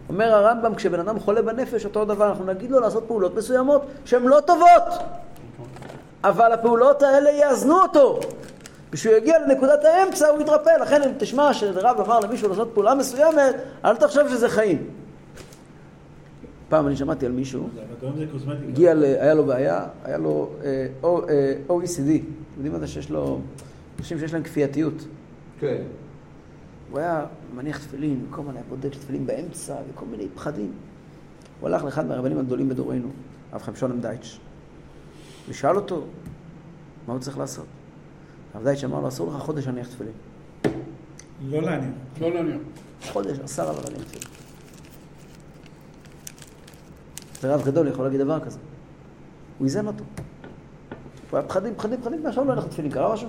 אומר 0.09 0.35
הרמב"ם, 0.35 0.75
כשבן 0.75 1.01
אדם 1.01 1.19
חולה 1.21 1.43
בנפש, 1.43 1.85
אותו 1.85 2.05
דבר, 2.05 2.29
אנחנו 2.29 2.45
נגיד 2.45 2.71
לו 2.71 2.81
לעשות 2.81 3.05
פעולות 3.07 3.35
מסוימות 3.35 3.83
שהן 4.05 4.23
לא 4.23 4.41
טובות. 4.41 4.99
אבל 6.25 6.53
הפעולות 6.53 7.03
האלה 7.03 7.31
יאזנו 7.31 7.83
אותו. 7.83 8.21
כשהוא 8.93 9.15
יגיע 9.15 9.39
לנקודת 9.47 9.85
האמצע, 9.85 10.29
הוא 10.29 10.41
יתרפא. 10.41 10.71
לכן 10.83 11.03
אם 11.03 11.11
תשמע 11.19 11.55
שרב 11.55 12.01
אמר 12.01 12.21
למישהו 12.21 12.49
לעשות 12.49 12.71
פעולה 12.75 12.95
מסוימת, 12.95 13.55
אל 13.85 13.97
תחשוב 13.97 14.29
שזה 14.29 14.49
חיים. 14.49 14.91
פעם 16.69 16.87
אני 16.87 16.97
שמעתי 16.97 17.27
על 17.27 17.33
מישהו. 17.33 17.69
הגיע, 18.69 18.95
ל, 18.95 19.05
היה 19.05 19.35
לו 19.35 19.45
בעיה, 19.45 19.85
היה 20.05 20.19
לו 20.19 20.51
אה, 20.65 20.87
או- 21.03 21.29
אה, 21.29 21.55
OECD, 21.69 21.75
אתם 22.09 22.15
יודעים 22.57 22.73
מה 22.73 22.79
זה 22.79 22.87
שיש 22.87 23.11
לו, 23.11 23.41
אנשים 23.99 24.19
שיש 24.19 24.33
להם 24.35 24.43
כפייתיות. 24.43 24.95
כן. 25.61 25.77
הוא 26.91 26.99
היה 26.99 27.27
מניח 27.55 27.79
תפילין, 27.79 28.27
כל 28.31 28.41
הזמן 28.41 28.57
היה 28.57 28.65
בודק 28.69 28.93
תפילין 28.93 29.27
באמצע, 29.27 29.77
וכל 29.91 30.07
מיני 30.07 30.29
פחדים. 30.35 30.73
הוא 31.61 31.69
הלך 31.69 31.85
לאחד 31.85 32.07
מהרבנים 32.07 32.39
הגדולים 32.39 32.69
בדורנו, 32.69 33.09
הרב 33.53 33.75
שולם 33.75 34.01
דייטש, 34.01 34.41
ושאל 35.49 35.77
אותו, 35.77 36.05
מה 37.07 37.13
הוא 37.13 37.21
צריך 37.21 37.39
לעשות? 37.39 37.67
הרב 38.55 38.65
דייטש 38.65 38.85
אמר 38.85 39.01
לו, 39.01 39.09
אסור 39.09 39.33
לך 39.35 39.43
חודש 39.43 39.67
להניח 39.67 39.89
תפילין. 39.89 40.13
לא 41.49 41.63
להניח. 41.63 41.91
לא 42.21 42.31
להניח. 42.31 42.61
חודש 43.13 43.39
אסר 43.39 43.69
עליו 43.69 43.83
להניח 43.85 44.03
תפילין. 44.03 44.29
זה 47.41 47.55
רב 47.55 47.65
גדול 47.65 47.89
יכול 47.89 48.05
להגיד 48.05 48.21
דבר 48.21 48.41
כזה. 48.41 48.59
הוא 49.59 49.65
איזן 49.65 49.87
אותו. 49.87 50.05
הוא 51.31 51.39
היה 51.39 51.49
פחדים, 51.49 51.75
פחדים, 51.75 52.01
פחדים, 52.01 52.25
ועכשיו 52.25 52.45
לא 52.45 52.53
הלך 52.53 52.65
לתפילין, 52.65 52.93
קרה 52.93 53.15
משהו? 53.15 53.29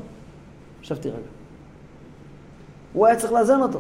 ישבתי 0.82 1.10
רגע. 1.10 1.37
הוא 2.94 3.06
היה 3.08 3.16
צריך 3.16 3.34
לאזן 3.34 3.62
אותו. 3.62 3.80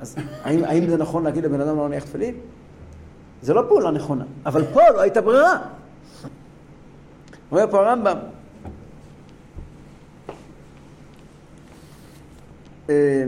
אז 0.00 0.16
האם, 0.42 0.64
האם 0.64 0.88
זה 0.88 0.96
נכון 0.96 1.24
להגיד 1.24 1.44
לבן 1.44 1.60
אדם 1.60 1.76
לא 1.76 1.82
להניח 1.82 2.04
תפילין? 2.04 2.34
זה 3.42 3.54
לא 3.54 3.62
פעולה 3.68 3.90
נכונה, 3.90 4.24
אבל 4.46 4.64
פה 4.72 4.80
לא 4.94 5.00
הייתה 5.00 5.20
ברירה. 5.20 5.58
אומר 7.50 7.70
פה 7.70 7.78
הרמב"ם, 7.78 8.16
אה, 12.90 13.24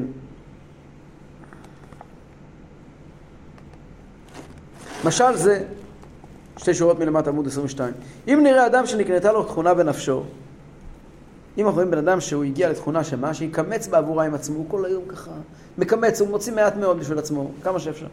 משל 5.05 5.37
זה, 5.37 5.65
שתי 6.57 6.75
שורות 6.75 6.99
מלמטה, 6.99 7.31
עמוד 7.31 7.47
22. 7.47 7.95
אם 8.29 8.41
נראה 8.43 8.67
אדם 8.67 8.87
שנקנתה 8.87 9.33
לו 9.33 9.45
תכונה 9.45 9.75
בנפשו, 9.75 10.25
אם 11.59 11.65
אנחנו 11.65 11.75
רואים 11.75 11.91
בן 11.91 11.99
אדם 11.99 12.21
שהוא 12.21 12.45
הגיע 12.45 12.71
לתכונה 12.71 13.05
שמה, 13.05 13.35
שיקמץ 13.35 13.89
בעבורה 13.89 14.25
עם 14.25 14.35
עצמו, 14.35 14.57
הוא 14.57 14.65
כל 14.69 14.85
היום 14.85 15.03
ככה 15.09 15.31
מקמץ, 15.79 16.21
הוא 16.21 16.29
מוציא 16.29 16.53
מעט 16.53 16.77
מאוד 16.77 16.99
בשביל 16.99 17.19
עצמו, 17.19 17.51
כמה 17.63 17.79
שאפשר. 17.79 18.07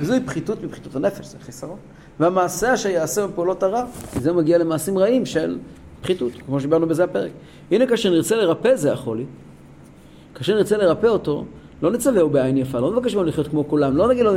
וזוהי 0.00 0.20
פחיתות 0.26 0.62
מפחיתות 0.62 0.96
הנפש, 0.96 1.26
זה 1.26 1.36
חיסרון. 1.40 1.76
והמעשה 2.20 2.74
אשר 2.74 2.88
יעשה 2.88 3.26
בפעולות 3.26 3.62
הרע, 3.62 3.84
זה 4.20 4.32
מגיע 4.32 4.58
למעשים 4.58 4.98
רעים 4.98 5.26
של 5.26 5.58
פחיתות, 6.02 6.32
כמו 6.46 6.60
שדיברנו 6.60 6.86
בזה 6.86 7.04
הפרק. 7.04 7.30
הנה 7.70 7.86
כאשר 7.86 8.10
נרצה 8.10 8.36
לרפא 8.36 8.76
זה 8.76 8.92
החולי, 8.92 9.24
כאשר 10.34 10.54
נרצה 10.54 10.76
לרפא 10.76 11.06
אותו, 11.06 11.44
לא 11.82 11.90
נצווהו 11.90 12.30
בעין 12.30 12.56
יפה, 12.56 12.80
לא 12.80 12.92
נבקש 12.92 13.14
ממנו 13.14 13.26
לחיות 13.26 13.48
כמו 13.48 13.68
כולם, 13.68 13.96
לא 13.96 14.08
נגיד 14.08 14.24
לו, 14.24 14.32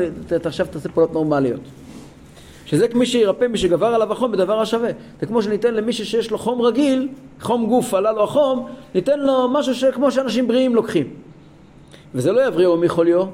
עכשיו 0.45 0.67
תעשה 0.71 0.89
פעולות 0.89 1.13
נורמליות. 1.13 1.61
שזה 2.65 2.87
כמי 2.87 3.05
שירפא 3.05 3.45
מי 3.47 3.57
שגבר 3.57 3.87
עליו 3.87 4.11
החום 4.11 4.31
בדבר 4.31 4.59
השווה. 4.59 4.89
זה 5.19 5.25
כמו 5.25 5.41
שניתן 5.41 5.73
למי 5.73 5.93
שיש 5.93 6.31
לו 6.31 6.37
חום 6.37 6.61
רגיל, 6.61 7.07
חום 7.41 7.65
גוף 7.65 7.93
עלה 7.93 8.11
לו 8.11 8.23
החום, 8.23 8.67
ניתן 8.95 9.19
לו 9.19 9.49
משהו 9.49 9.75
שכמו 9.75 10.11
שאנשים 10.11 10.47
בריאים 10.47 10.75
לוקחים. 10.75 11.07
וזה 12.15 12.31
לא 12.31 12.47
יבריאו 12.47 12.77
מחוליו. 12.77 13.25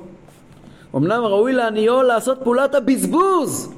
אמנם 0.96 1.24
ראוי 1.24 1.54
לעניו 1.54 2.04
לעשות 2.04 2.38
פעולת 2.44 2.76
הבזבוז. 2.76 3.74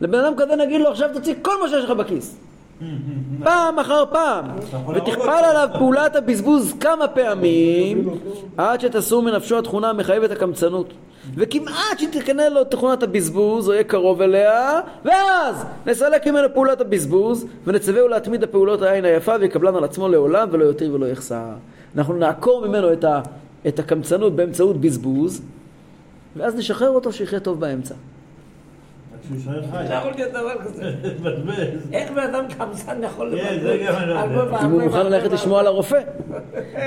לבן 0.00 0.18
אדם 0.18 0.32
כזה 0.36 0.56
נגיד 0.56 0.80
לו 0.80 0.88
עכשיו 0.88 1.08
תוציא 1.12 1.34
כל 1.42 1.60
מה 1.62 1.68
שיש 1.68 1.84
לך 1.84 1.90
בכיס. 1.90 2.36
פעם 3.44 3.78
אחר 3.78 4.04
פעם, 4.10 4.44
ותכפל 4.94 5.30
עליו 5.44 5.68
פעולת 5.78 6.16
הבזבוז 6.16 6.74
כמה 6.80 7.08
פעמים 7.08 8.08
עד 8.56 8.80
שתסור 8.80 9.22
מנפשו 9.22 9.58
התכונה 9.58 9.90
המחייבת 9.90 10.30
הקמצנות 10.30 10.92
וכמעט 11.34 11.98
שתקנה 11.98 12.48
לו 12.48 12.64
תכונת 12.64 13.02
הבזבוז 13.02 13.68
או 13.68 13.72
יהיה 13.72 13.84
קרוב 13.84 14.22
אליה 14.22 14.80
ואז 15.04 15.64
נסלק 15.86 16.26
ממנו 16.26 16.48
פעולת 16.54 16.80
הבזבוז 16.80 17.46
ונצווהו 17.66 18.08
להתמיד 18.08 18.42
הפעולות 18.42 18.82
העין 18.82 19.04
היפה 19.04 19.34
ויקבלן 19.40 19.76
על 19.76 19.84
עצמו 19.84 20.08
לעולם 20.08 20.48
ולא 20.52 20.64
יותר 20.64 20.94
ולא 20.94 21.06
יחסר. 21.06 21.44
אנחנו 21.96 22.16
נעקור 22.16 22.66
ממנו 22.66 22.92
את, 22.92 23.04
ה, 23.04 23.20
את 23.68 23.78
הקמצנות 23.78 24.36
באמצעות 24.36 24.80
בזבוז 24.80 25.42
ואז 26.36 26.54
נשחרר 26.54 26.90
אותו 26.90 27.12
שיחיה 27.12 27.40
טוב 27.40 27.60
באמצע. 27.60 27.94
איך 31.92 32.10
בן 32.10 32.18
אדם 32.18 32.44
קמצן 32.58 33.02
יכול 33.02 33.38
כן. 33.38 33.58
הרבה 34.08 34.64
אם 34.64 34.70
הוא 34.70 34.82
מוכן 34.82 35.06
ללכת 35.06 35.32
לשמוע 35.32 35.60
על 35.60 35.66
הרופא. 35.66 36.00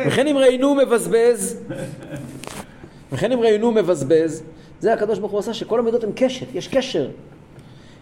וכן 0.07 0.27
אם 0.27 0.37
ראינו 0.37 0.75
מבזבז, 0.75 1.59
וכן 3.11 3.31
אם 3.31 3.39
ראינו 3.39 3.71
מבזבז, 3.71 4.43
זה 4.79 4.93
הקדוש 4.93 5.19
ברוך 5.19 5.31
הוא 5.31 5.39
עשה 5.39 5.53
שכל 5.53 5.79
המידות 5.79 6.03
הן 6.03 6.09
קשת, 6.15 6.47
יש 6.53 6.67
קשר. 6.67 7.09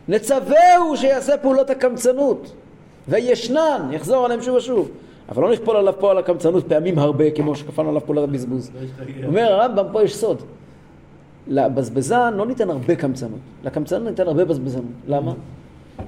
נצווהו 0.07 0.97
שיעשה 0.97 1.37
פעולות 1.37 1.69
הקמצנות, 1.69 2.51
וישנן, 3.07 3.89
יחזור 3.91 4.25
עליהם 4.25 4.41
שוב 4.41 4.55
ושוב. 4.55 4.89
אבל 5.29 5.43
לא 5.43 5.51
נכפול 5.51 5.77
עליו 5.77 5.93
פה 5.99 6.11
על 6.11 6.17
הקמצנות 6.17 6.67
פעמים 6.67 6.99
הרבה, 6.99 7.31
כמו 7.31 7.55
שכפלנו 7.55 7.89
עליו 7.89 8.01
פעולת 8.05 8.23
הבזבוז. 8.23 8.71
לא. 9.21 9.27
אומר 9.27 9.53
הרמב"ם, 9.53 9.85
פה 9.91 10.03
יש 10.03 10.15
סוד. 10.15 10.41
לבזבזן 11.47 12.33
לא 12.33 12.45
ניתן 12.45 12.69
הרבה 12.69 12.95
קמצנות, 12.95 13.39
לקמצנות 13.63 14.09
ניתן 14.09 14.27
הרבה 14.27 14.45
בזבזנות. 14.45 14.85
למה? 15.07 15.33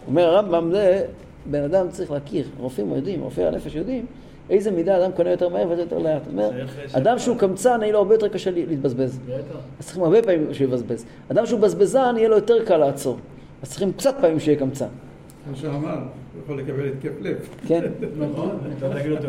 אומר 0.08 0.24
הרמב"ם, 0.24 0.72
זה 0.72 1.06
בן 1.46 1.64
אדם 1.64 1.90
צריך 1.90 2.12
להכיר, 2.12 2.46
רופאים 2.60 2.92
יודעים, 2.96 3.22
רופאי 3.22 3.46
הנפש 3.46 3.76
יודעים, 3.76 4.06
איזה 4.52 4.72
מידה 4.72 4.98
אדם 4.98 5.12
קונה 5.12 5.32
יותר 5.32 5.50
מהר 5.50 5.68
ואיזה 5.68 5.82
יותר 5.82 5.98
לאט. 5.98 6.22
אומר, 6.32 6.50
צריך 6.50 6.96
אדם 6.96 7.20
שהוא 7.20 7.38
קמצן, 7.38 7.80
יהיה 7.82 7.94
לו 7.94 7.98
הרבה 8.00 8.16
יותר 8.16 8.28
קשה 8.28 8.52
לה- 8.52 8.62
להתבזבז. 8.68 9.20
אז 9.80 9.86
צריכים 9.86 10.04
הרבה 10.04 10.22
פעמים 10.22 10.54
שהוא 10.54 10.68
יבזבז. 10.68 11.06
אדם 11.32 11.46
שהוא 11.46 11.60
בזבזן, 11.60 12.14
יהיה 12.18 12.30
לו 12.30 12.36
יותר 12.36 12.66
קל 12.66 12.78
לעצור. 12.78 13.18
אז 13.64 13.70
צריכים 13.70 13.92
קצת 13.94 14.16
פעמים 14.22 14.40
שיהיה 14.40 14.60
קמצן, 14.60 14.86
כמו 15.48 15.56
שאמר, 15.56 15.94
הוא 15.94 16.00
יכול 16.44 16.60
לקבל 16.60 16.86
התקף 16.86 17.12
לב. 17.22 17.36
כן? 17.68 17.82
נכון, 18.20 18.50
אתה 18.78 19.00
תגיד 19.00 19.12
אותו. 19.12 19.28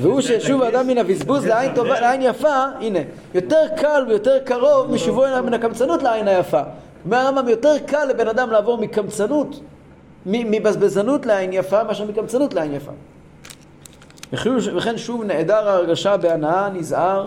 והוא 0.00 0.20
ששוב 0.20 0.62
האדם 0.62 0.86
מן 0.86 0.98
הבזבוז 0.98 1.46
לעין 1.46 1.74
טובה, 1.74 2.00
לעין 2.04 2.22
יפה, 2.22 2.64
הנה, 2.80 2.98
יותר 3.34 3.60
קל 3.76 4.04
ויותר 4.08 4.38
קרוב 4.44 4.90
משובו 4.92 5.22
מן 5.44 5.54
הקמצנות 5.54 6.02
לעין 6.02 6.28
היפה. 6.28 6.60
אומר 7.04 7.16
הרמב"ם, 7.16 7.48
יותר 7.48 7.74
קל 7.86 8.04
לבן 8.10 8.28
אדם 8.28 8.50
לעבור 8.50 8.78
מקמצנות, 8.78 9.60
מבזבזנות 10.26 11.26
לעין 11.26 11.52
יפה, 11.52 11.84
מאשר 11.84 12.04
מקמצנות 12.04 12.54
לעין 12.54 12.74
יפה. 12.74 12.92
וכן- 14.32 14.98
שוב 14.98 15.24
נעדר 15.24 15.68
ההרגשה 15.68 16.16
בהנאה 16.16 16.68
נזהר, 16.68 17.26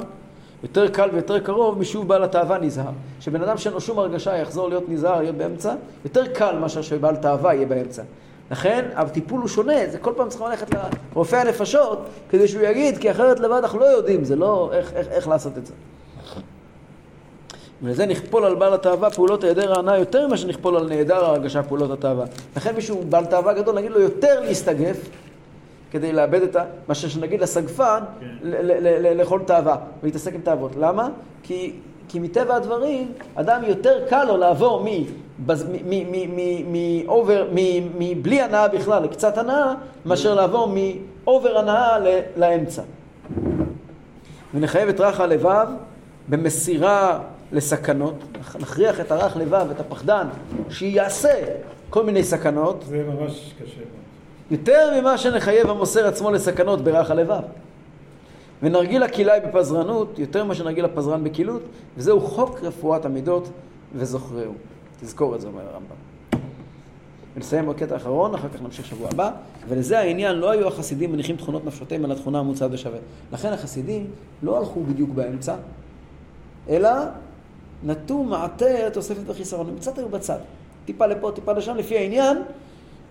יותר 0.64 0.88
קל 0.88 1.10
ויותר 1.14 1.40
קרוב 1.40 1.80
משוב 1.80 2.08
בעל 2.08 2.24
התאווה 2.24 2.58
נזהר. 2.58 2.92
שבן 3.20 3.42
אדם 3.42 3.58
שאין 3.58 3.74
לו 3.74 3.82
שום 3.82 4.00
הרגשה 4.00 4.38
יחזור 4.38 4.70
להיות 4.70 4.90
נזהר, 4.90 5.22
יהיה 5.22 5.32
באמצע, 5.32 5.74
יותר 6.06 6.28
קל 6.28 6.56
מאשר 6.60 6.82
שבעל 6.82 7.16
תאווה 7.16 7.54
יהיה 7.54 7.66
באמצע. 7.66 8.04
לכן 8.52 8.86
הטיפול 8.96 9.40
הוא 9.42 9.48
שונה, 9.48 9.74
זה 9.92 9.98
כל 9.98 10.14
פעם 10.16 10.30
צריך 10.30 10.42
ללכת 10.42 10.68
לרופא 11.14 11.36
הנפשות 11.36 12.00
כדי 12.30 12.48
שהוא 12.48 12.64
יגיד, 12.64 12.98
כי 12.98 13.12
אחרת 13.12 13.40
לבד 13.40 13.58
אנחנו 13.58 13.80
לא 13.80 13.86
יודעים, 13.86 14.24
זה 14.24 14.36
לא 14.36 14.70
איך, 14.74 14.94
איך, 14.94 15.08
איך 15.08 15.28
לעשות 15.28 15.58
את 15.58 15.66
זה. 15.66 15.74
ולזה 17.84 18.06
נכפול 18.06 18.46
על 18.46 18.56
בעל 18.56 18.74
התאווה 18.74 19.10
פעולות 19.10 19.44
היעדר 19.44 19.74
ההנאה 19.74 19.98
יותר 19.98 20.28
ממה 20.28 20.38
שנכפול 20.38 20.78
על 20.78 20.90
נעדר 20.90 21.26
ההרגשה 21.26 21.64
פעולות 21.64 21.92
התאווה. 21.92 22.26
לכן 22.58 22.76
מישהו 22.76 23.04
בעל 23.10 23.26
תאווה 23.26 23.54
גדול, 23.54 23.76
נגיד 23.76 23.92
לו 23.92 24.00
יותר 24.00 24.40
להסתגף, 24.40 24.98
כדי 25.92 26.14
לאבד 26.14 26.42
את 26.42 26.56
ה... 26.56 26.64
מאשר 26.90 27.08
שנגיד 27.08 27.42
לסגפן, 27.42 28.00
כן. 28.20 28.28
לאכול 29.18 29.42
תאווה, 29.46 29.76
ולהתעסק 30.04 30.34
עם 30.36 30.42
תאוות. 30.42 30.72
למה? 30.80 31.10
כי, 31.44 31.74
כי 32.08 32.20
מטבע 32.20 32.56
הדברים, 32.56 33.12
אדם 33.36 33.62
יותר 33.68 34.06
קל 34.10 34.24
לו 34.24 34.38
לעבור 34.38 34.86
מ- 34.86 35.06
מבלי 38.00 38.42
הנאה 38.42 38.68
בכלל 38.68 39.04
לקצת 39.04 39.38
הנאה, 39.38 39.74
מאשר 40.06 40.34
לעבור 40.34 40.74
מאובר 40.76 41.58
הנאה 41.58 41.98
לאמצע. 42.38 42.82
ונחייב 44.54 44.90
את 44.90 45.00
רך 45.00 45.20
הלבב 45.20 45.68
במסירה 46.30 47.20
לסכנות, 47.52 48.16
נכריח 48.60 49.00
את 49.00 49.12
הרך 49.12 49.38
לבב, 49.38 49.66
את 49.72 49.80
הפחדן, 49.80 50.28
שיעשה 50.70 51.30
כל 51.90 52.04
מיני 52.04 52.24
סכנות, 52.24 52.84
זה 52.88 53.04
ממש 53.08 53.54
קשה. 53.64 53.82
יותר 54.52 55.02
ממה 55.02 55.18
שנחייב 55.18 55.70
המוסר 55.70 56.08
עצמו 56.08 56.32
לסכנות 56.32 56.82
ברך 56.82 57.12
הלבב. 57.12 57.42
ונרגיל 58.64 59.04
הכלאי 59.04 59.40
בפזרנות, 59.40 60.20
יותר 60.20 60.44
ממה 60.44 60.56
שנרגיל 60.56 60.86
הפזרן 60.86 61.24
בקילות, 61.24 61.62
וזהו 61.98 62.22
חוק 62.22 62.60
רפואת 62.64 63.06
המידות 63.06 63.50
וזוכרהו. 63.96 64.54
תזכור 65.00 65.36
את 65.36 65.42
זה, 65.42 65.48
אומר 65.48 65.62
הרמב"ם. 65.62 65.96
ונסיים 67.36 67.70
בקטע 67.70 67.94
האחרון, 67.94 68.36
אחר 68.36 68.50
כך 68.50 68.62
נמשיך 68.62 68.86
שבוע 68.86 69.10
הבא, 69.12 69.32
ולזה 69.68 70.00
העניין, 70.00 70.36
לא 70.36 70.52
היו 70.52 70.68
החסידים 70.68 71.12
מניחים 71.12 71.36
תכונות 71.36 71.66
נפשותיהם 71.66 72.06
על 72.06 72.12
התכונה 72.12 72.40
המוצעת 72.40 72.72
בשווה. 72.72 73.00
לכן 73.34 73.54
החסידים 73.54 74.08
לא 74.44 74.58
הלכו 74.58 74.84
בדיוק 74.84 75.10
באמצע, 75.10 75.56
אלא 76.70 76.90
נטו 77.84 78.24
מעטה 78.24 78.90
תוספת 78.94 79.22
וחיסרון, 79.28 79.70
הם 79.70 79.76
קצת 79.76 79.98
היו 79.98 80.10
בצד. 80.10 80.40
טיפה 80.86 81.06
לפה, 81.06 81.32
טיפה 81.36 81.52
לשם, 81.52 81.76
לפי 81.76 81.98
העניין, 81.98 82.38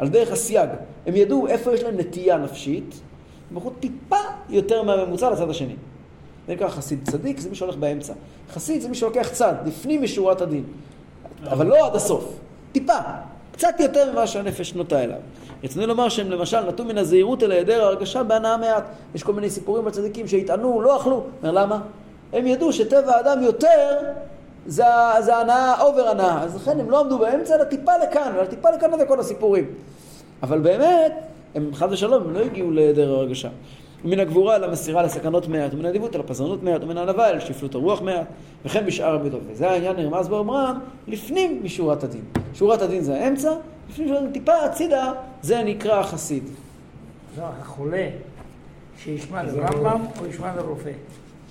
על 0.01 0.09
דרך 0.09 0.33
הסייג. 0.33 0.71
הם 1.07 1.17
ידעו 1.17 1.47
איפה 1.47 1.75
יש 1.75 1.83
להם 1.83 1.97
נטייה 1.97 2.39
נפשית, 2.39 3.01
הם 3.51 3.57
הלכו 3.57 3.71
טיפה 3.71 4.17
יותר 4.49 4.83
מהממוצע 4.83 5.31
לצד 5.31 5.51
השני. 5.51 5.75
זה 6.47 6.55
נקרא 6.55 6.69
חסיד 6.69 7.09
צדיק, 7.11 7.39
זה 7.39 7.49
מי 7.51 7.55
שהולך 7.55 7.77
באמצע. 7.77 8.13
חסיד 8.53 8.83
זה 8.83 8.89
מי 8.89 8.95
שלוקח 8.95 9.29
צד, 9.33 9.55
לפנים 9.67 10.03
משורת 10.03 10.41
הדין. 10.41 10.65
אבל 11.45 11.67
לא 11.67 11.87
עד 11.87 11.97
הסוף. 11.97 12.39
טיפה. 12.73 12.99
קצת 13.53 13.75
יותר 13.81 14.13
ממה 14.13 14.27
שהנפש 14.27 14.75
נוטה 14.75 15.03
אליו. 15.03 15.19
רצינו 15.65 15.87
לומר 15.87 16.09
שהם 16.09 16.31
למשל 16.31 16.61
נטו 16.61 16.85
מן 16.85 16.99
הזהירות 16.99 17.43
אל 17.43 17.53
היעדר 17.53 17.85
ההרגשה 17.85 18.23
בהנאה 18.23 18.57
מעט. 18.57 18.85
יש 19.15 19.23
כל 19.23 19.33
מיני 19.33 19.51
סיפורים 19.51 19.87
על 19.87 19.93
צדיקים 19.93 20.29
שהטענו, 20.29 20.81
לא 20.81 20.97
אכלו. 20.97 21.25
אומר 21.43 21.53
למה? 21.53 21.81
הם 22.33 22.47
ידעו 22.47 22.73
שטבע 22.73 23.17
האדם 23.17 23.43
יותר 23.43 23.99
זה, 24.67 24.85
זה 25.21 25.37
הנאה, 25.37 25.83
over 25.83 26.09
הנאה. 26.09 26.43
אז 26.43 26.57
לכן 26.57 26.81
הם 26.81 26.91
לא 26.91 27.01
עמדו 27.01 27.19
באמצע, 27.19 27.55
אלא 27.55 27.65
טיפה 27.65 27.93
לכאן, 27.97 28.33
אלא 28.37 28.45
טיפה 28.45 28.71
לכאן 28.71 28.99
זה 28.99 29.07
כל 29.07 29.21
הסיפורים. 29.21 29.65
אבל 30.43 30.59
באמת, 30.59 31.13
הם 31.55 31.71
חס 31.75 31.89
ושלום, 31.91 32.23
הם 32.23 32.35
לא 32.35 32.41
הגיעו 32.41 32.71
להיעדר 32.71 33.15
הרגשה. 33.15 33.49
ומן 34.05 34.21
הגבורה 34.21 34.57
אל 34.57 34.65
המסירה 34.65 35.03
לסכנות 35.03 35.49
מעט, 35.49 35.75
ומן 35.75 35.85
האדיבות 35.85 36.17
אל 36.17 36.21
הפזרנות 36.21 36.63
מעט, 36.63 36.83
ומן 36.83 36.97
הענווה 36.97 37.31
אל 37.31 37.41
שפלות 37.41 37.75
הרוח 37.75 38.03
מעט, 38.03 38.27
וכן 38.65 38.87
בשאר 38.87 39.15
המידות. 39.15 39.41
וזה 39.47 39.71
העניין 39.71 39.97
נרמז 39.97 40.29
באומרם, 40.29 40.79
לפנים 41.09 41.61
משורת 41.65 42.05
הדין. 42.05 42.25
שורת 42.55 42.83
הדין 42.83 43.03
זה 43.03 43.15
האמצע, 43.15 43.53
לפנים 43.91 44.07
משורת 44.07 44.23
הדין, 44.23 44.33
טיפה 44.33 44.57
הצידה, 44.65 45.13
זה 45.43 45.63
נקרא 45.63 46.03
חסיד. 46.03 46.45
לא, 47.39 47.45
החולה, 47.61 48.09
שישמע 48.99 49.43
לרמב"ם 49.43 50.01
או 50.21 50.27
ישמע 50.27 50.57
לרופא. 50.57 50.91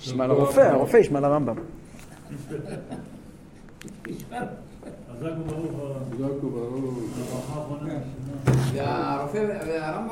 ישמע 0.00 0.26
לרופא, 0.26 0.60
הרופא 0.60 0.96
ישמע 0.96 1.20
לרמב"ם. 1.20 1.56
جزاكم 5.20 5.46
الله 5.50 6.00
جزاكم 6.12 6.46
الله 6.46 8.02
يا 8.74 9.24
رفيع 9.24 9.42
يا 9.62 9.90
رمى 9.96 10.08